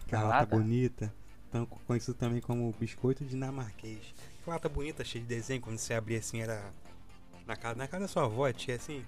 Aquela 0.05 0.21
Da 0.23 0.27
lata, 0.27 0.39
lata? 0.41 0.55
bonita. 0.55 1.13
Então, 1.49 1.65
conhecido 1.65 2.13
também 2.15 2.41
como 2.41 2.73
biscoito 2.79 3.23
dinamarquês. 3.25 3.99
Que 4.43 4.49
lata 4.49 4.67
bonita, 4.69 5.03
cheia 5.03 5.21
de 5.23 5.27
desenho. 5.27 5.61
Quando 5.61 5.77
você 5.77 5.93
abria 5.93 6.19
assim, 6.19 6.41
era. 6.41 6.61
Na 7.45 7.55
casa, 7.55 7.75
na 7.75 7.87
casa 7.87 8.01
da 8.03 8.07
sua 8.07 8.25
avó, 8.25 8.51
tinha 8.51 8.75
assim. 8.75 9.03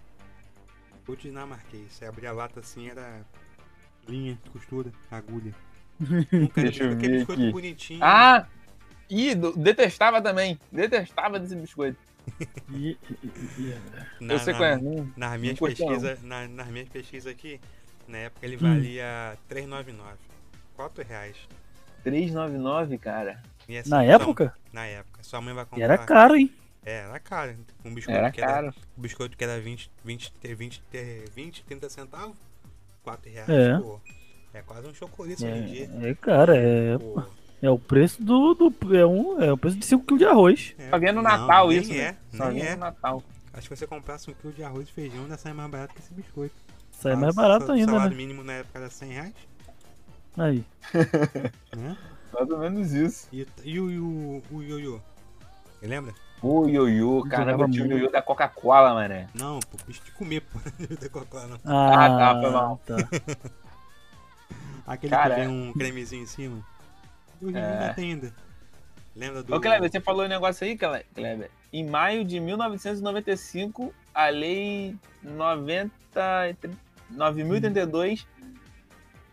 Biscoito 0.98 1.24
dinamarquês. 1.24 1.92
Você 1.92 2.06
abria 2.06 2.30
a 2.30 2.34
lata 2.34 2.60
assim, 2.60 2.88
era. 2.90 3.26
Linha, 4.08 4.40
costura, 4.52 4.92
agulha. 5.12 5.54
Nunca 6.32 6.62
Deixa 6.62 6.84
eu 6.86 6.94
aquele 6.94 7.12
ver 7.14 7.18
biscoito 7.20 7.42
aqui. 7.42 7.52
bonitinho. 7.52 8.00
Ah! 8.04 8.48
Ih, 9.10 9.36
do- 9.36 9.56
detestava 9.58 10.22
também. 10.22 10.60
Detestava 10.72 11.40
desse 11.40 11.56
biscoito. 11.56 11.98
E- 12.72 12.90
e- 12.90 12.98
e- 13.60 13.76
Na- 14.22 14.34
eu 14.36 14.40
sei 14.40 14.54
qual 14.54 14.66
é. 14.66 14.78
Hum, 14.78 15.12
Nas 15.18 15.40
minhas 15.40 15.60
não. 15.60 15.68
pesquisas, 15.68 16.22
na- 16.24 16.48
nas 16.48 16.68
minhas 16.68 16.90
pesquisas 16.90 17.32
aqui, 17.32 17.60
na 18.08 18.18
época 18.20 18.46
ele 18.46 18.56
Hum. 18.58 18.60
valia 18.60 19.38
R$3,99. 19.50 20.18
4 20.76 21.04
reais. 21.04 21.36
399, 22.04 22.98
cara. 22.98 23.42
E 23.68 23.78
assim, 23.78 23.90
Na 23.90 23.98
sua- 23.98 24.06
época? 24.14 24.54
Na 24.72 24.86
época. 24.86 25.22
Sua 25.24 25.42
mãe 25.42 25.54
vai 25.54 25.64
E 25.64 25.68
comprar. 25.68 25.84
era 25.86 25.98
caro, 25.98 26.36
hein? 26.36 26.52
É, 26.86 27.00
era 27.02 27.20
caro. 27.20 27.56
Um 27.84 27.94
biscoito 27.94 28.18
Era 28.20 28.32
que 28.32 28.42
era, 28.42 28.52
caro. 28.54 28.74
um 28.98 29.02
biscoito 29.02 29.38
que 29.38 29.44
era 29.44 29.60
20, 29.60 29.92
20, 30.04 30.32
20, 30.56 30.82
20 31.36 31.64
30 31.66 31.90
centavos. 31.90 32.38
4 33.04 33.30
reais, 33.30 33.50
É. 33.50 33.78
pô. 33.80 34.00
É 34.54 34.62
quase 34.62 34.88
um 34.88 34.94
chocolate 34.94 35.46
hoje 35.46 35.54
em 35.58 35.66
dia. 35.66 35.90
É, 36.02 36.10
é 36.10 36.16
cara, 36.16 36.56
é, 36.58 36.98
Pô, 36.98 37.24
é 37.62 37.70
o 37.70 37.78
preço 37.80 38.24
do. 38.24 38.54
do 38.54 38.96
é, 38.96 39.06
um, 39.06 39.42
é 39.42 39.52
o 39.52 39.58
preço 39.58 39.78
de 39.78 39.86
5 39.86 40.06
kg 40.06 40.18
de 40.18 40.26
arroz. 40.26 40.76
é. 40.78 40.90
Só 40.90 41.00
vinha 41.00 41.12
no 41.14 41.22
Não, 41.22 41.30
Natal 41.30 41.68
nem 41.70 41.80
isso, 41.80 41.92
é, 41.94 41.96
né? 41.98 42.18
Só 42.34 42.50
vinha 42.50 42.64
é. 42.66 42.74
no 42.76 42.82
Natal. 42.82 43.24
Acho 43.54 43.68
que 43.68 43.76
se 43.76 43.80
você 43.82 43.88
comprasse 43.88 44.30
um 44.30 44.34
quilo 44.34 44.54
de 44.54 44.64
arroz 44.64 44.88
e 44.88 44.92
feijão, 44.94 45.24
ainda 45.24 45.38
sai 45.38 45.54
mais 45.54 45.70
barato 45.70 45.94
que 45.94 46.00
esse 46.02 46.14
biscoito. 46.14 46.56
Sai 46.92 47.14
Ah, 47.14 47.18
mais 47.18 47.36
barato 47.36 47.66
sa- 47.68 47.74
ainda, 47.74 47.92
salário 47.92 48.12
né? 48.12 48.18
mínimo 48.18 48.44
na 48.44 48.54
época 48.54 48.80
era 48.80 48.90
100 48.90 49.10
reais, 49.12 49.34
Aí. 50.38 50.64
né? 51.76 51.98
Mais 52.34 52.50
ou 52.50 52.60
menos 52.60 52.92
isso. 52.94 53.28
E, 53.34 53.46
e 53.64 53.80
o, 53.80 53.90
e 53.92 54.00
o, 54.00 54.44
o 54.52 54.62
ioiô? 54.64 55.00
Você 55.80 55.88
lembra? 55.88 56.14
O 56.42 56.68
ioiô, 56.68 57.24
caramba, 57.30 57.68
tinha 57.70 57.86
o 57.86 57.88
ioiô 57.90 58.10
da 58.10 58.22
Coca-Cola, 58.22 58.94
mané. 58.94 59.28
Não, 59.34 59.60
pô, 59.60 59.78
bicho 59.86 60.02
de 60.06 60.12
comer, 60.12 60.42
pô. 60.42 60.60
Da 61.02 61.10
Coca-Cola, 61.10 61.48
não. 61.48 61.60
Ah, 61.66 62.08
tá, 62.18 62.42
foi 62.42 62.52
mal. 62.52 62.82
tá. 62.86 62.96
Aquele 64.88 65.10
Cara, 65.12 65.36
que 65.36 65.42
vem 65.42 65.50
um 65.50 65.74
cremezinho 65.74 66.24
em 66.24 66.28
cima. 66.28 66.66
Dia 67.42 67.60
É. 67.60 67.94
ainda. 68.00 68.34
Lembra 69.16 69.44
do. 69.44 69.56
Ô, 69.56 69.60
Kleber, 69.60 69.90
você 69.92 70.00
falou 70.00 70.26
um 70.26 70.30
negócio 70.30 70.66
aí, 70.66 70.78
Kleber. 70.78 71.06
Em 71.72 71.86
maio 71.86 72.24
de 72.26 72.40
1995, 72.40 73.94
a 74.14 74.28
lei 74.30 74.96
90, 75.22 75.92
9.082, 77.14 78.26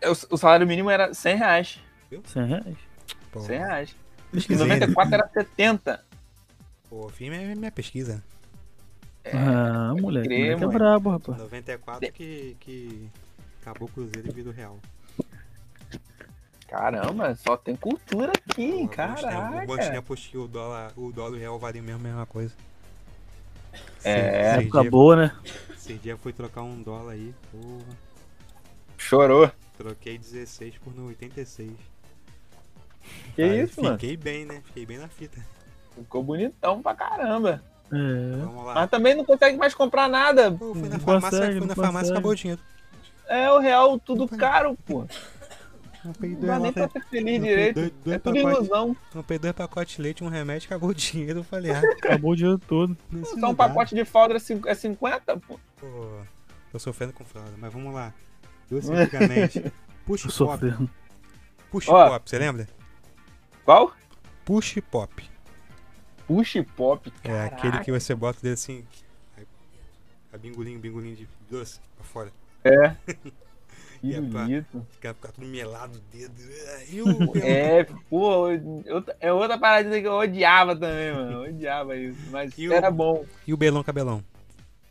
o, 0.03 0.35
o 0.35 0.37
salário 0.37 0.67
mínimo 0.67 0.89
era 0.89 1.13
100 1.13 1.35
reais. 1.35 1.79
100 2.25 2.45
reais. 2.45 2.77
Pô, 3.31 3.39
100 3.41 3.57
reais. 3.57 3.95
Em 4.29 4.31
pesquisei, 4.35 4.67
94 4.67 5.13
era 5.13 5.27
70. 5.29 6.05
Pô, 6.89 7.09
firme 7.09 7.35
é 7.35 7.55
minha 7.55 7.71
pesquisa. 7.71 8.23
ah, 9.33 9.93
moleque. 9.99 10.27
crer, 10.27 10.57
moleque 10.57 10.75
é 10.75 10.79
brabo, 10.79 11.09
rapaz. 11.09 11.37
94 11.37 12.11
que, 12.13 12.55
que 12.59 13.09
acabou 13.61 13.87
o 13.87 13.91
Cruzeiro 13.91 14.29
e 14.29 14.31
virou 14.31 14.53
real. 14.53 14.79
Caramba, 16.67 17.33
só 17.35 17.55
tem 17.55 17.75
cultura 17.75 18.31
aqui, 18.31 18.63
hein? 18.63 18.87
Caraca. 18.87 19.65
Bons 19.65 19.87
tempos 19.89 20.27
que 20.27 20.37
o 20.37 20.47
dólar, 20.47 20.91
o 20.97 21.11
dólar 21.11 21.35
e 21.35 21.37
o 21.37 21.39
real 21.39 21.59
valiam 21.59 21.85
mesmo 21.85 22.01
a 22.01 22.03
mesma 22.03 22.25
coisa. 22.25 22.53
É, 24.03 24.57
Época 24.59 24.83
boa, 24.83 25.15
né? 25.15 25.35
Esses 25.73 26.01
dias 26.01 26.19
fui 26.19 26.33
trocar 26.33 26.63
um 26.63 26.81
dólar 26.81 27.13
aí, 27.13 27.33
porra. 27.51 27.97
Chorou. 28.97 29.51
Troquei 29.77 30.17
16 30.17 30.77
por 30.79 30.93
no 30.93 31.07
86. 31.07 31.71
Que 33.35 33.41
Aí 33.41 33.61
isso, 33.61 33.81
mano? 33.81 33.97
Fiquei 33.97 34.17
bem, 34.17 34.45
né? 34.45 34.61
Fiquei 34.65 34.85
bem 34.85 34.97
na 34.97 35.07
fita. 35.07 35.39
Ficou 35.95 36.23
bonitão 36.23 36.81
pra 36.81 36.93
caramba. 36.95 37.61
É. 37.91 38.37
Vamos 38.37 38.65
lá. 38.65 38.73
Mas 38.73 38.89
também 38.89 39.15
não 39.15 39.23
consegue 39.23 39.57
mais 39.57 39.73
comprar 39.73 40.09
nada. 40.09 40.51
Pô, 40.51 40.73
fui 40.73 40.89
na 40.89 40.97
Não 40.97 40.99
farmácia, 40.99 41.39
consegue, 41.39 41.59
fui 41.59 41.67
na 41.67 41.75
farmácia 41.75 42.11
acabou 42.11 42.31
o 42.31 42.35
dinheiro. 42.35 42.61
É 43.27 43.51
o 43.51 43.59
real 43.59 43.99
tudo 43.99 44.27
caro, 44.27 44.77
pô. 44.85 45.05
Não 46.07 46.29
dois, 46.33 46.39
dá 46.47 46.59
nem 46.59 46.73
pra 46.73 46.89
ser 46.89 47.03
feliz 47.05 47.41
direito. 47.41 47.75
dois- 47.75 47.91
dois 48.03 48.15
É 48.15 48.19
tudo 48.19 48.35
pacotes. 48.35 48.57
ilusão. 48.57 48.97
comprei 49.13 49.39
dois 49.39 49.53
pacotes 49.53 49.95
de 49.95 50.01
leite, 50.01 50.23
um 50.23 50.27
remédio, 50.29 50.65
acabou 50.67 50.89
o 50.89 50.93
dinheiro. 50.95 51.39
Eu 51.39 51.43
falei, 51.43 51.71
ah, 51.71 51.79
Acabou 51.79 52.31
o 52.31 52.35
dinheiro 52.35 52.57
todo. 52.59 52.97
nesse 53.11 53.39
Só 53.39 53.49
um 53.49 53.55
pacote 53.55 53.93
de 53.95 54.05
fralda 54.05 54.35
é 54.35 54.39
cin- 54.39 54.61
é 54.65 54.73
50, 54.75 55.37
pô. 55.37 55.59
Pô, 55.77 56.21
tô 56.71 56.79
sofrendo 56.79 57.13
com 57.13 57.23
fralda, 57.23 57.51
mas 57.57 57.71
vamos 57.73 57.93
lá. 57.93 58.13
Doce 58.69 58.91
antigamente. 58.91 59.71
Push 60.05 60.21
Tô 60.23 60.27
pop. 60.27 60.59
sofrendo. 60.61 60.89
Push 61.71 61.87
Ó. 61.89 62.09
pop, 62.09 62.29
você 62.29 62.37
lembra? 62.39 62.67
Qual? 63.65 63.93
Push 64.45 64.79
pop. 64.89 65.29
Push 66.25 66.55
pop. 66.75 67.11
É 67.23 67.27
Caraca. 67.27 67.55
aquele 67.55 67.79
que 67.83 67.91
você 67.91 68.13
bota 68.15 68.39
dele 68.41 68.53
assim. 68.55 68.83
Aí, 69.37 69.45
a 70.33 70.37
bingolinho, 70.37 70.79
bingolinho 70.79 71.15
de 71.15 71.27
doce 71.49 71.79
pra 71.95 72.03
fora. 72.05 72.31
É. 72.63 72.95
E 74.03 74.13
é 74.15 74.21
pra- 74.21 74.41
bonito. 74.43 74.85
Fica, 74.91 75.13
fica 75.13 75.31
tudo 75.33 75.47
melado 75.47 75.97
o 75.97 76.01
dedo. 76.15 76.33
E 76.91 77.01
o. 77.01 77.07
É, 77.43 77.83
pô, 78.09 78.47
outra- 78.89 79.15
é 79.19 79.33
outra 79.33 79.57
paradinha 79.57 79.99
que 80.01 80.07
eu 80.07 80.13
odiava 80.13 80.75
também, 80.75 81.13
mano. 81.13 81.31
Eu 81.43 81.49
odiava 81.49 81.95
isso. 81.95 82.19
Mas 82.31 82.57
E 82.57 82.67
o- 82.69 82.73
era 82.73 82.89
bom. 82.91 83.25
E 83.47 83.53
o 83.53 83.57
belão 83.57 83.83
cabelão? 83.83 84.23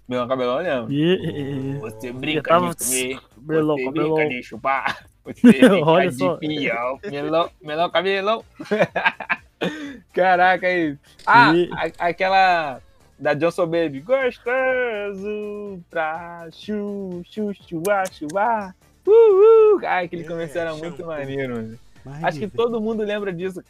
Meu 0.09 0.27
cabelão, 0.29 0.59
lembra? 0.59 0.87
E, 0.93 1.79
Você 1.81 2.13
brinca 2.13 2.43
tava- 2.51 2.75
de 2.75 2.85
comer, 2.85 3.21
Belão, 3.39 3.77
você 3.77 3.85
cabelão. 3.87 4.15
brinca 4.15 4.29
de 4.31 4.43
chupar, 4.45 5.07
você 5.25 5.41
brinca 5.43 5.77
Olha 5.85 6.11
de 6.11 6.17
só. 6.17 6.37
pião, 6.37 7.01
melão, 7.11 7.51
melão, 7.61 7.91
cabelão. 7.91 8.45
Caraca, 10.13 10.67
aí. 10.67 10.97
Ah, 11.27 11.53
E- 11.55 11.71
a- 11.73 12.07
aquela 12.09 12.81
da 13.19 13.35
Johnson 13.35 13.67
Baby. 13.67 14.01
Gostoso 14.01 15.83
pra 15.91 16.49
chu, 16.53 17.23
chu, 17.25 17.53
chua, 17.69 18.05
chua. 18.13 18.69
Uh, 18.71 18.86
uh. 19.07 19.81
Ai, 19.87 20.07
aquele 20.07 20.23
É, 20.25 20.27
começo 20.29 20.59
era 20.59 20.75
muito 20.75 21.05
maneiro, 21.05 21.55
mano. 21.57 21.79
Acho 22.23 22.39
que 22.39 22.49
todo 22.49 22.81
mundo 22.81 23.03
lembra 23.03 23.33
disso. 23.33 23.63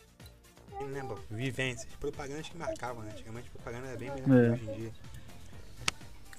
Não 0.73 0.87
lembro. 0.89 1.19
Vivências. 1.31 1.87
Propagandas 1.99 2.49
que 2.49 2.57
marcavam, 2.59 3.03
né? 3.03 3.11
Antigamente 3.13 3.49
propaganda 3.51 3.87
era 3.89 3.97
bem 3.97 4.11
melhor 4.27 4.55
É. 4.55 4.59
que 4.59 4.63
hoje 4.65 4.71
em 4.71 4.75
dia. 4.83 4.93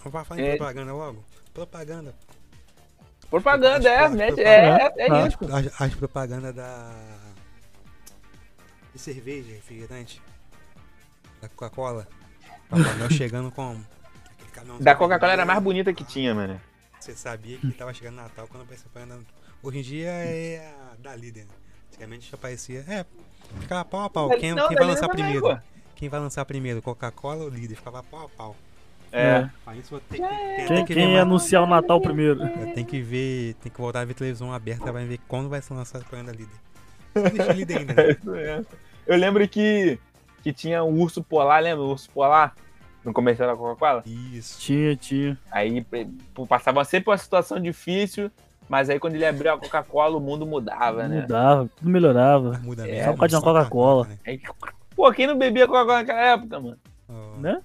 Vamos 0.04 0.28
falar 0.28 0.42
em 0.42 0.46
É. 0.46 0.56
propaganda 0.58 0.94
logo? 0.94 1.24
Propaganda. 1.54 2.14
Propaganda, 3.30 3.90
é, 3.90 4.00
As- 4.06 4.14
né? 4.14 4.28
as- 4.30 4.38
É, 4.38 4.44
é, 4.44 4.94
é 5.08 5.12
Ah. 5.12 5.28
isso. 5.28 5.38
As, 5.54 5.82
as 5.82 5.96
propagandas 5.96 6.54
da. 6.56 6.94
De 8.94 9.00
cerveja, 9.00 9.52
refrigerante. 9.54 10.22
Da 11.42 11.50
Coca-Cola. 11.50 12.08
Papai 12.70 12.96
Noel 12.96 13.10
chegando 13.12 13.52
com. 13.52 13.80
Da 14.80 14.96
Coca-Cola 14.96 15.34
era 15.34 15.44
a 15.44 15.46
mais 15.46 15.62
bonita 15.62 15.94
que 15.94 16.04
tinha, 16.04 16.34
mano. 16.34 16.60
Você 17.00 17.16
sabia 17.16 17.58
que 17.58 17.72
tava 17.72 17.94
chegando 17.94 18.16
Natal 18.16 18.48
quando 18.48 18.64
aparecia 18.64 18.90
propaganda. 18.92 19.24
Hoje 19.64 19.80
em 19.80 19.82
dia 19.82 20.10
é 20.10 20.72
a 20.92 20.96
da 21.02 21.16
líder. 21.16 21.46
né? 21.46 21.52
Antigamente 21.90 22.30
já 22.30 22.36
aparecia. 22.38 22.84
É, 22.88 23.06
ficava 23.60 23.86
pau 23.86 24.02
a 24.04 24.10
pau. 24.10 24.30
Quem, 24.30 24.54
Não, 24.54 24.68
quem 24.68 24.76
da 24.76 24.84
vai 24.84 24.94
lançar 24.94 25.10
primeiro? 25.10 25.42
pô. 25.42 25.58
Quem 25.96 26.10
vai 26.10 26.20
lançar 26.20 26.46
primeiro? 26.46 26.82
Coca-Cola 26.82 27.44
ou 27.46 27.50
líder? 27.50 27.76
Ficava 27.76 28.04
pau 28.04 28.26
a 28.26 28.30
pau. 28.30 28.56
É. 29.12 29.50
Aí 29.66 29.80
isso 29.80 30.00
tem 30.10 30.22
Quem, 30.68 30.86
que 30.86 30.94
quem 30.94 31.08
ver 31.14 31.20
anunciar 31.20 31.64
o 31.64 31.66
Natal 31.68 32.02
primeiro? 32.02 32.40
Tem 32.74 32.84
que 32.84 33.02
ver, 33.02 33.54
tem 33.56 33.72
que 33.72 33.80
voltar 33.80 34.02
a 34.02 34.06
ver 34.06 34.14
televisão 34.14 34.52
aberta 34.52 34.92
pra 34.92 35.04
ver 35.06 35.20
quando 35.28 35.48
vai 35.50 35.62
ser 35.62 35.74
lançado 35.74 36.02
a 36.02 36.06
propaganda 36.06 36.34
líder. 36.34 36.58
Não 37.16 37.54
líder 37.54 37.78
ainda, 37.80 37.94
né? 37.94 38.12
Isso 38.12 38.30
mesmo. 38.30 38.66
Eu 39.08 39.18
lembro 39.18 39.48
que, 39.48 39.98
que 40.44 40.52
tinha 40.52 40.84
um 40.84 41.00
urso 41.00 41.24
polar, 41.24 41.64
lembra? 41.64 41.84
O 41.86 41.90
urso 41.92 42.10
polar? 42.10 42.54
No 43.08 43.14
comercial 43.14 43.48
da 43.50 43.56
Coca-Cola? 43.56 44.04
Isso. 44.06 44.60
Tinha, 44.60 44.94
tinha. 44.98 45.38
Aí 45.50 45.82
pô, 46.34 46.46
passava 46.46 46.84
sempre 46.84 47.10
uma 47.10 47.18
situação 47.18 47.58
difícil, 47.58 48.30
mas 48.68 48.90
aí 48.90 49.00
quando 49.00 49.16
ele 49.16 49.26
abriu 49.26 49.54
a 49.54 49.58
Coca-Cola, 49.58 50.18
o 50.18 50.20
mundo 50.20 50.46
mudava, 50.46 51.08
né? 51.08 51.22
Mudava, 51.22 51.70
tudo 51.74 51.90
melhorava. 51.90 52.60
Muda 52.62 52.86
É, 52.86 52.92
mesmo, 52.92 53.06
só 53.06 53.12
por 53.14 53.20
causa 53.20 53.30
de 53.30 53.36
uma 53.36 53.42
Coca-Cola. 53.42 54.08
né? 54.08 54.40
Pô, 54.94 55.10
quem 55.14 55.26
não 55.26 55.38
bebia 55.38 55.66
Coca-Cola 55.68 56.00
naquela 56.00 56.20
época, 56.20 56.60
mano? 56.60 56.78
Ó, 57.08 57.38
Né? 57.40 57.62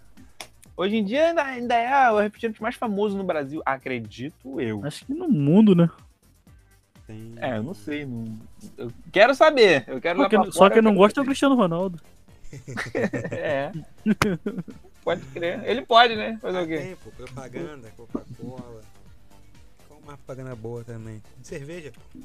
Hoje 0.76 0.96
em 0.96 1.04
dia 1.04 1.30
ainda, 1.30 1.42
ainda 1.42 1.74
é 1.74 2.10
o 2.12 2.20
refrigerante 2.20 2.62
mais 2.62 2.76
famoso 2.76 3.18
no 3.18 3.24
Brasil, 3.24 3.60
acredito 3.66 4.60
eu. 4.60 4.80
Acho 4.84 5.04
que 5.04 5.12
no 5.12 5.28
mundo, 5.28 5.74
né? 5.74 5.90
tem- 7.04 7.34
É, 7.36 7.56
eu 7.56 7.64
não 7.64 7.74
sei. 7.74 8.06
Não... 8.06 8.32
Eu 8.78 8.92
quero 9.10 9.34
saber. 9.34 9.82
Eu 9.88 10.00
quero 10.00 10.18
Só 10.18 10.22
lá 10.22 10.28
que, 10.28 10.36
só 10.36 10.52
fora, 10.52 10.72
que 10.72 10.78
eu 10.78 10.82
não 10.84 10.92
eu 10.92 10.96
gosto 10.96 11.18
é 11.18 11.22
o 11.22 11.26
Cristiano 11.26 11.56
Ronaldo. 11.56 11.98
É. 13.32 13.72
Pode 15.04 15.20
crer. 15.26 15.60
Ele 15.64 15.82
pode, 15.82 16.14
né? 16.14 16.38
Fazer 16.40 16.58
Ah, 16.58 16.62
o 16.62 16.66
quê? 16.66 16.78
tem, 16.78 16.96
pô, 16.96 17.10
propaganda, 17.10 17.88
Coca-Cola. 17.96 18.82
Qual 19.88 20.00
uma 20.00 20.16
propaganda 20.16 20.54
boa 20.54 20.84
também? 20.84 21.20
De 21.38 21.46
cerveja, 21.48 21.92
pô. 21.92 22.20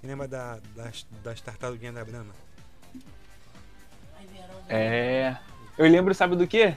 Quem 0.00 0.10
lembra 0.10 0.26
da, 0.28 0.58
das, 0.74 1.06
das 1.22 1.40
tartaruguinhas 1.40 1.94
da 1.94 2.04
Brahma? 2.04 2.32
É. 4.68 5.36
Eu 5.76 5.86
lembro, 5.88 6.14
sabe 6.14 6.36
do 6.36 6.46
quê? 6.46 6.74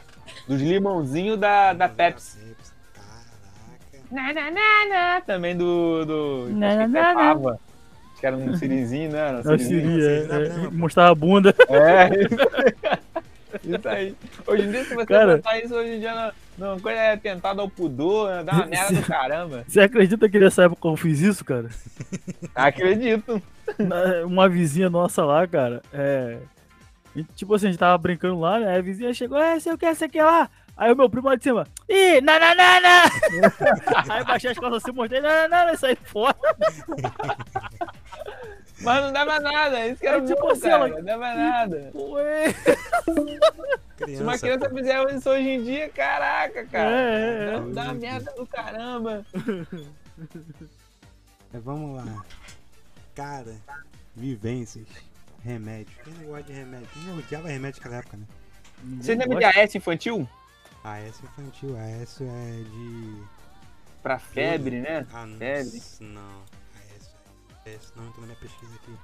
Dos 0.48 0.62
limãozinhos 0.62 1.40
da, 1.40 1.74
da 1.74 1.88
Pepsi. 1.88 2.56
Caraca. 2.94 4.06
Na, 4.12 4.34
na, 4.34 4.52
na, 4.52 4.86
na. 4.90 5.22
Também 5.22 5.56
do. 5.56 6.06
do 6.06 6.50
Na, 6.50 6.68
acho 6.70 6.78
que 6.80 6.88
na, 6.88 6.88
na, 6.88 7.14
na. 7.14 7.36
Pepava. 7.36 7.60
Acho 8.12 8.20
que 8.20 8.26
era 8.26 8.36
um 8.36 8.56
sirizinho, 8.58 9.12
né? 9.12 9.20
Era 9.20 9.38
um 9.38 9.52
Eu 9.52 9.60
sirizinho. 9.60 10.02
Vocês 10.02 10.30
é, 10.32 10.66
é, 10.66 10.70
mostrava 10.70 11.12
a 11.12 11.16
bunda. 11.16 11.56
É. 11.70 12.98
Isso 13.64 13.88
aí. 13.88 14.16
Hoje 14.46 14.64
em 14.64 14.72
dia, 14.72 14.84
se 14.84 14.96
você 14.96 15.06
Cara- 15.06 15.36
botar 15.38 15.60
isso 15.60 15.74
hoje 15.76 15.92
em 15.96 16.00
dia, 16.00 16.34
não, 16.58 16.70
não 16.74 16.80
coisa 16.80 17.00
é 17.00 17.18
tentado 17.18 17.62
ao 17.62 17.70
pudor, 17.70 18.30
né? 18.30 18.44
dá 18.44 18.54
uma 18.54 18.66
merda 18.68 18.94
do 18.96 19.02
caramba. 19.04 19.64
Você 19.68 19.80
acredita 19.82 20.30
que 20.30 20.40
nessa 20.40 20.64
época 20.64 20.88
eu 20.88 20.96
fiz 20.98 21.20
isso, 21.22 21.44
cara? 21.46 21.70
Acredito. 22.56 23.42
Na- 23.78 24.26
Uma 24.26 24.48
vizinha 24.50 24.90
nossa 24.90 25.24
lá, 25.26 25.48
cara, 25.48 25.82
é. 25.94 26.38
Tipo 27.36 27.56
assim, 27.56 27.68
a 27.68 27.70
gente 27.72 27.80
tava 27.80 27.98
brincando 27.98 28.40
lá, 28.40 28.60
né? 28.60 28.70
Aí 28.74 28.78
a 28.78 28.82
vizinha 28.82 29.14
chegou, 29.14 29.38
é, 29.40 29.60
sei 29.60 29.74
o 29.74 29.78
que, 29.78 29.94
sei 29.96 30.08
o 30.08 30.12
que 30.12 30.22
lá. 30.22 30.50
Aí 30.76 30.92
o 30.92 30.96
meu 30.96 31.10
primo 31.10 31.28
lá 31.28 31.36
de 31.36 31.42
cima, 31.42 31.66
ih, 31.90 32.22
nananana! 32.22 33.06
Aí 34.08 34.24
baixei 34.24 34.52
as 34.52 34.60
costas 34.60 34.84
assim, 34.84 34.92
mostrei, 34.92 35.20
nananana, 35.20 35.72
e 35.74 35.78
saí 35.78 35.96
fora. 36.06 36.36
Mas 38.82 39.04
não 39.04 39.12
dava 39.12 39.40
nada, 39.40 39.88
isso 39.88 40.00
que 40.00 40.08
era 40.08 40.18
É 40.18 40.22
tipo 40.26 40.40
bom, 40.42 40.52
assim, 40.52 40.62
cara, 40.62 40.74
ela- 40.76 40.88
não 40.90 41.04
dava 41.04 41.34
nada. 41.36 41.92
Ué. 41.96 42.54
Se 42.54 44.22
uma 44.22 44.38
Criança, 44.38 44.40
criança 44.40 44.70
pô. 44.70 44.76
fizer 44.76 45.16
isso 45.16 45.30
hoje 45.30 45.50
em 45.50 45.64
dia, 45.64 45.90
caraca, 45.90 46.66
cara. 46.68 46.90
É, 46.92 47.04
é, 47.04 47.44
é. 47.44 47.52
Dá, 47.52 47.60
dá 47.60 47.84
uma 47.86 47.94
merda 47.96 48.32
do 48.34 48.46
caramba. 48.46 49.26
Mas 51.52 51.64
vamos 51.64 51.98
lá. 51.98 52.24
Cara, 53.16 53.56
vivências, 54.16 54.86
remédio. 55.44 55.96
Quem 56.04 56.14
não 56.14 56.26
gosta 56.26 56.44
de 56.44 56.54
remédio? 56.54 56.88
Quem 56.94 57.04
não 57.04 57.18
odiava 57.18 57.48
remédio 57.48 57.80
naquela 57.82 58.00
época, 58.00 58.18
né? 58.18 58.26
Vocês 59.02 59.18
lembram 59.18 59.40
de 59.40 59.46
AS 59.46 59.74
infantil? 59.76 60.30
AS 60.84 61.20
infantil, 61.24 61.76
AS 61.78 62.22
é 62.22 62.64
de. 62.64 63.24
Pra 64.04 64.20
febre, 64.20 64.80
né? 64.82 65.08
Ah, 65.12 65.26
não. 65.26 65.38
Febre. 65.38 65.82
Não. 66.00 66.42
AS, 67.76 67.76
AS 67.76 67.94
não 67.96 68.06
entrou 68.08 68.22
na 68.22 68.28
minha 68.28 68.40
pesquisa 68.40 68.74
aqui. 68.76 68.96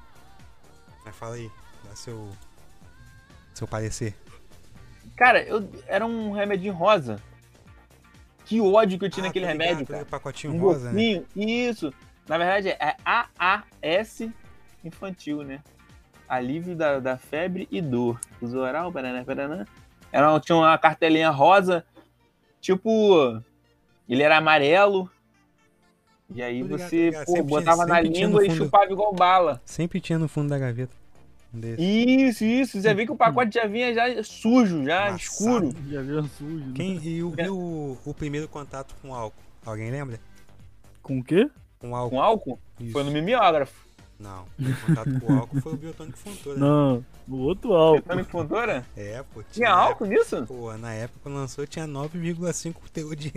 Mas 1.05 1.15
fala 1.15 1.35
aí, 1.35 1.51
dá 1.83 1.95
seu. 1.95 2.29
Seu 3.53 3.67
parecer. 3.67 4.15
Cara, 5.15 5.43
eu, 5.43 5.69
era 5.87 6.05
um 6.05 6.31
remedinho 6.31 6.73
rosa. 6.73 7.21
Que 8.45 8.59
ódio 8.59 8.97
que 8.99 9.05
eu 9.05 9.09
tinha 9.09 9.25
Ah, 9.25 9.27
naquele 9.27 9.45
ligado, 9.45 9.61
remédio, 9.67 9.87
cara. 9.87 10.05
pacotinho 10.05 10.53
Um 10.53 10.59
rosa, 10.59 10.91
né? 10.91 11.15
golfinho, 11.15 11.25
isso. 11.35 11.93
Na 12.27 12.37
verdade 12.37 12.69
é 12.69 12.95
AAS 13.05 14.21
infantil, 14.83 15.43
né? 15.43 15.61
Alívio 16.27 16.75
da, 16.75 16.99
da 16.99 17.17
febre 17.17 17.67
e 17.69 17.81
dor. 17.81 18.19
Uso 18.41 18.57
oral, 18.59 18.91
paraná, 18.91 19.23
paraná. 19.23 19.65
Era, 20.11 20.39
tinha 20.39 20.55
uma 20.57 20.77
cartelinha 20.77 21.29
rosa, 21.29 21.85
tipo. 22.59 23.41
Ele 24.09 24.23
era 24.23 24.37
amarelo. 24.37 25.09
E 26.33 26.41
aí 26.41 26.61
ligado, 26.61 26.79
você 26.89 27.05
ligado. 27.05 27.25
pô, 27.25 27.31
tinha- 27.33 27.43
botava 27.43 27.85
na 27.85 28.01
tinha 28.01 28.27
no 28.27 28.39
língua 28.39 28.45
e 28.45 28.49
fundo. 28.49 28.57
chupava 28.65 28.91
igual 28.91 29.13
bala. 29.13 29.61
Sempre 29.65 29.99
tinha 30.01 30.17
no 30.19 30.27
fundo 30.27 30.49
da 30.49 30.57
gaveta. 30.57 30.93
Desse. 31.51 31.81
Isso, 31.83 32.43
isso. 32.45 32.81
Você 32.81 32.93
vê 32.95 33.05
que 33.05 33.11
o 33.11 33.15
pacote 33.15 33.53
já 33.53 33.67
vinha 33.67 33.93
já 33.93 34.23
sujo, 34.23 34.83
já 34.83 35.11
escuro. 35.15 35.69
Já 35.87 36.01
viu 36.01 36.23
sujo. 36.23 36.65
né? 36.65 36.73
Quem, 36.75 36.97
e 37.03 37.21
o, 37.23 37.33
e 37.37 37.47
o, 37.49 37.97
o 38.03 38.13
primeiro 38.13 38.47
contato 38.47 38.95
com 39.01 39.13
álcool? 39.13 39.37
Alguém 39.63 39.91
lembra? 39.91 40.19
Com 41.03 41.19
o 41.19 41.23
quê? 41.23 41.47
Com 41.77 41.95
álcool. 41.95 42.09
Com 42.15 42.21
álcool? 42.21 42.59
Isso. 42.79 42.91
Foi 42.91 43.03
no 43.03 43.11
mimeógrafo. 43.11 43.83
Não, 44.19 44.43
o 44.57 44.85
contato 44.87 45.19
com 45.19 45.33
álcool 45.37 45.61
foi 45.61 45.73
o 45.73 45.77
biotônico 45.77 46.17
Fontoura. 46.17 46.57
Não, 46.59 47.05
no 47.27 47.37
outro 47.39 47.73
álcool. 47.73 48.01
Tônico 48.01 48.31
Fontoura? 48.31 48.85
É, 48.95 49.21
pô. 49.33 49.43
Tinha 49.51 49.69
álcool 49.71 50.05
nisso? 50.05 50.45
Pô, 50.47 50.75
na 50.77 50.93
época 50.93 51.19
quando 51.23 51.35
lançou 51.35 51.67
tinha 51.67 51.85
9,5 51.85 52.75
teor 52.91 53.15
de 53.15 53.31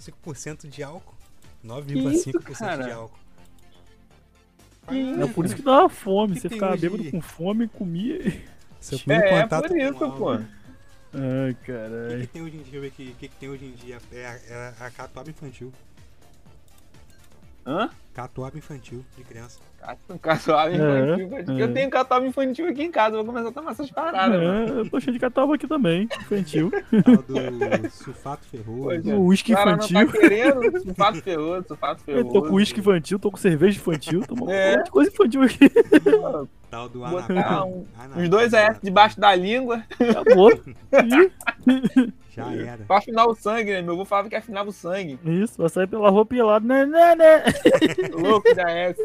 5% 0.00 0.68
de 0.68 0.82
álcool. 0.82 1.14
9,5% 1.66 2.58
cara? 2.58 2.84
de 2.84 2.90
álcool. 2.92 3.18
É 4.88 5.26
por 5.32 5.44
isso 5.44 5.56
que 5.56 5.62
dava 5.62 5.88
fome. 5.88 6.34
Que 6.34 6.40
Você 6.40 6.48
ficava 6.48 6.72
hoje 6.74 6.88
bêbado 6.88 7.10
com 7.10 7.20
fome 7.20 7.64
e 7.64 7.68
comia. 7.68 8.42
Seu 8.80 8.98
primeiro 9.00 9.24
É, 9.26 9.42
contato 9.42 9.68
por 9.68 9.78
isso, 9.78 10.12
pô. 10.12 10.30
Ai, 10.30 10.40
O 11.50 11.54
que, 11.54 11.60
que 11.60 11.72
caralho. 11.72 12.26
tem 12.28 12.42
hoje 12.42 12.56
em 12.56 12.62
dia? 12.62 12.70
Deixa 12.70 12.76
eu 12.76 12.80
ver 12.82 12.86
aqui. 12.88 13.10
O 13.10 13.14
que, 13.16 13.28
que 13.28 13.36
tem 13.36 13.48
hoje 13.48 13.64
em 13.64 13.72
dia? 13.72 13.98
É 14.12 14.26
a, 14.26 14.30
é 14.32 14.74
a 14.80 14.90
catuaba 14.90 15.28
infantil. 15.28 15.72
Hã? 17.66 17.90
Catuaba 18.16 18.56
infantil 18.56 19.04
de 19.14 19.22
criança. 19.24 19.60
Catuaba 20.22 20.72
infantil. 20.72 21.38
É, 21.56 21.60
Eu 21.60 21.66
é. 21.66 21.68
tenho 21.68 21.90
catuaba 21.90 22.26
infantil 22.26 22.66
aqui 22.66 22.82
em 22.84 22.90
casa, 22.90 23.14
vou 23.16 23.26
começar 23.26 23.50
a 23.50 23.52
tomar 23.52 23.72
essas 23.72 23.90
paradas. 23.90 24.40
mano. 24.42 24.78
É, 24.78 24.80
eu 24.80 24.88
tô 24.90 24.98
cheio 24.98 25.12
de 25.12 25.18
catava 25.18 25.54
aqui 25.54 25.66
também, 25.68 26.08
infantil. 26.22 26.72
Tal 27.04 27.16
do 27.18 27.90
sulfato 27.90 28.46
ferroso. 28.46 29.10
É. 29.10 29.14
O 29.14 29.20
uísque 29.26 29.52
cara 29.52 29.72
infantil. 29.72 30.00
não 30.00 30.06
tá 30.06 30.12
querendo, 30.18 30.80
sulfato 30.80 31.22
ferroso, 31.22 31.64
sulfato 31.68 32.02
Eu 32.08 32.14
ferroso. 32.16 32.32
tô 32.32 32.42
com 32.48 32.54
uísque 32.54 32.80
infantil, 32.80 33.18
tô 33.18 33.30
com 33.30 33.36
cerveja 33.36 33.78
infantil, 33.78 34.22
tô 34.26 34.34
com 34.34 34.50
É. 34.50 34.70
um 34.72 34.76
monte 34.76 34.84
de 34.86 34.90
coisa 34.90 35.10
infantil 35.10 35.42
aqui. 35.42 35.70
Tal 36.70 36.88
do 36.88 37.04
anaconda. 37.04 37.64
um-. 37.66 37.84
Os 38.16 38.28
dois 38.30 38.54
AS 38.54 38.78
debaixo 38.82 39.20
da 39.20 39.34
língua, 39.34 39.82
Acabou. 40.00 40.50
Ih, 40.52 42.12
Já 42.36 42.52
era. 42.52 42.84
pra 42.86 42.98
afinar 42.98 43.24
o 43.24 43.34
sangue, 43.34 43.72
né? 43.72 43.80
Meu 43.80 43.94
avô 43.94 44.04
falava 44.04 44.28
que 44.28 44.36
afinava 44.36 44.68
o 44.68 44.72
sangue. 44.72 45.18
Isso, 45.24 45.54
vai 45.56 45.70
sair 45.70 45.86
pela 45.86 46.10
rua 46.10 46.26
pelado. 46.26 46.66
Né, 46.66 46.84
né, 46.84 47.14
né. 47.14 47.42
Louco 48.12 48.54
de 48.54 48.60
AS. 48.60 48.96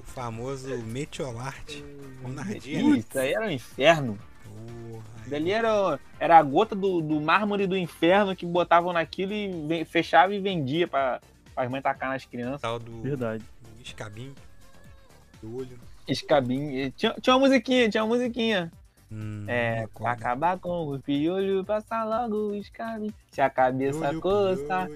O 0.00 0.02
famoso 0.04 0.76
metiolarte. 0.78 1.84
Com 2.22 2.28
nardia. 2.28 2.80
Isso 2.98 3.18
aí 3.18 3.32
era 3.34 3.46
um 3.46 3.50
inferno. 3.50 4.18
Porra, 4.44 5.04
aí- 5.24 5.30
Dali 5.30 5.50
era, 5.50 5.98
era 6.20 6.38
a 6.38 6.42
gota 6.42 6.74
do, 6.74 7.00
do 7.00 7.20
mármore 7.20 7.66
do 7.66 7.76
inferno 7.76 8.34
que 8.36 8.46
botavam 8.46 8.92
naquilo 8.92 9.32
e 9.32 9.84
fechava 9.84 10.34
e 10.34 10.40
vendia 10.40 10.86
pra, 10.86 11.20
pra 11.54 11.68
mãe 11.68 11.82
tacar 11.82 12.10
nas 12.10 12.24
crianças. 12.24 12.60
Tal 12.60 12.78
do 12.78 13.02
Verdade. 13.02 13.44
escabinho. 13.84 14.34
Do 15.42 15.56
olho. 15.58 15.78
Escabinho. 16.06 16.90
Tinha, 16.92 17.14
tinha 17.20 17.34
uma 17.36 17.40
musiquinha, 17.46 17.88
tinha 17.90 18.04
uma 18.04 18.14
musiquinha. 18.14 18.70
Hum, 19.12 19.44
É, 19.46 19.86
pra 19.94 20.12
acabar 20.12 20.58
com 20.58 20.88
o 20.94 20.98
piolho, 21.00 21.64
passar 21.64 22.04
logo 22.04 22.50
o 22.50 22.54
escabinho. 22.56 23.12
Se 23.30 23.40
a 23.40 23.48
cabeça 23.50 24.14
coça, 24.20 24.88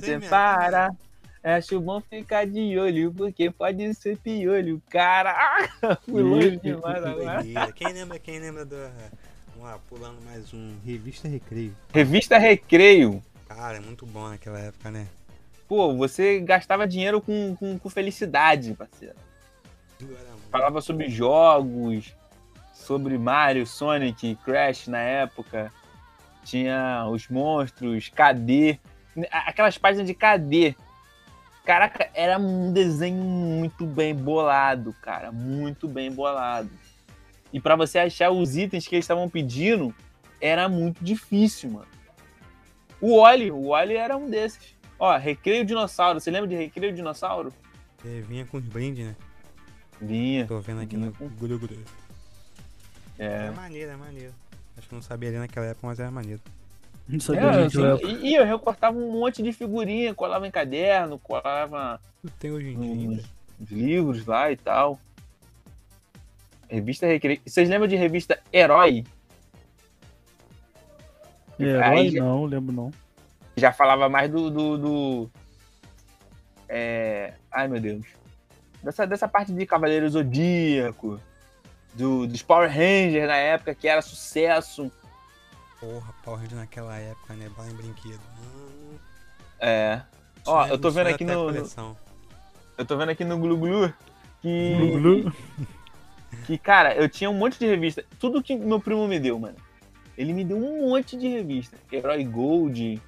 você 0.00 0.18
para. 0.28 0.90
Acho 1.42 1.80
bom 1.80 2.00
ficar 2.00 2.46
de 2.46 2.78
olho, 2.78 3.12
porque 3.12 3.50
pode 3.50 3.92
ser 3.94 4.16
piolho. 4.16 4.80
Caraca, 4.88 5.98
fui 6.08 6.22
longe 6.22 6.56
demais 6.56 7.04
agora. 7.04 7.72
Quem 7.72 7.92
lembra, 7.92 8.18
quem 8.20 8.38
lembra 8.38 8.64
da. 8.64 8.92
Vamos 9.48 9.68
lá, 9.68 9.78
pulando 9.88 10.22
mais 10.24 10.54
um. 10.54 10.76
Revista 10.84 11.26
Recreio. 11.26 11.74
Revista 11.92 12.38
Recreio. 12.38 13.20
Cara, 13.48 13.78
é 13.78 13.80
muito 13.80 14.06
bom 14.06 14.28
naquela 14.28 14.60
época, 14.60 14.90
né? 14.90 15.08
Pô, 15.66 15.92
você 15.96 16.38
gastava 16.38 16.86
dinheiro 16.86 17.20
com, 17.20 17.56
com, 17.56 17.76
com 17.76 17.90
felicidade, 17.90 18.74
parceiro. 18.74 19.16
Falava 20.50 20.80
sobre 20.80 21.08
jogos, 21.08 22.14
sobre 22.72 23.18
Mario, 23.18 23.66
Sonic, 23.66 24.36
Crash 24.44 24.86
na 24.86 24.98
época. 24.98 25.72
Tinha 26.44 27.06
os 27.10 27.28
monstros, 27.28 28.08
KD. 28.08 28.78
Aquelas 29.30 29.76
páginas 29.76 30.06
de 30.06 30.14
KD. 30.14 30.76
Caraca, 31.64 32.10
era 32.14 32.38
um 32.38 32.72
desenho 32.72 33.22
muito 33.22 33.86
bem 33.86 34.14
bolado, 34.14 34.92
cara. 35.00 35.30
Muito 35.30 35.86
bem 35.86 36.10
bolado. 36.10 36.70
E 37.52 37.60
pra 37.60 37.76
você 37.76 37.98
achar 37.98 38.30
os 38.30 38.56
itens 38.56 38.86
que 38.88 38.94
eles 38.96 39.04
estavam 39.04 39.28
pedindo, 39.28 39.94
era 40.40 40.68
muito 40.68 41.04
difícil, 41.04 41.70
mano. 41.70 41.86
O 43.00 43.18
Oli, 43.18 43.50
o 43.50 43.68
Oli 43.68 43.94
era 43.96 44.16
um 44.16 44.28
desses. 44.28 44.74
Ó, 44.98 45.16
Recreio 45.16 45.64
Dinossauro. 45.64 46.18
Você 46.20 46.30
lembra 46.30 46.48
de 46.48 46.56
Recreio 46.56 46.92
Dinossauro? 46.94 47.52
É, 48.04 48.20
vinha 48.20 48.44
com 48.46 48.56
os 48.56 48.64
brindes, 48.64 49.06
né? 49.06 49.16
Vinha. 50.00 50.46
Tô 50.46 50.58
vendo 50.60 50.80
aqui 50.80 50.96
Vinha 50.96 51.08
no 51.10 51.14
com- 51.14 51.28
Guru 51.28 51.58
Guru. 51.58 51.78
É. 53.18 53.46
É 53.46 53.50
maneiro, 53.50 53.90
é 53.92 53.96
maneiro. 53.96 54.34
Acho 54.76 54.88
que 54.88 54.94
eu 54.94 54.96
não 54.96 55.02
sabia 55.02 55.30
ler 55.30 55.38
naquela 55.38 55.66
época, 55.66 55.86
mas 55.86 56.00
era 56.00 56.10
maneiro. 56.10 56.40
Não 57.12 57.20
sabia 57.20 57.42
É, 57.42 57.62
gente, 57.68 57.84
assim, 57.84 58.06
e, 58.22 58.30
e 58.30 58.34
eu 58.34 58.44
recortava 58.44 58.96
um 58.98 59.12
monte 59.12 59.42
de 59.42 59.52
figurinha, 59.52 60.14
colava 60.14 60.46
em 60.46 60.50
caderno, 60.50 61.18
colava 61.18 62.00
tem 62.38 62.50
hoje 62.50 62.68
em 62.70 62.80
dia 62.80 63.06
nos 63.16 63.24
nos 63.60 63.70
livros 63.70 64.26
lá 64.26 64.50
e 64.50 64.56
tal. 64.56 64.98
Revista 66.68 67.06
Recreio. 67.06 67.40
Vocês 67.46 67.68
lembram 67.68 67.86
de 67.86 67.94
revista 67.96 68.40
Herói? 68.52 69.04
Herói, 71.60 71.82
Aí 71.82 72.10
já- 72.10 72.20
não, 72.24 72.44
lembro 72.44 72.74
não. 72.74 72.90
Já 73.56 73.72
falava 73.72 74.08
mais 74.08 74.30
do. 74.30 74.50
do, 74.50 74.78
do- 74.78 75.30
é, 76.68 77.34
Ai 77.50 77.68
meu 77.68 77.80
Deus. 77.80 78.06
Dessa, 78.82 79.06
dessa 79.06 79.28
parte 79.28 79.52
de 79.52 79.64
Cavaleiro 79.66 80.08
Zodíaco, 80.08 81.20
do, 81.94 82.26
dos 82.26 82.42
Power 82.42 82.68
Rangers 82.68 83.28
na 83.28 83.36
época, 83.36 83.74
que 83.74 83.86
era 83.86 84.00
sucesso. 84.02 84.90
Porra, 85.82 86.14
Power 86.24 86.38
Ranger 86.40 86.58
naquela 86.58 86.96
época, 86.96 87.34
né? 87.34 87.50
Bala 87.56 87.68
em 87.68 87.74
brinquedo. 87.74 88.20
Hum, 88.40 88.96
É. 89.58 90.00
Ó, 90.46 90.66
eu 90.68 90.78
tô 90.78 90.90
vendo 90.92 91.08
aqui 91.08 91.24
no- 91.24 91.46
no- 91.48 91.52
coleção. 91.54 91.96
Eu 92.78 92.84
tô 92.86 92.96
vendo 92.96 93.08
aqui 93.10 93.24
no 93.24 93.36
Glu 93.38 93.56
Glu 93.56 93.92
que. 94.40 94.74
Glu 94.76 95.00
Glu. 95.00 95.32
Que, 96.46 96.56
cara, 96.56 96.94
eu 96.94 97.08
tinha 97.10 97.28
um 97.28 97.34
monte 97.34 97.58
de 97.58 97.66
revista. 97.66 98.02
Tudo 98.18 98.42
que 98.42 98.56
meu 98.56 98.80
primo 98.80 99.06
me 99.06 99.20
deu, 99.20 99.38
mano. 99.38 99.56
Ele 100.16 100.32
me 100.32 100.42
deu 100.44 100.56
um 100.56 100.88
monte 100.88 101.14
de 101.16 101.28
revista. 101.28 101.76
Herói 101.92 102.24
Gold. 102.24 103.00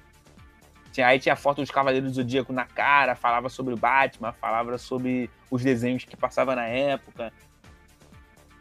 Tinha, 0.91 1.07
aí 1.07 1.19
tinha 1.19 1.35
foto 1.35 1.59
dos 1.61 1.71
Cavaleiros 1.71 2.11
do 2.11 2.15
Zodíaco 2.15 2.53
na 2.53 2.65
cara, 2.65 3.15
falava 3.15 3.49
sobre 3.49 3.73
o 3.73 3.77
Batman, 3.77 4.31
falava 4.33 4.77
sobre 4.77 5.29
os 5.49 5.63
desenhos 5.63 6.03
que 6.05 6.15
passava 6.15 6.55
na 6.55 6.67
época. 6.67 7.33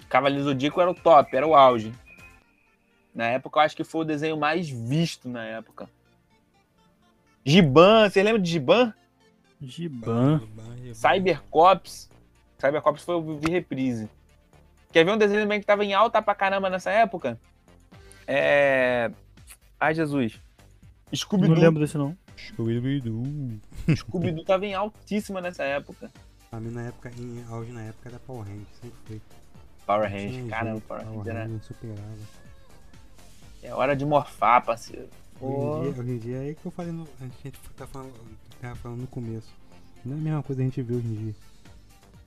Cavaleiros 0.09 0.45
do 0.47 0.51
Zodíaco 0.53 0.81
era 0.81 0.91
o 0.91 0.95
top, 0.95 1.37
era 1.37 1.47
o 1.47 1.55
auge. 1.55 1.93
Na 3.15 3.27
época, 3.27 3.59
eu 3.61 3.63
acho 3.63 3.77
que 3.77 3.85
foi 3.85 4.01
o 4.01 4.05
desenho 4.05 4.37
mais 4.37 4.69
visto 4.69 5.29
na 5.29 5.45
época. 5.45 5.89
Giban, 7.45 8.09
você 8.09 8.23
lembra 8.23 8.41
de 8.41 8.51
Giban? 8.51 8.93
Giban. 9.61 10.41
Cybercops. 10.95 12.11
Cybercops 12.59 13.03
foi 13.05 13.15
o 13.15 13.39
vi 13.39 13.51
reprise. 13.51 14.09
Quer 14.93 15.05
ver 15.05 15.13
um 15.13 15.19
desenho 15.19 15.43
também 15.43 15.61
que 15.61 15.67
tava 15.67 15.85
em 15.85 15.95
alta 15.95 16.21
pra 16.21 16.35
caramba 16.35 16.69
nessa 16.69 16.91
época? 16.91 17.39
É. 18.27 19.11
Ai, 19.79 19.95
Jesus. 19.95 20.41
Não 21.11 21.19
Scooby-Doo. 21.19 21.57
lembro 21.57 21.81
desse 21.81 21.99
não. 21.99 22.17
Scooby-Doo. 22.37 23.61
Scooby-Doo 23.95 24.45
tava 24.45 24.67
em 24.67 24.75
altíssima 24.75 25.41
nessa 25.41 25.63
época. 25.63 26.11
Pra 26.51 26.59
mim, 26.61 26.71
na 26.71 26.83
época, 26.83 27.11
em 27.19 27.45
auge 27.49 27.71
na 27.73 27.83
época 27.83 28.09
era 28.09 28.19
Power 28.21 28.45
Rangers, 28.45 28.69
sempre 28.81 28.99
foi. 29.05 29.23
Power 29.87 30.11
Rangers. 30.11 30.49
Caramba, 30.49 30.81
Power 30.81 31.05
Rangers 31.05 31.27
era... 31.27 31.43
Rangers 31.45 31.65
superava. 31.65 32.44
É 33.65 33.73
hora 33.73 33.97
de 33.97 34.05
morfar, 34.05 34.63
parceiro. 34.65 35.09
Hoje 35.41 35.57
em, 35.57 35.81
dia, 35.93 36.01
hoje 36.03 36.11
em 36.13 36.19
dia 36.19 36.51
é 36.51 36.55
que 36.55 36.65
eu 36.67 36.71
falei, 36.71 36.93
no, 36.93 37.09
a 37.21 37.25
gente 37.25 37.59
tá 37.77 37.87
falando, 37.87 38.13
tava 38.61 38.75
falando 38.77 39.01
no 39.01 39.07
começo. 39.07 39.49
Não 40.05 40.17
é 40.17 40.19
a 40.19 40.23
mesma 40.23 40.43
coisa 40.43 40.61
que 40.61 40.63
a 40.63 40.69
gente 40.71 40.83
vê 40.83 40.95
hoje 40.95 41.07
em 41.07 41.15
dia. 41.15 41.35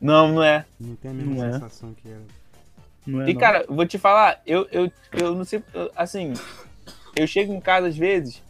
Não, 0.01 0.27
não 0.33 0.43
é. 0.43 0.65
Não 0.79 0.95
tem 0.95 1.11
a 1.11 1.13
mesma 1.13 1.35
Não 1.35 1.45
é. 1.45 1.51
sensação 1.53 1.93
que 1.93 2.09
era. 2.09 2.21
Não 3.05 3.21
é 3.21 3.29
E, 3.29 3.33
não. 3.33 3.39
cara, 3.39 3.65
vou 3.69 3.85
te 3.85 3.97
falar, 3.99 4.41
eu, 4.45 4.67
eu, 4.71 4.91
eu 5.13 5.35
não 5.35 5.45
sei, 5.45 5.63
eu- 5.73 5.91
assim, 5.95 6.33
eu 7.15 7.25
chego 7.27 7.53
em 7.53 7.61
casa 7.61 7.87
às 7.87 7.95
vezes 7.97 8.41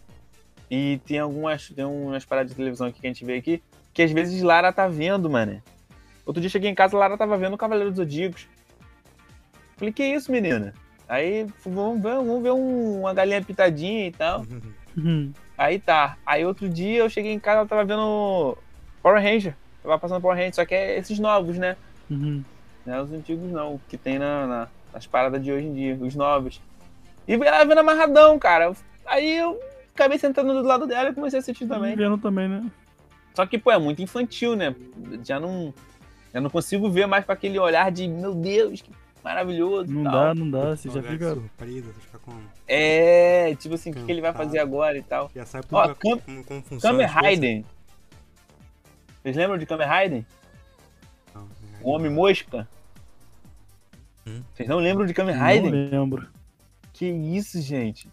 e 0.72 1.00
tem 1.06 1.20
algumas, 1.20 1.70
tem 1.70 1.86
umas 1.86 2.24
paradas 2.26 2.52
de 2.52 2.56
televisão 2.58 2.88
aqui 2.88 3.02
que 3.02 3.08
a 3.08 3.10
gente 3.10 3.24
vê 3.26 3.36
aqui, 3.36 3.62
que 3.94 4.02
às 4.02 4.12
vezes 4.12 4.42
Lara 4.42 4.72
tá 4.74 4.88
vendo, 4.88 5.30
mano. 5.30 5.62
Outro 6.26 6.42
dia 6.42 6.48
eu 6.48 6.52
cheguei 6.52 6.70
em 6.70 6.76
casa, 6.76 6.98
Lara 6.98 7.18
tava 7.18 7.38
vendo 7.38 7.54
o 7.54 7.58
Cavaleiro 7.58 7.90
dos 7.92 7.98
Zodíacos. 7.98 8.48
Falei, 9.78 9.94
que 9.94 10.04
isso, 10.04 10.32
menina? 10.32 10.74
Aí, 11.08 11.47
vamos 11.66 12.01
ver, 12.01 12.16
vamos 12.16 12.43
ver 12.43 12.51
um- 12.51 12.99
uma 13.01 13.14
galinha 13.14 13.41
pitadinha 13.41 14.08
e 14.08 14.12
tal. 14.12 14.45
Uhum. 14.97 15.32
Aí 15.58 15.80
tá. 15.80 16.18
Aí 16.26 16.45
outro 16.45 16.68
dia 16.68 16.99
eu 16.99 17.10
cheguei 17.10 17.32
em 17.32 17.39
casa, 17.39 17.60
ela 17.60 17.68
tava 17.68 17.86
vendo 17.86 18.58
Power 19.01 19.22
Ranger. 19.22 19.55
Tava 19.82 19.97
passando 19.99 20.22
Power 20.22 20.36
Ranger, 20.38 20.55
só 20.55 20.66
que 20.66 20.76
é 20.76 20.97
esses 20.97 21.18
novos, 21.20 21.58
né? 21.58 21.78
Uhum. 22.10 22.43
Não 22.86 22.93
é 22.93 23.01
os 23.01 23.12
antigos 23.12 23.51
não, 23.51 23.76
o 23.76 23.82
que 23.88 23.97
tem 23.97 24.20
na, 24.20 24.47
na- 24.47 24.68
nas 24.93 25.05
paradas 25.08 25.43
de 25.43 25.51
hoje 25.51 25.66
em 25.66 25.74
dia, 25.74 25.97
os 25.99 26.16
novos. 26.16 26.62
E 27.28 27.34
ela 27.34 27.64
vendo 27.66 27.80
amarradão, 27.80 28.38
cara. 28.39 28.72
Aí 29.05 29.38
eu 29.38 29.60
acabei 29.93 30.18
sentando 30.18 30.53
do 30.53 30.68
lado 30.68 30.88
dela 30.88 31.10
e 31.10 31.14
comecei 31.14 31.39
a 31.39 31.41
assistir 31.41 31.68
também. 31.68 31.95
Vendo 31.95 32.18
também, 32.18 32.47
né? 32.47 32.66
Só 33.34 33.45
que, 33.45 33.58
pô, 33.58 33.72
é 33.72 33.78
muito 33.78 34.01
infantil, 34.01 34.55
né? 34.55 34.76
Já 35.24 35.39
não. 35.39 35.74
Já 36.34 36.41
não 36.41 36.49
consigo 36.49 36.89
ver 36.89 37.05
mais 37.08 37.24
com 37.26 37.32
aquele 37.32 37.58
olhar 37.60 37.89
de, 37.91 38.08
meu 38.08 38.34
Deus, 38.36 38.82
que 38.82 38.91
maravilhoso. 39.28 39.92
Não 39.92 40.04
tal. 40.04 40.12
dá, 40.14 40.36
não 40.36 40.50
dá. 40.50 40.76
Você 40.76 40.90
já 40.90 41.02
fica. 41.04 41.34
surpresa, 41.34 41.92
você 41.94 42.00
fica 42.02 42.20
como? 42.20 42.42
É, 42.68 43.56
tipo 43.56 43.76
assim, 43.76 43.92
o 43.92 43.94
que, 43.94 44.04
que 44.04 44.12
ele 44.12 44.22
vai 44.22 44.34
fazer 44.34 44.60
agora 44.60 44.98
e 44.98 45.04
tal. 45.04 45.30
Já 45.36 45.46
sabe 45.46 45.66
Ó, 45.72 45.88
tudo 45.88 45.96
Cam- 45.96 46.20
como, 46.20 46.44
como 46.44 46.62
funciona. 46.64 46.94
Kamen. 46.94 47.06
Raiden. 47.08 47.66
Vocês 49.22 49.36
lembram 49.36 49.58
de 49.58 49.66
Kamen 49.66 49.88
Raiden? 49.88 50.26
Não, 51.36 51.48
O 51.82 51.90
Homem 51.92 52.12
Mosca? 52.12 52.68
Hum. 54.26 54.42
Vocês 54.54 54.68
não 54.70 54.78
lembram 54.80 55.06
de 55.06 55.14
Kamen 55.14 55.36
Não 55.36 55.42
Raiden? 55.42 55.72
lembro. 55.90 56.28
Que 56.94 57.06
isso, 57.06 57.62
gente? 57.62 58.10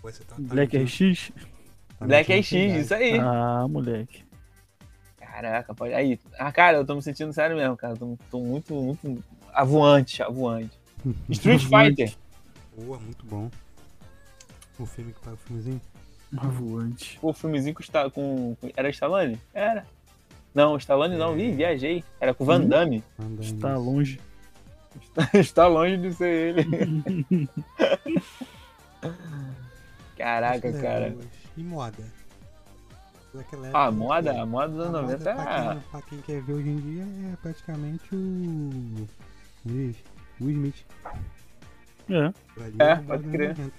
Pô, 0.00 0.10
você 0.10 0.22
tá- 0.24 0.36
tá 0.36 0.42
Black 0.42 0.76
RX? 0.76 1.32
tá 1.98 2.06
Black 2.06 2.32
RX, 2.32 2.52
isso 2.52 2.94
aí. 2.94 3.18
Ah, 3.18 3.66
moleque. 3.68 4.24
Caraca, 5.18 5.74
pode. 5.74 5.92
Aí. 5.92 6.18
Ah, 6.38 6.50
cara, 6.50 6.78
eu 6.78 6.84
tô 6.86 6.94
me 6.94 7.02
sentindo 7.02 7.32
sério 7.32 7.56
mesmo, 7.56 7.76
cara. 7.76 7.94
Tô, 7.94 8.16
tô 8.30 8.40
muito, 8.40 8.74
muito 8.74 9.22
avoante, 9.60 10.22
avoante. 10.22 10.78
Street 11.30 11.62
Fighter. 11.62 12.14
Boa, 12.76 12.98
muito 12.98 13.24
bom. 13.26 13.50
O 14.78 14.84
filme 14.86 15.12
que 15.12 15.28
o 15.32 15.36
filmezinho. 15.36 15.80
Voante. 16.32 17.18
Pô, 17.20 17.30
o 17.30 17.32
filmezinho 17.32 17.74
com, 17.74 17.82
com, 18.10 18.56
com- 18.60 18.70
Era 18.76 18.90
Stallone? 18.90 19.40
Era. 19.54 19.86
Não, 20.54 20.76
Stallone 20.76 21.16
não, 21.16 21.38
Ih, 21.38 21.52
viajei. 21.52 22.04
Era 22.20 22.34
com 22.34 22.44
Van 22.44 22.60
Hum? 22.60 22.68
Damme. 22.68 23.02
Andando 23.18 23.42
Está 23.42 23.76
longe. 23.76 24.20
Está 25.34 25.66
longe 25.66 25.96
de 25.98 26.12
ser 26.12 26.56
ele. 26.58 27.48
Caraca, 30.16 30.72
cara. 30.72 31.16
E 31.56 31.62
moda? 31.62 32.04
Ah, 33.74 33.88
época, 33.88 33.90
moda, 33.92 34.32
né? 34.32 34.40
a 34.40 34.46
moda 34.46 34.68
dos 34.68 34.80
A 34.80 34.88
anos 34.88 35.00
moda, 35.02 35.12
90 35.18 35.34
pra, 35.34 35.42
era. 35.42 35.72
quem, 35.74 35.80
pra 35.90 36.02
quem 36.02 36.18
quer 36.22 36.40
ver 36.42 36.52
hoje 36.54 36.68
em 36.70 36.80
dia, 36.80 37.02
é 37.32 37.36
praticamente 37.42 38.14
o. 38.14 39.06
Will, 39.66 39.94
Will 40.40 40.50
Smith. 40.52 40.84
É. 42.08 42.26
Ali 42.62 42.76
É, 42.78 42.94
moda 42.96 43.02
pode 43.06 43.28
crer. 43.30 43.48
90. 43.58 43.72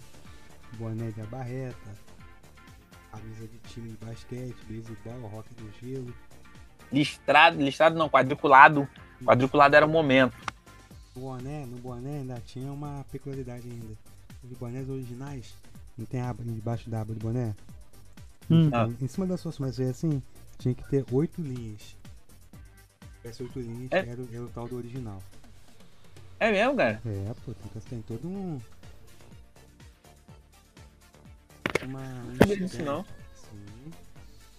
Boné 0.78 1.12
de 1.12 1.22
abarreta, 1.22 1.90
camisa 3.12 3.48
de 3.48 3.58
time 3.70 3.90
de 3.90 4.06
basquete, 4.06 4.56
beisebol, 4.68 5.28
rock 5.30 5.50
do 5.56 5.72
gelo. 5.82 6.14
Listrado, 6.92 7.62
listrado 7.62 7.98
não, 7.98 8.10
quadriculado. 8.10 8.88
Quadriculado 9.24 9.76
era 9.76 9.86
o 9.86 9.90
momento. 9.90 10.36
No 11.16 11.22
boné, 11.22 11.66
no 11.66 11.78
boné 11.78 12.18
ainda 12.20 12.40
tinha 12.46 12.72
uma 12.72 13.04
peculiaridade 13.12 13.68
ainda. 13.68 13.96
Os 14.44 14.58
bonés 14.58 14.88
originais, 14.90 15.56
não 15.98 16.06
tem 16.06 16.22
aba 16.22 16.44
debaixo 16.44 16.90
da 16.90 17.02
aba 17.02 17.14
do 17.14 17.20
boné? 17.20 17.56
Hum. 18.50 18.70
Ah. 18.72 18.88
Em 19.02 19.08
cima 19.08 19.26
da 19.26 19.36
sua 19.36 19.52
sobrancelha 19.52 19.90
assim, 19.90 20.22
tinha 20.60 20.76
que 20.76 20.88
ter 20.90 21.04
oito 21.12 21.42
linhas. 21.42 21.96
Tivesse 23.22 23.44
oito 23.44 23.60
linhas, 23.60 23.92
É. 23.92 24.00
era, 24.00 24.22
era 24.32 24.44
o 24.44 24.50
tal 24.50 24.68
do 24.68 24.78
original. 24.78 25.22
É 26.40 26.52
mesmo, 26.52 26.76
cara? 26.76 27.02
É, 27.06 27.34
pô, 27.46 27.54
tem, 27.54 27.82
tem 27.82 28.02
todo 28.04 28.28
um. 28.28 28.60
Uma. 31.84 32.00
um 32.00 32.24
Não 32.40 32.48
disso 32.48 32.64
esquema. 32.66 32.92
não. 32.92 33.06
Sim. 33.34 33.92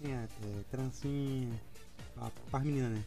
Tem 0.02 0.14
a 0.14 0.20
é, 0.22 0.28
trancinha. 0.70 1.52
A, 2.16 2.30
para 2.50 2.60
menina, 2.60 2.88
né? 2.88 3.02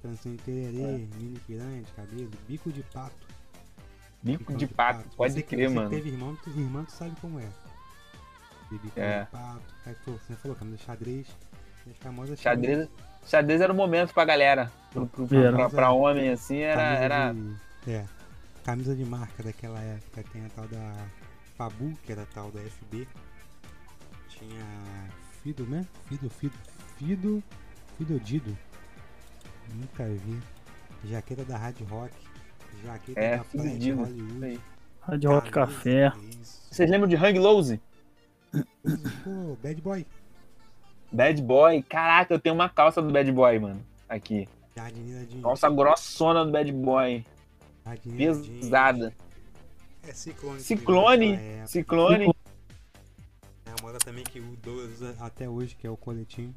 Trancinha 0.00 0.36
de 0.36 0.42
tererê, 0.42 1.08
mini 1.16 1.38
piranha 1.46 1.82
de 1.82 1.92
cabelo, 1.92 2.30
bico 2.46 2.70
de 2.72 2.82
pato. 2.82 3.14
Bico 4.22 4.54
de 4.54 4.66
pato, 4.66 5.04
pode 5.16 5.34
Você 5.34 5.42
crer, 5.42 5.68
você 5.68 5.74
mano. 5.74 5.90
teve 5.90 6.08
irmão, 6.10 6.36
tu, 6.42 6.50
irmão, 6.50 6.84
tu 6.84 6.92
sabe 6.92 7.14
como 7.20 7.38
é. 7.40 7.48
De 8.70 8.78
bico 8.78 8.98
É. 9.00 9.24
de 9.24 9.30
pato. 9.30 9.62
Aí, 9.86 9.94
pô, 10.04 10.12
você 10.12 10.34
falou 10.36 10.56
camisa 10.56 10.78
xadrez. 10.78 11.26
As 11.90 11.96
famosas 11.98 12.40
Xadrez, 12.40 12.88
xadrez 13.26 13.60
era 13.60 13.70
o 13.70 13.76
momento 13.76 14.14
pra 14.14 14.24
galera. 14.24 14.72
Pro, 14.90 15.06
pro, 15.06 15.26
pra, 15.28 15.68
pra 15.68 15.90
homem, 15.92 16.30
assim, 16.30 16.58
era. 16.58 16.82
era... 16.82 17.32
De, 17.32 17.56
é. 17.92 18.06
Camisa 18.64 18.94
de 18.94 19.04
marca 19.04 19.42
daquela 19.42 19.80
época. 19.80 20.24
Tem 20.32 20.44
a 20.44 20.48
tal 20.48 20.66
da 20.68 21.06
Fabu, 21.56 21.92
que 22.02 22.12
era 22.12 22.22
a 22.22 22.26
tal 22.26 22.50
da 22.50 22.60
FB. 22.60 23.06
Tinha 24.28 24.64
Fido, 25.42 25.66
né? 25.66 25.86
Fido, 26.08 26.30
Fido, 26.30 26.54
Fido, 26.98 27.42
Fido 27.98 28.20
Dido. 28.20 28.56
Nunca 29.74 30.04
vi. 30.04 30.40
Jaqueta 31.04 31.44
da 31.44 31.58
Hard 31.58 31.76
Rock. 31.88 32.14
Jaqueta 32.82 33.20
É, 33.20 33.36
da 33.36 33.44
Fido 33.44 33.62
Planet 33.62 33.80
Dido, 33.80 34.02
Hollywood. 34.02 34.60
Hard 35.02 35.24
Rock 35.24 35.50
Café. 35.50 36.12
Isso. 36.40 36.66
Vocês 36.70 36.90
lembram 36.90 37.08
de 37.08 37.16
Hang 37.16 37.38
Loose? 37.38 37.80
Pô, 39.22 39.56
Bad 39.62 39.80
Boy. 39.82 40.06
Bad 41.12 41.42
Boy? 41.42 41.82
Caraca, 41.82 42.32
eu 42.34 42.38
tenho 42.40 42.54
uma 42.54 42.68
calça 42.68 43.02
do 43.02 43.12
Bad 43.12 43.30
Boy, 43.30 43.58
mano. 43.58 43.84
Aqui. 44.08 44.48
Jardineira 44.74 45.26
Jeans. 45.26 45.42
Calça 45.42 45.68
grossona 45.68 46.44
do 46.44 46.50
Bad 46.50 46.72
Boy. 46.72 47.24
Jeans. 48.02 48.46
Pesada. 48.46 49.12
É 50.06 50.12
Ciclone. 50.12 50.60
Ciclone. 50.60 51.32
É, 51.34 51.64
Ciclone. 51.66 52.26
é 53.66 53.70
a 53.70 53.82
moda 53.82 53.98
também 53.98 54.24
que 54.24 54.38
o 54.40 54.56
Douglas 54.62 54.92
usa 54.94 55.14
até 55.20 55.48
hoje, 55.48 55.74
que 55.74 55.86
é 55.86 55.90
o 55.90 55.96
coletinho. 55.96 56.54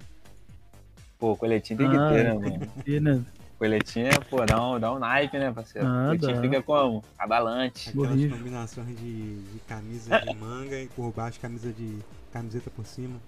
Pô, 1.20 1.36
coletinho 1.36 1.80
tem 1.80 1.90
que 1.90 1.96
Ah, 1.98 2.10
ter, 2.10 2.24
né, 2.24 2.30
tem 2.32 2.40
mano? 2.40 2.68
que 2.68 2.84
ter, 2.84 3.02
né? 3.02 3.26
Coletinho 3.58 4.06
é, 4.08 4.20
pô, 4.30 4.46
dá 4.46 4.64
um, 4.70 4.80
dá 4.80 4.94
um 4.94 5.00
naipe, 5.00 5.40
né, 5.40 5.52
parceiro? 5.52 5.88
Ah, 5.88 6.06
coletinho 6.08 6.36
dá. 6.36 6.42
fica 6.42 6.62
como? 6.62 7.04
Abalante. 7.18 7.90
Aquelas 7.90 8.10
combinações 8.32 9.00
de, 9.00 9.42
de 9.42 9.60
camisa 9.68 10.20
de 10.20 10.36
manga 10.36 10.80
e 10.80 10.88
por 10.88 11.12
baixo 11.12 11.40
camisa 11.40 11.74
de 11.74 11.98
camiseta 12.32 12.70
por 12.70 12.86
cima. 12.86 13.20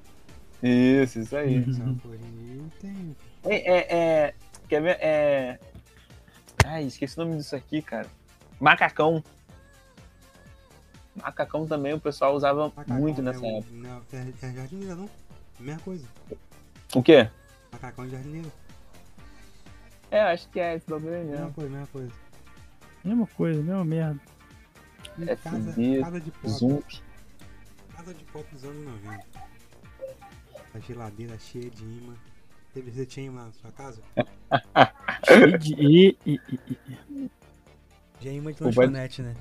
Isso, 0.61 1.19
isso 1.19 1.35
aí. 1.35 1.57
Uhum. 1.57 1.71
Dia 1.71 1.83
não 1.85 2.69
tem. 2.81 3.15
É, 3.45 3.55
é, 3.55 3.95
é, 3.95 4.33
quer 4.67 4.81
ver? 4.81 4.97
É. 4.99 5.59
Ai, 6.65 6.83
esqueci 6.85 7.19
o 7.19 7.23
nome 7.25 7.37
disso 7.37 7.55
aqui, 7.55 7.81
cara. 7.81 8.07
Macacão. 8.59 9.23
Macacão 11.15 11.65
também 11.67 11.93
o 11.93 11.99
pessoal 11.99 12.35
usava 12.35 12.65
Macacão, 12.67 12.97
muito 12.97 13.21
né, 13.21 13.31
nessa 13.31 13.43
o- 13.45 13.57
época. 13.57 13.73
Não, 13.73 14.01
é, 14.13 14.33
é 14.47 14.53
jardineira, 14.53 14.95
não? 14.95 15.09
Mesma 15.59 15.81
coisa. 15.81 16.07
O 16.95 17.03
quê? 17.03 17.29
Macacão 17.71 18.05
e 18.05 18.09
jardineira. 18.09 18.49
É, 20.11 20.21
acho 20.21 20.49
que 20.49 20.59
é 20.59 20.75
esse 20.75 20.89
bagulho 20.89 21.13
aí 21.13 21.23
Mesma 21.23 21.37
mesmo. 21.41 21.53
coisa, 21.53 21.69
mesma 21.69 21.87
coisa. 21.87 22.11
Mesma 23.03 23.27
coisa, 23.27 23.61
mesma 23.61 23.85
merda. 23.85 24.19
FB, 25.17 25.35
casa, 25.37 25.73
casa 26.01 26.19
de 26.21 26.31
pop. 26.31 26.49
Zoom. 26.49 26.81
Casa 27.95 28.13
de 28.13 28.23
pop 28.25 28.45
dos 28.53 28.63
anos 28.63 28.85
90. 29.03 29.25
A 30.73 30.79
geladeira 30.79 31.37
cheia 31.39 31.69
de 31.69 31.83
imã. 31.83 32.13
Teve 32.73 32.91
imã 33.21 33.45
na 33.45 33.51
sua 33.51 33.71
casa? 33.71 34.01
E, 35.77 36.17
e, 36.25 36.39
e, 36.45 36.77
imã 38.37 38.51
de 38.53 38.63
lanchonete, 38.63 39.21
né? 39.21 39.35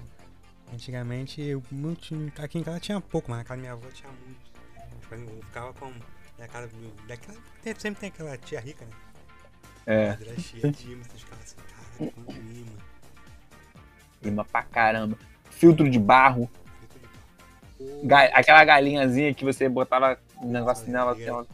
Antigamente, 0.73 1.41
eu 1.41 1.63
não 1.71 1.95
tinha, 1.95 2.33
aqui 2.39 2.59
em 2.59 2.63
casa 2.63 2.81
tinha 2.81 3.01
pouco, 3.01 3.31
mas 3.31 3.39
na 3.39 3.45
casa 3.45 3.57
da 3.57 3.61
minha 3.63 3.73
avó 3.73 3.89
tinha 3.93 4.11
muito. 4.11 4.49
Tipo, 5.01 5.15
eu 5.15 5.43
ficava 5.43 5.73
com. 5.75 5.93
Na 6.39 6.47
casa 6.47 6.71
daquela, 7.09 7.37
tem- 7.63 7.75
sempre 7.75 8.01
tem 8.01 8.09
aquela 8.11 8.37
tia 8.39 8.61
rica, 8.61 8.85
né? 8.85 8.93
É. 9.87 10.05
Era 10.21 10.39
cheia 10.39 10.71
de 10.71 10.93
imãs, 10.93 11.07
vocês 11.09 11.23
ficavam 11.23 11.43
assim, 11.45 11.57
caralho, 11.57 12.13
quanto 12.13 12.33
imã. 12.33 12.77
Imã 14.23 14.45
pra 14.45 14.63
caramba. 14.63 15.19
Filtro 15.51 15.89
de 15.91 15.99
barro. 15.99 16.49
Muito 17.81 18.07
ga- 18.07 18.31
aquela 18.35 18.65
galinhazinha 18.65 19.35
que 19.35 19.45
você 19.45 19.69
botava 19.69 20.21
um 20.43 20.51
negócio 20.51 20.91
nela, 20.91 21.13
assim, 21.13 21.23
ela, 21.25 21.47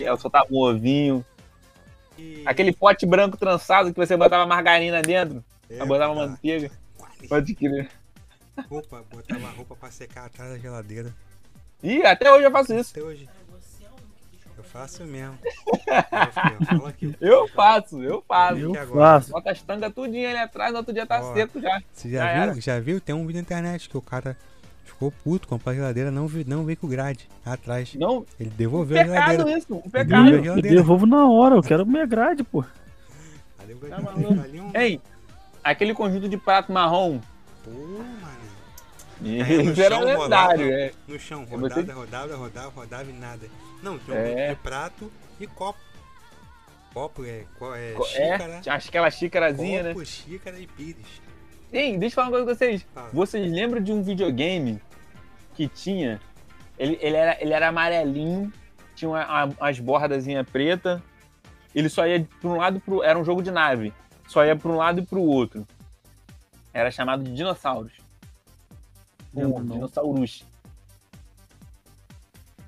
ela 0.00 0.16
soltava 0.16 0.46
um 0.50 0.56
ovinho. 0.58 1.24
Aquele 2.46 2.72
pote 2.72 3.04
branco 3.04 3.36
trançado 3.36 3.92
que 3.92 3.98
você 3.98 4.16
botava 4.16 4.46
margarina 4.46 5.02
dentro. 5.02 5.44
É, 5.68 5.76
Ela 5.76 5.86
botava 5.86 6.12
botava 6.14 6.30
manteiga. 6.30 6.70
Pode 7.28 7.54
crer. 7.54 7.90
Roupa, 8.70 9.02
botava 9.10 9.48
roupa 9.50 9.74
pra 9.74 9.90
secar 9.90 10.26
atrás 10.26 10.52
da 10.52 10.58
geladeira. 10.58 11.12
Ih, 11.82 12.04
até 12.06 12.32
hoje 12.32 12.44
eu 12.44 12.50
faço 12.52 12.72
isso. 12.74 12.92
Até 12.92 13.02
hoje. 13.02 13.28
Eu 14.56 14.62
faço 14.62 15.04
mesmo. 15.04 15.36
Eu 17.20 17.48
faço, 17.48 18.02
eu 18.02 18.22
faço. 18.26 18.58
Eu 18.58 18.72
que 18.72 18.78
agora? 18.78 19.00
faço. 19.20 19.30
Bota 19.32 19.50
as 19.50 19.62
tangas 19.62 19.92
tudinho 19.92 20.28
ali 20.28 20.38
atrás, 20.38 20.70
no 20.72 20.78
outro 20.78 20.94
dia 20.94 21.06
tá 21.06 21.20
Ó, 21.20 21.34
seco 21.34 21.60
já. 21.60 21.82
Você 21.92 22.08
Já 22.10 22.18
já, 22.20 22.30
era. 22.30 22.52
viu? 22.52 22.62
Já 22.62 22.80
viu? 22.80 23.00
Tem 23.00 23.14
um 23.14 23.26
vídeo 23.26 23.36
na 23.36 23.42
internet 23.42 23.88
que 23.88 23.96
o 23.96 24.02
cara 24.02 24.36
ficou 24.84 25.10
puto, 25.10 25.48
comprou 25.48 25.72
a 25.72 25.74
geladeira, 25.74 26.10
não, 26.10 26.26
vi- 26.26 26.44
não 26.46 26.64
veio 26.64 26.76
com 26.76 26.86
grade 26.88 27.28
atrás. 27.44 27.94
Não, 27.94 28.24
Ele 28.38 28.50
devolveu 28.50 29.00
a 29.00 29.04
pecado 29.04 29.30
geladeira. 29.32 29.58
isso, 29.58 29.66
um 29.74 29.80
Devolveu 29.80 29.90
pecado. 29.90 30.28
a 30.52 30.56
Eu, 30.56 30.62
devolvo 30.62 31.06
na 31.06 31.28
hora, 31.28 31.54
eu 31.56 31.62
quero 31.62 31.84
minha 31.86 32.06
grade, 32.06 32.44
pô. 32.44 32.64
Devolveu 33.66 33.90
Tá 33.90 33.96
a 33.96 34.14
um- 34.14 34.70
Ei, 34.74 35.00
aquele 35.62 35.94
conjunto 35.94 36.28
de 36.28 36.36
prato 36.36 36.70
marrom. 36.72 37.18
Pô, 37.64 37.70
mano. 37.70 38.44
Isso 39.22 39.80
era 39.80 39.96
chão, 39.96 40.04
lendário, 40.04 40.18
rolava 40.18 40.62
é. 40.62 40.92
No 41.08 41.18
chão, 41.18 41.44
rodava, 41.44 41.74
você- 41.82 41.92
rodava, 41.92 42.36
rodava, 42.36 42.68
rodava 42.70 43.10
e 43.10 43.12
nada. 43.14 43.46
Não, 43.82 43.98
tinha 43.98 44.16
um 44.16 44.20
É. 44.20 44.48
de 44.50 44.56
prato 44.56 45.10
e 45.40 45.46
copo. 45.46 45.78
Copo 46.92 47.24
é, 47.24 47.44
é 47.74 47.96
xícara, 48.06 48.52
É, 48.54 48.60
tinha 48.60 48.74
aquela 48.76 49.10
xícarazinha, 49.10 49.82
né? 49.82 49.92
copo, 49.94 50.06
xícara 50.06 50.56
e 50.60 50.66
pires. 50.66 51.06
Ei, 51.74 51.98
deixa 51.98 52.12
eu 52.12 52.14
falar 52.14 52.28
uma 52.28 52.30
coisa 52.32 52.46
com 52.46 52.54
vocês. 52.58 52.86
Fala. 52.94 53.10
Vocês 53.12 53.50
lembram 53.52 53.82
de 53.82 53.92
um 53.92 54.02
videogame 54.02 54.80
que 55.54 55.66
tinha. 55.68 56.20
Ele, 56.78 56.96
ele, 57.00 57.16
era, 57.16 57.42
ele 57.42 57.52
era 57.52 57.68
amarelinho, 57.68 58.52
tinha 58.94 59.08
uma, 59.10 59.24
uma- 59.44 59.54
umas 59.60 59.78
bordazinhas 59.80 60.48
preta. 60.48 61.02
Ele 61.74 61.88
só 61.88 62.06
ia 62.06 62.26
para 62.40 62.48
um 62.48 62.56
lado 62.56 62.76
e 62.78 62.80
pro. 62.80 63.02
Era 63.02 63.18
um 63.18 63.24
jogo 63.24 63.42
de 63.42 63.50
nave. 63.50 63.92
Só 64.28 64.44
ia 64.44 64.54
para 64.54 64.70
um 64.70 64.76
lado 64.76 65.00
e 65.00 65.04
para 65.06 65.18
o 65.18 65.22
outro. 65.26 65.66
Era 66.72 66.90
chamado 66.90 67.24
de 67.24 67.34
dinossauros. 67.34 67.92
Um, 69.34 69.48
não. 69.48 69.64
dinossauros. 69.74 70.44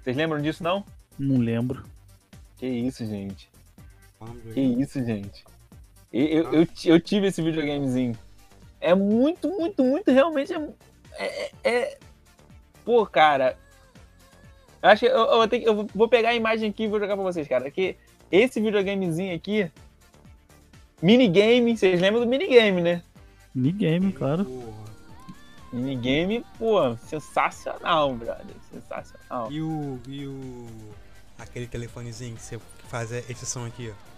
Vocês 0.02 0.16
lembram 0.16 0.40
disso, 0.42 0.62
não? 0.64 0.84
Não 1.18 1.38
lembro. 1.38 1.84
Que 2.56 2.66
isso, 2.66 3.04
gente. 3.06 3.48
Que 4.52 4.60
isso, 4.60 5.04
gente. 5.04 5.44
Eu, 6.12 6.26
eu, 6.26 6.52
eu, 6.54 6.66
ti- 6.66 6.88
eu 6.88 7.00
tive 7.00 7.28
esse 7.28 7.42
videogamezinho. 7.42 8.16
É 8.86 8.94
muito, 8.94 9.48
muito, 9.48 9.82
muito, 9.82 10.12
realmente 10.12 10.52
é. 10.52 10.68
é, 11.18 11.50
é- 11.64 11.98
Pô, 12.84 13.04
cara. 13.04 13.58
Eu 14.80 14.88
acho 14.90 15.00
que 15.00 15.06
eu, 15.10 15.16
eu 15.18 15.36
vou 15.38 15.48
ter 15.48 15.58
que- 15.58 15.68
eu 15.68 15.86
vou 15.92 16.08
pegar 16.08 16.28
a 16.28 16.34
imagem 16.34 16.70
aqui 16.70 16.84
e 16.84 16.88
vou 16.88 17.00
jogar 17.00 17.16
pra 17.16 17.24
vocês, 17.24 17.48
cara. 17.48 17.68
Que 17.68 17.96
esse 18.30 18.60
videogamezinho 18.60 19.34
aqui. 19.34 19.68
Minigame, 21.02 21.76
vocês 21.76 22.00
lembram 22.00 22.20
do 22.22 22.28
minigame, 22.28 22.80
né? 22.80 23.02
Minigame, 23.52 24.12
claro. 24.12 24.44
Porra. 24.44 24.86
Minigame, 25.72 26.44
pô, 26.56 26.96
sensacional, 26.98 28.14
brother. 28.14 28.54
Sensacional. 28.72 29.50
E 29.50 29.60
o. 29.60 30.00
E 30.06 30.26
o. 30.26 30.66
Aquele 31.38 31.66
telefonezinho 31.66 32.36
que 32.36 32.42
você 32.42 32.58
faz 32.88 33.10
é 33.12 33.18
esse 33.28 33.44
som 33.44 33.66
aqui, 33.66 33.92
ó. 33.92 34.16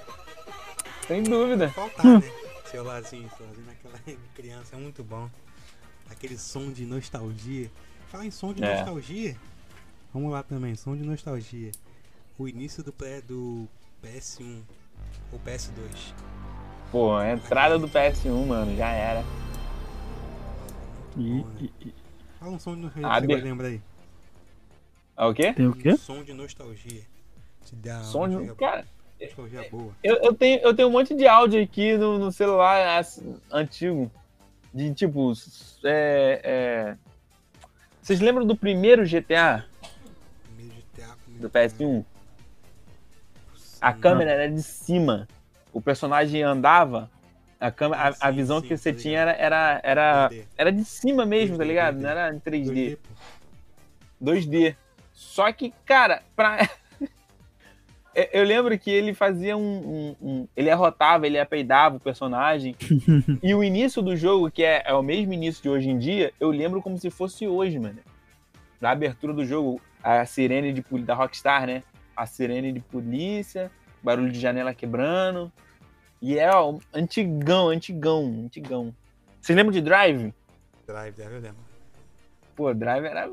Sem 1.06 1.22
dúvida. 1.22 1.70
Faltar, 1.70 2.04
né? 2.04 2.22
Celularzinho, 2.66 3.30
celularzinho 3.36 3.66
naquela 3.66 3.98
criança 4.34 4.76
é 4.76 4.78
muito 4.78 5.02
bom. 5.02 5.28
Aquele 6.10 6.36
som 6.36 6.70
de 6.70 6.84
nostalgia. 6.84 7.70
Falar 8.08 8.26
em 8.26 8.30
som 8.30 8.52
de 8.52 8.62
É. 8.62 8.76
nostalgia. 8.76 9.36
Vamos 10.12 10.32
lá 10.32 10.42
também, 10.42 10.74
som 10.76 10.96
de 10.96 11.02
nostalgia. 11.04 11.72
O 12.38 12.46
início 12.48 12.82
do, 12.82 12.92
do 13.26 13.68
PS1 14.02 14.60
ou 15.32 15.38
PS2. 15.40 16.12
Pô, 16.90 17.16
a 17.16 17.30
entrada 17.32 17.78
do 17.78 17.88
PS1, 17.88 18.46
mano, 18.46 18.76
já 18.76 18.88
era. 18.90 19.24
E, 21.16 21.38
e- 21.60 21.72
e- 21.80 21.94
Fala 22.38 22.52
um 22.52 22.58
som 22.58 22.74
de 22.74 22.82
nostalgia, 22.82 23.20
de- 23.20 23.26
você 23.34 23.40
lembra 23.40 23.68
aí? 23.68 23.80
Ah, 25.16 25.28
o 25.28 25.34
quê? 25.34 25.52
tem 25.52 25.66
o 25.66 25.74
quê? 25.74 25.96
Som 25.96 26.22
de 26.24 26.32
nostalgia. 26.32 27.02
Te 27.64 27.76
dá 27.76 27.94
uma 27.96 28.04
Som 28.04 28.28
de. 28.28 28.34
nostalgia- 28.36 28.54
Cara, 28.56 28.84
nostalgia 29.20 29.68
boa. 29.70 29.92
eu, 30.02 30.16
eu, 30.16 30.34
tenho, 30.34 30.60
eu 30.60 30.74
tenho 30.74 30.88
um 30.88 30.90
monte 30.92 31.14
de 31.14 31.26
áudio 31.26 31.62
aqui 31.62 31.96
no, 31.96 32.18
no 32.18 32.32
celular 32.32 32.98
assim, 32.98 33.36
antigo. 33.50 34.10
De 34.72 34.92
tipo. 34.92 35.32
É, 35.84 36.40
é... 36.42 36.96
Vocês 38.02 38.20
lembram 38.20 38.44
do 38.44 38.56
primeiro 38.56 39.04
GTA 39.04 39.64
de 40.50 40.82
teatro, 40.94 41.18
meio 41.28 41.40
do 41.40 41.48
de- 41.48 41.52
PS1? 41.58 42.04
A 43.80 43.92
câmera 43.92 44.30
era 44.32 44.50
de 44.50 44.62
cima. 44.62 45.28
O 45.72 45.80
personagem 45.80 46.42
andava. 46.42 47.10
A, 47.60 47.70
câmera, 47.70 48.02
a, 48.02 48.08
a 48.28 48.30
Sim, 48.30 48.36
visão 48.36 48.60
sim, 48.60 48.66
que 48.68 48.76
você 48.76 48.92
tinha 48.92 49.20
era, 49.20 49.32
era, 49.32 49.80
era, 49.82 50.28
2D. 50.28 50.44
era 50.58 50.72
de 50.72 50.84
cima 50.84 51.24
mesmo, 51.24 51.56
tá 51.56 51.64
2D, 51.64 51.66
ligado? 51.66 51.94
2D. 51.96 52.00
Não 52.02 52.08
era 52.10 52.34
em 52.34 52.38
3D. 52.40 52.64
2D, 52.72 52.96
pô. 52.96 53.14
2D. 54.24 54.76
Só 55.14 55.50
que, 55.52 55.72
cara, 55.86 56.22
pra. 56.34 56.68
Eu- 58.32 58.44
lembro 58.44 58.78
que 58.78 58.90
ele 58.90 59.12
fazia 59.12 59.56
um, 59.56 59.60
um- 59.60 60.16
um- 60.20 60.48
Ele 60.56 60.70
arrotava, 60.70 61.26
ele 61.26 61.38
apeidava 61.38 61.96
o 61.96 62.00
personagem. 62.00 62.76
e 63.42 63.54
o 63.54 63.64
início 63.64 64.00
do 64.02 64.16
jogo, 64.16 64.50
que 64.50 64.62
é, 64.62 64.82
é 64.86 64.92
o 64.94 65.02
mesmo 65.02 65.32
início 65.32 65.62
de 65.62 65.68
hoje 65.68 65.88
em 65.90 65.98
dia, 65.98 66.32
eu 66.38 66.50
lembro 66.50 66.80
como 66.80 66.96
se 66.98 67.10
fosse 67.10 67.48
hoje, 67.48 67.78
mano. 67.78 67.98
Na 68.80 68.90
abertura 68.90 69.32
do 69.32 69.44
jogo, 69.44 69.80
a 70.02 70.24
sirene 70.26 70.72
de, 70.72 70.84
da 71.02 71.14
Rockstar, 71.14 71.66
né? 71.66 71.82
A 72.16 72.24
sirene 72.26 72.70
de 72.72 72.78
polícia, 72.80 73.68
barulho 74.02 74.30
de 74.30 74.38
janela 74.38 74.72
quebrando. 74.74 75.50
E 76.22 76.38
é 76.38 76.48
ó, 76.54 76.78
antigão, 76.92 77.68
antigão, 77.68 78.42
antigão. 78.44 78.94
Vocês 79.40 79.56
lembram 79.56 79.72
de 79.72 79.80
Drive? 79.80 80.32
Drive, 80.86 81.14
Drive, 81.16 81.32
eu 81.32 81.40
lembro. 81.40 81.64
Pô, 82.54 82.72
Drive 82.72 83.04
era 83.06 83.28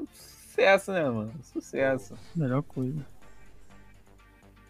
sucesso, 0.56 0.92
né, 0.92 1.04
mano? 1.10 1.34
Sucesso. 1.44 2.16
Melhor 2.36 2.62
coisa. 2.64 3.06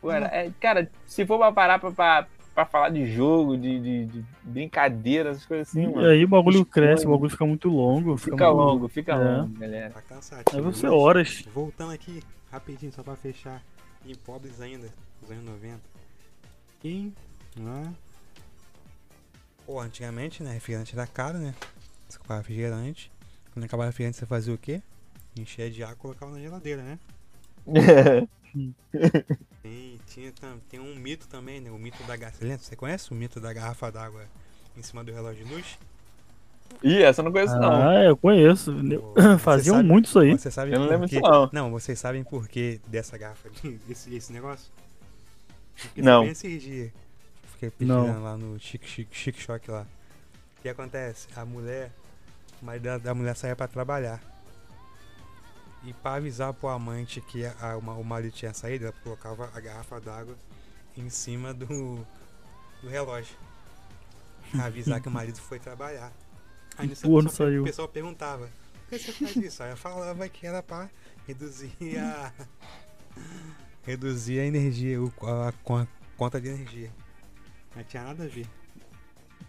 Era- 0.04 0.28
é, 0.28 0.52
cara, 0.60 0.90
se 1.06 1.26
for 1.26 1.38
pra 1.38 1.52
parar 1.52 1.80
pra, 1.80 1.92
pra, 1.92 2.28
pra 2.56 2.66
falar 2.66 2.90
de 2.90 3.06
jogo, 3.06 3.56
de, 3.56 3.80
de, 3.80 4.06
de 4.08 4.26
brincadeira, 4.44 5.30
essas 5.30 5.46
coisas 5.46 5.68
assim, 5.70 5.84
e 5.84 5.88
mano. 5.88 6.08
aí 6.08 6.24
o 6.24 6.28
bagulho 6.28 6.66
cresce, 6.66 7.06
o 7.06 7.12
bagulho 7.12 7.30
fica 7.30 7.46
muito 7.46 7.70
longo. 7.70 8.18
Fica 8.18 8.32
muito- 8.48 8.58
longo, 8.58 8.88
fica 8.88 9.12
É. 9.14 9.16
longo, 9.16 9.60
galera. 9.60 9.90
Tá 9.92 10.02
cansativo. 10.02 10.58
Aí 10.58 10.62
você 10.64 10.88
mas- 10.88 10.96
horas. 10.96 11.42
Voltando 11.54 11.92
aqui, 11.94 12.24
rapidinho, 12.52 12.92
só 12.92 13.04
pra 13.04 13.16
fechar. 13.16 13.62
Em 14.06 14.16
pobres 14.16 14.60
ainda, 14.60 14.90
dos 15.22 15.30
anos 15.30 15.46
90. 15.46 15.80
Quem? 16.80 17.14
Lá. 17.60 17.94
Pô, 19.68 19.80
antigamente, 19.80 20.42
né? 20.42 20.54
Refrigerante 20.54 20.96
era 20.96 21.06
caro, 21.06 21.38
né? 21.38 21.54
Você 22.10 22.18
comprava 22.18 22.42
refrigerante. 22.42 23.12
Quando 23.54 23.66
acabava 23.66 23.88
o 23.88 23.92
refrigerante, 23.92 24.18
você 24.18 24.26
fazia 24.26 24.54
o 24.54 24.58
quê? 24.58 24.82
Enchia 25.38 25.70
de 25.72 25.84
água 25.84 25.94
e 25.96 25.98
colocava 25.98 26.32
na 26.32 26.40
geladeira, 26.40 26.82
né? 26.84 27.00
Tem, 29.64 30.00
tinha, 30.08 30.34
tem 30.70 30.80
um 30.80 30.96
mito 30.96 31.28
também, 31.28 31.62
né? 31.62 31.72
O 31.72 31.78
mito 31.78 32.04
da 32.04 32.18
garrafa. 32.18 32.46
Você 32.58 32.76
conhece 32.76 33.12
o 33.12 33.16
mito 33.16 33.40
da 33.40 33.54
garrafa 33.54 33.90
d'água 33.92 34.26
em 34.76 34.82
cima 34.84 35.04
do 35.04 35.12
relógio 35.14 35.46
de 35.46 35.54
luz? 35.54 35.80
Ih, 36.84 37.02
essa 37.04 37.22
eu 37.22 37.26
não 37.26 37.32
conheço, 37.32 37.58
não. 37.60 37.72
Ah, 37.90 38.04
eu 38.04 38.18
conheço. 38.18 38.74
Pô, 38.74 39.14
Faziam 39.40 39.78
sabe- 39.78 39.88
muito 39.88 40.06
isso 40.06 40.20
aí. 40.20 40.32
Você 40.32 40.52
sabe 40.52 40.72
Eu 40.74 40.80
não 40.80 40.86
por 40.88 40.92
lembro 40.92 41.08
disso, 41.08 41.22
não. 41.22 41.50
Não, 41.54 41.72
vocês 41.72 41.98
sabem 42.00 42.24
por 42.24 42.48
que 42.48 42.82
dessa 42.88 43.18
garrafa, 43.18 43.50
esse, 43.90 44.14
esse 44.16 44.34
negócio? 44.34 44.70
Porque 45.82 46.02
Não. 46.02 46.24
foi 46.24 46.32
esses 46.32 46.62
dias. 46.62 46.92
Fiquei 47.54 47.70
pesquisando 47.70 48.08
Não. 48.14 48.24
lá 48.24 48.38
no 48.38 48.60
Chic, 48.60 48.84
Chic, 48.86 49.08
Chic 49.14 49.40
Shock 49.40 49.70
lá. 49.72 49.86
O 50.58 50.62
que 50.62 50.70
acontece? 50.70 51.28
A 51.36 51.46
mulher, 51.46 51.92
o 52.62 52.66
marido 52.66 52.84
da, 52.84 52.98
da 52.98 53.14
mulher 53.16 53.36
saía 53.36 53.56
pra 53.56 53.68
trabalhar. 53.68 54.22
E 55.84 55.94
pra 55.94 56.14
avisar 56.16 56.54
pro 56.54 56.70
amante 56.70 57.20
que 57.22 57.44
a, 57.46 57.54
a- 57.60 57.78
o 57.78 58.04
marido 58.04 58.32
tinha 58.34 58.54
saído, 58.54 58.86
ela 58.86 58.94
colocava 59.04 59.50
a 59.54 59.60
garrafa 59.60 60.00
d'água 60.00 60.36
em 60.96 61.10
cima 61.10 61.54
do, 61.54 62.06
do 62.84 62.88
relógio. 62.90 63.36
Pra 64.52 64.66
avisar 64.66 65.02
que 65.02 65.08
o 65.08 65.12
marido 65.12 65.40
foi 65.40 65.58
trabalhar. 65.60 66.12
Aí 66.78 66.88
nisso 66.88 67.06
a 67.06 67.10
Porra, 67.10 67.24
não 67.24 67.30
pessoa- 67.32 67.50
saiu. 67.50 67.62
o 67.62 67.66
pessoal 67.66 67.88
perguntava, 67.88 68.50
por 68.90 69.00
que 69.00 69.00
você 69.00 69.12
faz 69.12 69.36
isso? 69.38 69.64
Aí 69.64 69.72
eu 69.72 69.78
falava 69.78 70.28
que 70.30 70.46
era 70.46 70.62
pra 70.62 70.90
reduzir 71.28 71.74
a, 71.98 72.32
Reduzir 73.84 74.40
a 74.40 74.46
energia, 74.46 75.02
o- 75.02 75.12
a, 75.24 75.52
con- 75.64 75.88
conta 76.16 76.40
de 76.40 76.50
energia. 76.50 76.92
Não 77.76 77.84
tinha 77.84 78.04
nada 78.04 78.24
a 78.26 78.28
ver. 78.28 78.48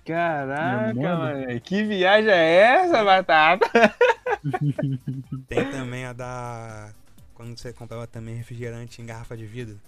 Caraca, 0.07 0.95
mano. 0.95 1.61
Que 1.61 1.83
viagem 1.85 2.30
é 2.30 2.55
essa, 2.85 3.05
Batata? 3.05 3.66
Tem 5.49 5.70
também 5.70 6.05
a 6.05 6.12
da. 6.12 6.93
Quando 7.34 7.59
você 7.59 7.72
comprava 7.72 8.07
também 8.07 8.34
refrigerante 8.36 9.01
em 9.01 9.07
garrafa 9.07 9.36
de 9.36 9.47
vidro. 9.47 9.78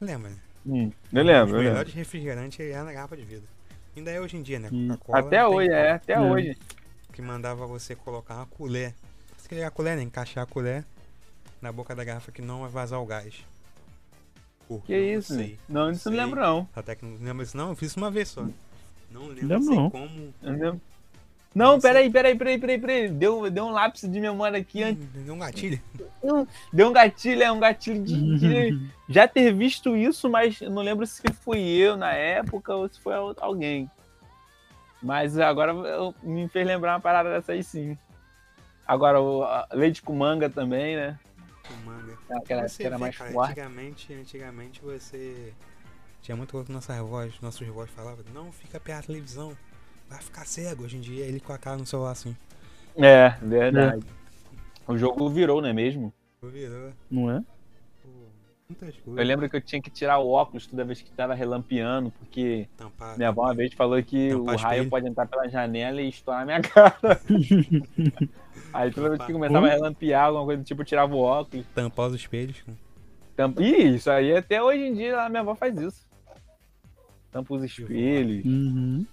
Lembra, 0.00 0.30
né? 0.30 0.36
Hum, 0.66 0.92
eu 1.12 1.22
lembro, 1.24 1.44
Os 1.46 1.50
eu 1.52 1.56
lembro. 1.56 1.58
melhores 1.62 1.94
refrigerantes 1.94 2.60
é 2.60 2.82
na 2.82 2.92
garrafa 2.92 3.16
de 3.16 3.24
vidro. 3.24 3.48
Ainda 3.96 4.10
é 4.10 4.20
hoje 4.20 4.36
em 4.36 4.42
dia, 4.42 4.58
né? 4.58 4.68
Hum. 4.72 4.88
Coca-Cola. 4.88 5.18
Até 5.20 5.46
hoje, 5.46 5.70
é, 5.70 5.92
até 5.92 6.12
É. 6.14 6.20
hoje. 6.20 6.56
Que 7.12 7.22
mandava 7.22 7.66
você 7.66 7.94
colocar 7.96 8.36
uma 8.36 8.46
colher. 8.46 8.94
Você 9.36 9.48
queria 9.48 9.66
a 9.66 9.70
colher, 9.70 9.96
né? 9.96 10.02
Encaixar 10.02 10.44
a 10.44 10.46
colher 10.46 10.84
na 11.60 11.72
boca 11.72 11.94
da 11.94 12.04
garrafa 12.04 12.30
que 12.30 12.42
não 12.42 12.60
vai 12.60 12.70
vazar 12.70 13.00
o 13.00 13.06
gás. 13.06 13.34
Que 14.84 14.96
isso? 14.96 15.34
Sei. 15.34 15.58
Não, 15.68 15.90
isso 15.90 16.08
eu 16.08 16.12
não 16.12 16.18
Sei. 16.18 16.24
lembro, 16.26 16.40
não. 16.42 16.68
Até 16.76 16.94
que 16.94 17.04
não 17.04 17.16
lembro 17.24 17.42
isso, 17.42 17.56
não. 17.56 17.70
Eu 17.70 17.76
fiz 17.76 17.88
isso 17.90 17.98
uma 17.98 18.10
vez 18.10 18.28
só. 18.28 18.46
Não 19.10 19.26
lembro 19.28 19.46
Lembro 19.48 19.74
não. 19.74 19.90
como. 19.90 20.34
Eu 20.42 20.52
não 20.52 20.58
lembro. 20.60 20.80
Não, 21.54 21.80
peraí, 21.80 22.08
peraí, 22.10 22.36
peraí, 22.36 22.58
peraí, 22.58 22.78
peraí. 22.78 23.08
Deu, 23.08 23.50
deu 23.50 23.64
um 23.66 23.70
lápis 23.70 24.02
de 24.02 24.20
memória 24.20 24.58
aqui 24.60 24.82
antes. 24.82 25.04
Hum, 25.04 25.24
Deu 25.24 25.34
um 25.34 25.38
gatilho. 25.38 25.80
Deu 26.72 26.88
um 26.88 26.92
gatilho, 26.92 27.42
é 27.42 27.50
um 27.52 27.58
gatilho 27.58 28.04
de, 28.04 28.38
de 28.38 28.90
já 29.08 29.26
ter 29.26 29.52
visto 29.52 29.96
isso, 29.96 30.28
mas 30.28 30.60
não 30.60 30.82
lembro 30.82 31.06
se 31.06 31.22
fui 31.42 31.58
eu 31.60 31.96
na 31.96 32.12
época 32.12 32.74
ou 32.74 32.88
se 32.88 33.00
foi 33.00 33.14
al- 33.14 33.34
alguém. 33.40 33.90
Mas 35.02 35.38
agora 35.38 35.72
eu- 35.72 36.14
me 36.22 36.48
fez 36.48 36.66
lembrar 36.66 36.94
uma 36.94 37.00
parada 37.00 37.30
dessa 37.30 37.52
aí 37.52 37.62
sim. 37.64 37.96
Agora, 38.86 39.20
o 39.20 39.44
leite 39.72 40.02
com 40.02 40.14
manga 40.14 40.48
também, 40.48 40.96
né? 40.96 41.18
com 41.66 41.74
manga. 41.90 42.16
Aquela 42.30 42.66
Você 42.68 42.78
que 42.78 42.86
era 42.86 42.96
vê, 42.96 43.00
mais 43.02 43.16
cara, 43.16 43.30
forte. 43.30 43.50
Antigamente, 43.50 44.14
antigamente 44.14 44.80
você. 44.80 45.52
Tinha 46.22 46.36
muito 46.36 46.50
coisa 46.52 46.66
que 46.66 46.72
nossas 46.72 46.96
vozes, 46.98 47.40
nossos 47.40 47.66
vozes 47.68 47.94
falavam, 47.94 48.24
não 48.34 48.50
fica 48.50 48.80
perto 48.80 49.00
da 49.02 49.06
televisão, 49.08 49.56
vai 50.08 50.18
ficar 50.20 50.46
cego. 50.46 50.84
Hoje 50.84 50.96
em 50.96 51.00
dia 51.00 51.24
ele 51.24 51.40
com 51.40 51.52
a 51.52 51.58
cara 51.58 51.76
no 51.76 51.86
celular 51.86 52.12
assim. 52.12 52.36
É, 52.96 53.30
verdade. 53.42 54.04
O 54.86 54.96
jogo 54.96 55.28
virou, 55.30 55.60
não 55.60 55.68
é 55.68 55.72
mesmo? 55.72 56.12
Virou, 56.42 56.90
Não 57.10 57.30
é? 57.30 57.40
pô, 58.02 58.08
muitas 58.68 58.94
Eu 59.06 59.12
lembro 59.24 59.48
que 59.50 59.56
eu 59.56 59.60
tinha 59.60 59.82
que 59.82 59.90
tirar 59.90 60.18
o 60.18 60.30
óculos 60.30 60.66
toda 60.66 60.84
vez 60.84 61.02
que 61.02 61.10
tava 61.10 61.34
relampeando, 61.34 62.10
porque 62.12 62.68
Tampar, 62.76 63.16
minha 63.16 63.28
avó 63.28 63.42
uma 63.42 63.54
vez 63.54 63.74
falou 63.74 64.02
que 64.02 64.32
o 64.34 64.44
raio 64.46 64.56
espelho. 64.56 64.88
pode 64.90 65.08
entrar 65.08 65.26
pela 65.26 65.48
janela 65.48 66.00
e 66.00 66.08
estourar 66.08 66.46
minha 66.46 66.60
cara. 66.62 67.20
Aí 68.72 68.90
toda 68.92 69.10
vez 69.10 69.22
que 69.24 69.32
começava 69.32 69.66
a 69.66 69.70
relampear, 69.70 70.24
alguma 70.26 70.44
coisa 70.44 70.62
do 70.62 70.66
tipo, 70.66 70.80
eu 70.82 70.86
tirava 70.86 71.14
o 71.14 71.18
óculos. 71.20 71.66
tampar 71.74 72.08
os 72.08 72.14
espelhos. 72.14 72.64
Tampa... 73.36 73.62
Ih, 73.62 73.94
isso 73.96 74.10
aí 74.10 74.36
até 74.36 74.62
hoje 74.62 74.80
em 74.82 74.94
dia 74.94 75.20
a 75.22 75.28
minha 75.28 75.40
avó 75.42 75.54
faz 75.54 75.76
isso. 75.76 76.06
Tampa 77.30 77.54
os 77.54 77.62
espelhos, 77.62 78.44
Uhum. 78.44 79.04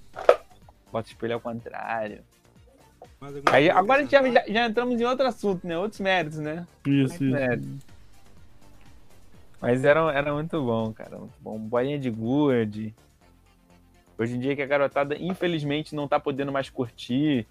Bota 0.96 1.10
o 1.10 1.12
espelho 1.12 1.34
ao 1.34 1.42
contrário. 1.42 2.24
Aí 3.48 3.70
agora 3.70 4.06
já, 4.06 4.20
acrescentar? 4.20 4.48
já, 4.48 4.54
já 4.54 4.68
entramos 4.68 5.02
em 5.02 5.04
outro 5.04 5.28
assunto, 5.28 5.68
né? 5.68 5.78
Outros 5.78 6.00
méritos, 6.00 6.40
né? 6.40 6.66
Isso, 6.86 7.22
isso. 7.24 7.36
É. 7.36 7.60
Mas 9.60 9.84
era, 9.84 10.00
era 10.14 10.34
muito 10.34 10.62
bom, 10.64 10.94
cara. 10.94 11.18
Muito 11.18 11.36
bom. 11.42 11.60
Bolinha 11.60 12.00
de 12.00 12.10
gude. 12.10 12.96
Hoje 14.18 14.36
em 14.36 14.40
dia 14.40 14.56
que 14.56 14.62
a 14.62 14.66
garotada, 14.66 15.18
infelizmente, 15.18 15.94
não 15.94 16.08
tá 16.08 16.18
podendo 16.18 16.52
mais 16.52 16.70
curtir. 16.70 17.46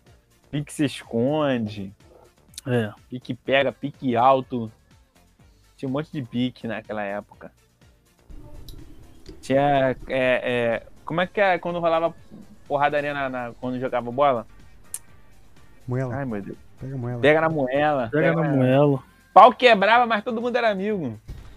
Pique 0.51 0.73
se 0.73 0.87
esconde. 0.87 1.93
É. 2.67 2.93
Pique 3.11 3.35
pega, 3.35 3.73
pique 3.73 4.17
alto. 4.17 4.73
Tinha 5.77 5.89
um 5.89 5.93
monte 5.93 6.11
de 6.11 6.23
pique 6.23 6.67
naquela 6.67 7.03
época. 7.03 7.53
Tinha. 9.43 9.97
é, 10.09 10.09
é, 10.09 10.87
como 11.05 11.21
é 11.21 11.27
que 11.27 11.41
é 11.41 11.59
quando 11.59 11.79
rolava 11.79 12.15
porradaria 12.67 13.13
na, 13.15 13.29
na- 13.29 13.53
quando 13.61 13.79
jogava 13.79 14.11
bola? 14.11 14.47
Moela, 15.87 16.15
Ai, 16.17 16.25
meu 16.25 16.41
Deus. 16.41 16.57
pega 16.81 16.97
moela. 16.97 17.21
Pega 17.21 17.41
na 17.41 17.49
moela. 17.49 18.09
Pega 18.11 18.33
na 18.35 18.49
moela. 18.49 19.03
Pau 19.33 19.53
quebrava, 19.53 20.07
mas 20.07 20.23
todo 20.25 20.41
mundo 20.41 20.57
era 20.57 20.71
amigo. 20.71 21.19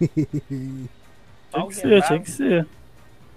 Tinha 1.50 1.66
que 1.66 1.74
ser, 1.74 2.02
tinha 2.02 2.20
que 2.20 2.30
ser. 2.30 2.66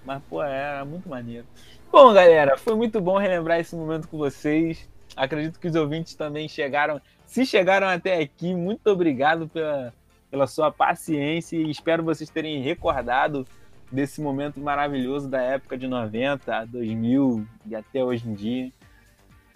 Mas, 0.04 0.22
pô, 0.28 0.42
era 0.42 0.84
muito 0.84 1.08
maneiro. 1.08 1.46
Bom, 1.90 2.12
galera, 2.12 2.56
foi 2.58 2.74
muito 2.74 3.00
bom 3.00 3.16
relembrar 3.18 3.58
esse 3.60 3.74
momento 3.74 4.06
com 4.08 4.18
vocês. 4.18 4.88
Acredito 5.16 5.58
que 5.58 5.68
os 5.68 5.74
ouvintes 5.74 6.14
também 6.14 6.48
chegaram. 6.48 7.00
Se 7.26 7.46
chegaram 7.46 7.86
até 7.86 8.20
aqui, 8.20 8.54
muito 8.54 8.86
obrigado 8.88 9.48
pela, 9.48 9.92
pela 10.30 10.46
sua 10.46 10.70
paciência 10.70 11.56
e 11.56 11.70
espero 11.70 12.02
vocês 12.02 12.28
terem 12.28 12.60
recordado 12.62 13.46
desse 13.92 14.20
momento 14.22 14.58
maravilhoso 14.58 15.28
da 15.28 15.42
época 15.42 15.76
de 15.76 15.86
90, 15.86 16.64
2000 16.64 17.46
e 17.66 17.76
até 17.76 18.02
hoje 18.02 18.26
em 18.26 18.34
dia. 18.34 18.72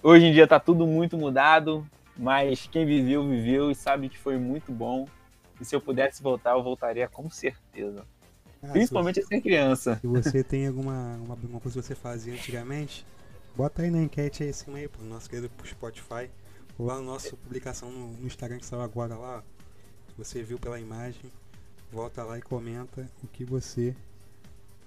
Hoje 0.02 0.26
em 0.26 0.32
dia 0.32 0.46
tá 0.46 0.60
tudo 0.60 0.86
muito 0.86 1.16
mudado, 1.16 1.84
mas 2.16 2.68
quem 2.70 2.84
viveu, 2.84 3.26
viveu 3.26 3.70
e 3.70 3.74
sabe 3.74 4.10
que 4.10 4.18
foi 4.18 4.36
muito 4.36 4.70
bom. 4.70 5.08
E 5.58 5.64
se 5.64 5.74
eu 5.74 5.80
pudesse 5.80 6.22
voltar, 6.22 6.52
eu 6.52 6.62
voltaria 6.62 7.08
com 7.08 7.30
certeza. 7.30 8.04
Ah, 8.62 8.66
se 8.66 8.72
Principalmente 8.72 9.22
ser 9.22 9.40
criança. 9.40 9.96
Se 9.96 10.06
você 10.06 10.44
tem 10.44 10.66
alguma, 10.66 11.14
alguma, 11.14 11.58
coisa 11.58 11.80
que 11.80 11.86
você 11.86 11.94
fazia 11.94 12.34
antigamente, 12.34 13.06
bota 13.56 13.82
aí 13.82 13.90
na 13.90 14.02
enquete 14.02 14.42
aí 14.42 14.50
em 14.50 14.52
cima 14.52 14.76
aí, 14.76 14.86
pro 14.86 15.02
nosso 15.04 15.30
querido 15.30 15.50
Spotify. 15.64 16.30
Ou 16.78 16.86
lá 16.86 16.96
na 16.96 17.02
nossa 17.02 17.34
publicação 17.34 17.90
no, 17.90 18.08
no 18.08 18.26
Instagram 18.26 18.58
que 18.58 18.66
saiu 18.66 18.82
agora 18.82 19.16
lá. 19.16 19.42
você 20.18 20.42
viu 20.42 20.58
pela 20.58 20.78
imagem, 20.78 21.32
volta 21.90 22.22
lá 22.22 22.38
e 22.38 22.42
comenta 22.42 23.10
o 23.24 23.26
que 23.28 23.46
você 23.46 23.96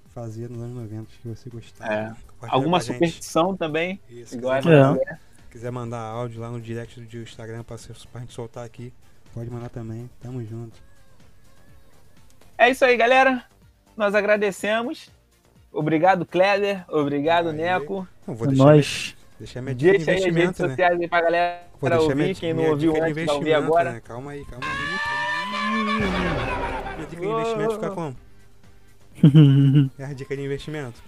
fazia 0.09 0.47
nos 0.49 0.61
anos 0.61 0.75
90, 0.75 1.07
que 1.21 1.27
você 1.27 1.49
gostava. 1.49 1.93
É. 1.93 2.11
Alguma 2.47 2.77
a 2.77 2.79
gente. 2.79 2.93
superstição 2.93 3.55
também. 3.55 3.99
Isso, 4.09 4.35
igual 4.35 4.61
quiser, 4.61 4.81
a- 4.81 4.87
mandar, 4.91 5.19
quiser 5.51 5.71
mandar 5.71 5.99
áudio 6.01 6.41
lá 6.41 6.49
no 6.49 6.59
direct 6.61 6.99
do 6.99 7.17
Instagram 7.17 7.63
pra, 7.63 7.77
ser- 7.77 7.95
pra 8.11 8.21
gente 8.21 8.33
soltar 8.33 8.65
aqui, 8.65 8.93
pode 9.33 9.49
mandar 9.49 9.69
também. 9.69 10.09
Tamo 10.21 10.43
junto. 10.45 10.77
É 12.57 12.69
isso 12.69 12.83
aí, 12.85 12.95
galera. 12.97 13.43
Nós 13.95 14.13
agradecemos. 14.15 15.09
Obrigado, 15.71 16.25
Kleber. 16.25 16.83
Obrigado, 16.89 17.49
Aí. 17.49 17.55
Neco. 17.55 18.07
Não, 18.25 18.33
vou 18.35 18.47
deixar, 18.47 18.63
Nós. 18.63 19.15
minha, 19.15 19.37
deixar 19.39 19.61
minha 19.61 19.75
dica 19.75 19.91
de 19.97 20.05
Deixa 20.05 20.11
aí 20.11 20.17
as 20.17 20.23
redes 20.23 20.37
investimento, 20.37 20.61
né? 20.63 20.69
sociais 20.69 20.99
aí 21.01 21.07
pra 21.07 21.21
galera 21.21 21.61
Vou 21.79 21.89
deixar 21.89 22.15
minha, 22.15 22.27
ouvir. 22.27 22.39
Quem 22.39 22.53
não 22.53 22.63
ouviu 22.71 22.91
antes 22.91 22.99
vai 23.01 23.09
ouvir 23.09 23.21
investimento, 23.23 23.63
agora. 23.65 23.91
Né? 23.93 24.01
Calma 24.01 24.31
aí, 24.31 24.45
calma 24.45 24.65
aí. 24.65 24.71
Minha 26.95 27.07
dica 27.07 27.21
de 27.21 27.27
investimento 27.27 27.73
fica 27.75 27.91
como? 27.91 28.15
É 29.99 30.05
a 30.05 30.13
dica 30.13 30.35
de 30.35 30.43
investimento? 30.43 31.01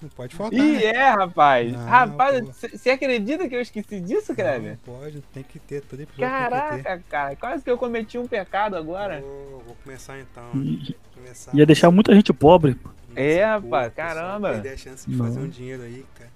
Não 0.00 0.10
pode 0.10 0.34
faltar. 0.36 0.58
Ih, 0.58 0.72
né? 0.72 0.84
é, 0.84 1.08
rapaz. 1.10 1.72
Não, 1.72 1.86
rapaz, 1.86 2.40
pô. 2.44 2.52
você 2.76 2.90
acredita 2.90 3.48
que 3.48 3.54
eu 3.56 3.60
esqueci 3.62 3.98
disso, 3.98 4.34
Kleber? 4.34 4.78
Não 4.86 4.94
pode, 4.94 5.22
tem 5.32 5.42
que 5.42 5.58
ter, 5.58 5.80
todo 5.80 6.00
episódio 6.00 6.28
Caraca, 6.30 7.02
cara. 7.08 7.36
Quase 7.36 7.64
que 7.64 7.70
eu 7.70 7.78
cometi 7.78 8.18
um 8.18 8.26
pecado 8.28 8.76
agora. 8.76 9.20
Vou, 9.22 9.62
vou 9.66 9.76
começar 9.82 10.18
então. 10.20 10.44
I- 10.62 10.94
Começar 11.14 11.54
Ia 11.56 11.64
deixar 11.64 11.90
muita 11.90 12.14
gente 12.14 12.30
pobre. 12.32 12.76
É, 13.14 13.42
rapaz, 13.42 13.92
caramba. 13.94 14.50
Perder 14.52 14.74
a 14.74 14.76
chance 14.76 15.08
de 15.08 15.16
Não. 15.16 15.24
fazer 15.24 15.40
um 15.40 15.48
dinheiro 15.48 15.82
aí, 15.82 16.04
cara. 16.14 16.30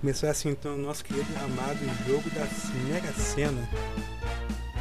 Começou 0.00 0.28
assim 0.28 0.50
então 0.50 0.74
o 0.74 0.78
nosso 0.78 1.04
querido 1.04 1.26
amado 1.44 1.78
jogo 2.06 2.30
da 2.30 2.46
Mega 2.88 3.12
Sena. 3.14 3.68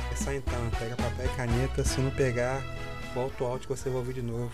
Começar 0.04 0.36
então, 0.36 0.70
pega 0.78 0.96
papel 0.96 1.26
e 1.26 1.36
caneta, 1.36 1.84
se 1.84 2.00
não 2.00 2.12
pegar, 2.12 2.62
volta 3.16 3.44
o 3.44 3.48
áudio 3.48 3.68
que 3.68 3.76
você 3.76 3.90
vai 3.90 3.98
ouvir 3.98 4.14
de 4.14 4.22
novo. 4.22 4.52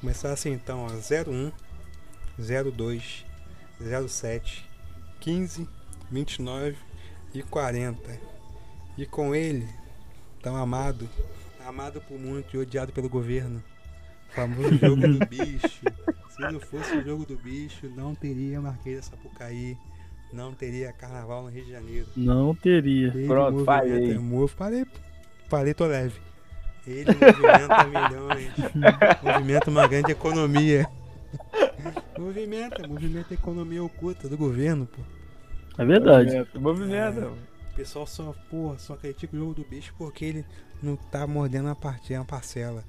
Começar 0.00 0.32
assim 0.32 0.52
então, 0.52 0.86
ó, 0.86 0.88
01 0.88 1.50
02 2.38 3.24
07 4.08 4.68
15 5.20 5.68
29 6.10 6.76
e 7.34 7.42
40. 7.42 8.18
E 8.96 9.04
com 9.06 9.34
ele, 9.34 9.68
tão 10.42 10.56
amado, 10.56 11.08
amado 11.66 12.00
por 12.00 12.18
muito 12.18 12.56
e 12.56 12.58
odiado 12.58 12.92
pelo 12.92 13.08
governo. 13.08 13.62
Famoso 14.30 14.74
jogo 14.78 15.02
do 15.08 15.26
bicho. 15.26 15.80
Se 16.30 16.40
não 16.40 16.60
fosse 16.60 16.96
o 16.96 17.04
jogo 17.04 17.26
do 17.26 17.36
bicho, 17.36 17.88
não 17.96 18.14
teria 18.14 18.60
Marquês 18.60 18.96
da 18.96 19.02
Sapucaí, 19.02 19.76
não 20.32 20.52
teria 20.54 20.92
carnaval 20.92 21.42
no 21.44 21.48
Rio 21.50 21.64
de 21.64 21.70
Janeiro. 21.72 22.06
Não 22.16 22.54
teria. 22.54 23.08
Ele 23.08 23.26
Pronto, 23.26 23.64
falei. 23.64 24.16
move- 24.18 24.54
falei, 24.54 24.86
falei, 25.48 25.74
tô 25.74 25.86
leve. 25.86 26.20
Ele 26.88 27.14
movimenta 27.14 27.86
milhões, 27.86 28.54
movimenta 29.22 29.70
uma 29.70 29.86
grande 29.86 30.12
economia. 30.12 30.88
Movimenta, 32.16 32.84
movimenta 32.84 33.34
a 33.34 33.34
economia 33.34 33.82
oculta 33.82 34.28
do 34.28 34.36
governo, 34.36 34.86
pô. 34.86 35.02
É 35.78 35.84
verdade. 35.84 36.36
Movimento, 36.36 36.60
movimento. 36.60 37.38
O 37.72 37.74
pessoal 37.76 38.06
só, 38.06 38.34
porra, 38.50 38.78
só 38.78 38.96
critica 38.96 39.36
o 39.36 39.38
jogo 39.38 39.54
do 39.54 39.64
bicho 39.64 39.94
porque 39.96 40.24
ele 40.24 40.46
não 40.82 40.96
tá 40.96 41.26
mordendo 41.26 41.68
a 41.68 41.74
parte, 41.76 42.12
uma 42.14 42.24
parcela. 42.24 42.84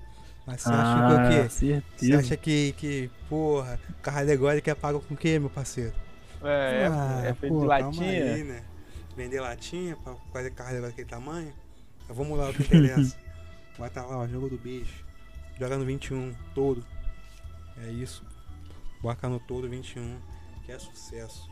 Mas 0.46 0.62
você 0.64 0.76
acha 0.76 1.02
que 1.02 1.14
o 1.14 1.20
Ah, 1.20 1.22
quê? 1.22 1.50
Você 1.96 2.06
certeza. 2.06 2.18
acha 2.18 2.38
que, 2.38 2.74
que, 2.74 3.12
porra, 3.30 3.80
carro 4.02 4.20
alegórico 4.20 4.70
é 4.70 4.76
pago 4.76 5.00
com 5.02 5.14
o 5.14 5.18
quê, 5.18 5.38
meu 5.38 5.50
parceiro? 5.50 5.94
É, 6.42 6.88
Ah, 6.88 7.22
é 7.26 7.34
feito 7.34 7.54
pô, 7.54 7.60
de 7.60 7.68
calma 7.70 8.02
latinha. 8.02 8.34
Aí, 8.34 8.44
né? 8.44 8.64
Vender 9.16 9.42
latinha 9.42 9.96
pra 9.98 10.16
fazer 10.34 10.52
carro 10.52 10.82
daquele 10.82 11.08
tamanho. 11.08 11.54
Mas 12.08 12.18
vamos 12.18 12.38
lá, 12.38 12.50
o 12.50 12.54
que 12.54 12.64
interessa. 12.64 13.18
Bota 13.80 14.04
lá, 14.04 14.18
ó, 14.18 14.28
jogo 14.28 14.50
do 14.50 14.58
bicho. 14.58 15.06
joga 15.58 15.78
no 15.78 15.86
21 15.86 16.36
todo. 16.54 16.86
É 17.78 17.90
isso. 17.90 18.26
Bota 19.02 19.30
no 19.30 19.40
todo 19.40 19.70
21, 19.70 20.20
que 20.66 20.74
é 20.74 20.78
sucesso. 20.78 21.50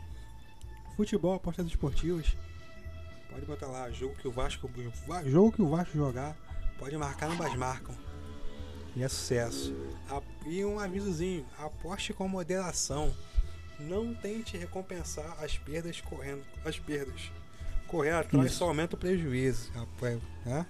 Futebol, 0.94 1.34
apostas 1.34 1.66
esportivas. 1.66 2.36
Pode 3.30 3.46
botar 3.46 3.68
lá, 3.68 3.90
jogo 3.90 4.14
que 4.16 4.28
o 4.28 4.30
Vasco. 4.30 4.68
Jogo 5.24 5.52
que 5.52 5.62
o 5.62 5.68
Vasco 5.70 5.96
jogar, 5.96 6.36
pode 6.78 6.96
marcar 6.98 7.30
no 7.30 7.36
Basmarcam. 7.36 7.94
E 8.94 9.02
é 9.02 9.08
sucesso. 9.08 9.74
E 10.44 10.62
um 10.64 10.78
avisozinho, 10.78 11.46
aposte 11.58 12.12
com 12.12 12.28
moderação. 12.28 13.14
Não 13.80 14.14
tente 14.14 14.58
recompensar 14.58 15.42
as 15.42 15.56
perdas 15.56 16.00
correndo 16.02 16.44
as 16.62 16.78
perdas. 16.78 17.30
Correr 17.86 18.10
atrás 18.10 18.46
Isso. 18.50 18.58
só 18.58 18.66
aumenta 18.66 18.96
o 18.96 18.98
prejuízo. 18.98 19.72
Né? 20.44 20.66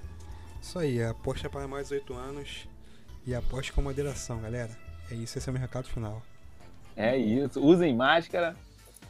Isso 0.69 0.79
aí, 0.79 1.03
aposta 1.03 1.49
para 1.49 1.67
mais 1.67 1.89
de 1.89 1.95
8 1.95 2.13
anos 2.13 2.69
e 3.27 3.35
aposte 3.35 3.73
com 3.73 3.81
moderação, 3.81 4.39
galera. 4.39 4.69
É 5.11 5.15
isso, 5.15 5.39
esse 5.39 5.49
é 5.49 5.51
o 5.51 5.55
meu 5.55 5.63
recado 5.63 5.89
final. 5.89 6.21
É 6.95 7.17
isso. 7.17 7.59
Usem 7.65 7.97
máscara. 7.97 8.55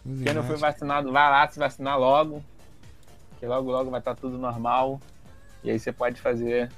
Usem 0.06 0.24
Quem 0.24 0.34
não 0.34 0.44
foi 0.44 0.52
máscara. 0.52 0.72
vacinado, 0.72 1.10
vai 1.10 1.28
lá 1.28 1.48
se 1.48 1.58
vacinar 1.58 1.98
logo. 1.98 2.44
Que 3.40 3.46
logo, 3.46 3.72
logo 3.72 3.90
vai 3.90 3.98
estar 3.98 4.14
tudo 4.14 4.38
normal. 4.38 5.00
E 5.64 5.70
aí 5.72 5.80
você 5.80 5.90
pode 5.90 6.20
fazer 6.20 6.70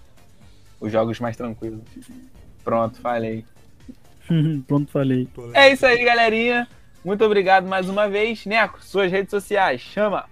os 0.80 0.90
jogos 0.90 1.20
mais 1.20 1.36
tranquilos. 1.36 1.82
Pronto, 2.64 3.02
falei. 3.02 3.44
Pronto, 4.66 4.90
falei. 4.90 5.28
É 5.52 5.70
isso 5.74 5.84
aí, 5.84 6.02
galerinha. 6.02 6.66
Muito 7.04 7.22
obrigado 7.22 7.66
mais 7.68 7.86
uma 7.86 8.08
vez. 8.08 8.46
Neco, 8.46 8.82
suas 8.82 9.12
redes 9.12 9.30
sociais, 9.30 9.82
chama. 9.82 10.24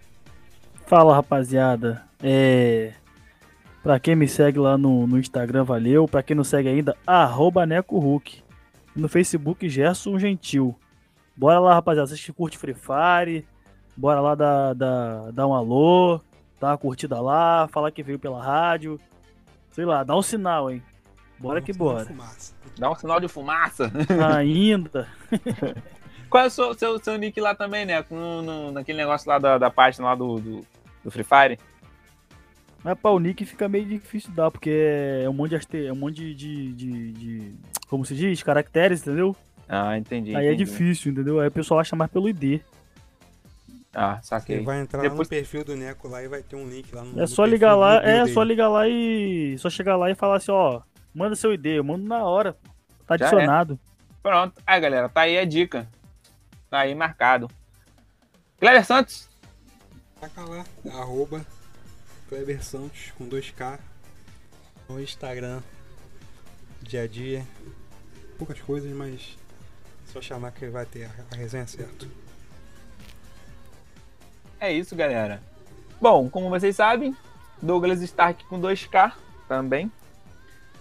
Fala, 0.86 1.14
rapaziada. 1.16 2.02
É. 2.22 2.94
Pra 3.88 3.98
quem 3.98 4.14
me 4.14 4.28
segue 4.28 4.58
lá 4.58 4.76
no, 4.76 5.06
no 5.06 5.18
Instagram, 5.18 5.64
valeu. 5.64 6.06
Pra 6.06 6.22
quem 6.22 6.36
não 6.36 6.44
segue 6.44 6.68
ainda, 6.68 6.94
arroba 7.06 7.64
Neco 7.64 7.98
Hulk. 7.98 8.42
No 8.94 9.08
Facebook, 9.08 9.66
Gerson 9.66 10.18
Gentil. 10.18 10.76
Bora 11.34 11.58
lá, 11.58 11.72
rapaziada. 11.72 12.06
Vocês 12.06 12.22
que 12.22 12.30
curtem 12.30 12.58
Free 12.58 12.74
Fire, 12.74 13.46
bora 13.96 14.20
lá 14.20 14.34
dar, 14.34 14.74
dar, 14.74 15.32
dar 15.32 15.46
um 15.46 15.54
alô, 15.54 16.20
dar 16.60 16.72
uma 16.72 16.76
curtida 16.76 17.18
lá, 17.18 17.66
falar 17.68 17.90
que 17.90 18.02
veio 18.02 18.18
pela 18.18 18.44
rádio. 18.44 19.00
Sei 19.70 19.86
lá, 19.86 20.04
dá 20.04 20.14
um 20.14 20.20
sinal, 20.20 20.70
hein? 20.70 20.82
Bora 21.38 21.62
que 21.62 21.72
bora. 21.72 22.06
Dá 22.78 22.90
um 22.90 22.94
sinal 22.94 23.18
de 23.18 23.26
fumaça. 23.26 23.90
Ainda. 24.36 25.08
Qual 26.28 26.44
é 26.44 26.48
o 26.48 26.50
seu, 26.50 26.74
seu, 26.74 27.02
seu 27.02 27.16
nick 27.16 27.40
lá 27.40 27.54
também, 27.54 27.86
Neco? 27.86 28.14
No, 28.14 28.42
no- 28.42 28.70
naquele 28.70 28.98
negócio 28.98 29.26
lá 29.30 29.38
da, 29.38 29.56
da 29.56 29.70
página 29.70 30.08
lá 30.08 30.14
do, 30.14 30.38
do, 30.38 30.60
do 31.04 31.10
Free 31.10 31.24
Fire? 31.24 31.58
Mas 32.88 32.98
pra 32.98 33.10
o 33.10 33.18
Nick 33.20 33.44
fica 33.44 33.68
meio 33.68 33.84
difícil 33.84 34.30
dar, 34.32 34.50
porque 34.50 34.70
é 35.22 35.28
um 35.28 35.32
monte 35.34 35.50
de, 35.50 35.56
aste- 35.56 35.86
é 35.86 35.92
um 35.92 35.96
monte 35.96 36.14
de, 36.16 36.32
de, 36.34 36.72
de- 36.72 37.12
de- 37.12 37.54
Como 37.86 38.02
se 38.06 38.14
diz? 38.14 38.42
Caracteres, 38.42 39.02
entendeu? 39.02 39.36
Ah, 39.68 39.98
entendi. 39.98 40.34
Aí 40.34 40.46
é 40.46 40.54
entendi. 40.54 40.64
difícil, 40.70 41.12
entendeu? 41.12 41.38
Aí 41.38 41.48
o 41.48 41.52
pessoal 41.52 41.80
acha 41.80 41.94
mais 41.94 42.10
pelo 42.10 42.30
ID. 42.30 42.62
Ah, 43.92 44.18
Você 44.22 44.28
saquei. 44.28 44.62
vai 44.64 44.80
entrar 44.80 45.02
lá 45.02 45.08
Depois- 45.10 45.28
no 45.28 45.28
perfil 45.28 45.64
do 45.64 45.76
Neco 45.76 46.08
lá 46.08 46.22
e 46.22 46.28
vai 46.28 46.42
ter 46.42 46.56
um 46.56 46.66
link 46.66 46.90
lá 46.94 47.04
no 47.04 47.20
É 47.20 47.26
só 47.26 47.44
ligar 47.44 47.74
lá, 47.74 47.96
é 47.96 48.22
dele. 48.22 48.32
só 48.32 48.42
ligar 48.42 48.68
lá 48.68 48.88
e. 48.88 49.56
Só 49.58 49.68
chegar 49.68 49.96
lá 49.96 50.10
e 50.10 50.14
falar 50.14 50.36
assim, 50.38 50.50
ó, 50.50 50.80
manda 51.14 51.36
seu 51.36 51.52
ID, 51.52 51.66
eu 51.66 51.84
mando 51.84 52.08
na 52.08 52.24
hora. 52.24 52.56
Tá 53.06 53.18
Já 53.18 53.26
é. 53.26 53.28
adicionado. 53.28 53.78
Pronto. 54.22 54.54
Aí, 54.66 54.80
galera, 54.80 55.10
tá 55.10 55.20
aí 55.22 55.36
a 55.38 55.44
dica. 55.44 55.86
Tá 56.70 56.78
aí 56.80 56.94
marcado. 56.94 57.50
Cleber 58.58 58.82
Santos. 58.82 59.28
Taca 60.18 60.42
lá, 60.46 60.64
arroba 60.94 61.44
Kleber 62.28 62.62
Santos 62.62 63.10
com 63.16 63.26
2K 63.26 63.78
no 64.88 65.00
Instagram. 65.00 65.62
Dia 66.82 67.04
a 67.04 67.06
dia. 67.06 67.44
Poucas 68.36 68.60
coisas, 68.60 68.92
mas 68.92 69.36
só 70.12 70.20
chamar 70.20 70.52
que 70.52 70.66
vai 70.68 70.84
ter 70.84 71.06
a, 71.06 71.36
resenha 71.36 71.66
certo. 71.66 72.08
É 74.60 74.70
isso, 74.70 74.94
galera. 74.94 75.42
Bom, 76.00 76.28
como 76.28 76.50
vocês 76.50 76.76
sabem, 76.76 77.16
Douglas 77.62 78.02
Stark 78.02 78.44
com 78.44 78.60
2K 78.60 79.14
também. 79.48 79.90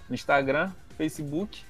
No 0.09 0.15
Instagram, 0.15 0.71
Facebook 0.97 1.63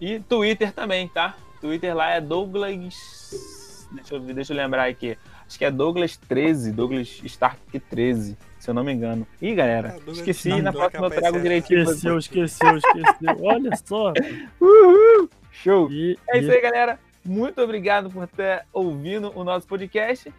e 0.00 0.18
Twitter 0.20 0.72
também, 0.72 1.08
tá? 1.08 1.36
Twitter 1.60 1.94
lá 1.94 2.10
é 2.10 2.20
Douglas. 2.20 3.86
Deixa 3.92 4.14
eu, 4.14 4.20
deixa 4.20 4.52
eu 4.52 4.56
lembrar 4.56 4.88
aqui. 4.88 5.16
Acho 5.46 5.58
que 5.58 5.64
é 5.64 5.70
Douglas 5.70 6.16
13, 6.16 6.72
Douglas 6.72 7.20
Stark 7.24 7.78
13, 7.78 8.36
se 8.64 8.70
eu 8.70 8.74
não 8.74 8.82
me 8.82 8.92
engano. 8.92 9.26
Ih, 9.42 9.54
galera, 9.54 9.94
Ah, 9.98 10.10
esqueci. 10.10 10.48
Stark, 10.48 10.62
na 10.62 10.72
que 10.72 10.78
próxima 10.78 11.06
eu 11.06 11.10
trago 11.10 11.40
direitinho. 11.40 11.82
Esqueceu, 11.82 12.18
esqueceu, 12.18 12.76
esqueceu. 12.78 13.36
Olha 13.44 13.76
só. 13.84 14.12
Uhul! 14.60 15.28
Show! 15.52 15.90
E, 15.92 16.18
É 16.30 16.38
isso 16.38 16.50
e- 16.50 16.54
aí, 16.54 16.60
galera. 16.62 16.98
Muito 17.24 17.60
obrigado 17.62 18.10
por 18.10 18.26
ter 18.26 18.64
ouvido 18.72 19.32
o 19.34 19.44
nosso 19.44 19.66
podcast. 19.66 20.32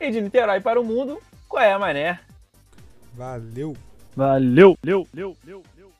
E 0.00 0.10
de 0.10 0.20
Niterói 0.20 0.60
para 0.60 0.80
o 0.80 0.84
mundo, 0.84 1.18
qual 1.48 1.62
é 1.62 1.72
a 1.72 1.78
mané? 1.78 2.18
Valeu! 3.14 3.76
Valeu, 4.14 4.76
leu, 4.82 5.06
leu, 5.14 5.36
leu, 5.44 5.62
leu. 5.76 5.92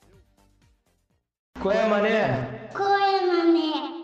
Qual 1.61 1.75
é, 1.75 1.87
mané? 1.87 2.69
Qual 2.75 2.89
é, 2.89 3.27
mané? 3.27 3.96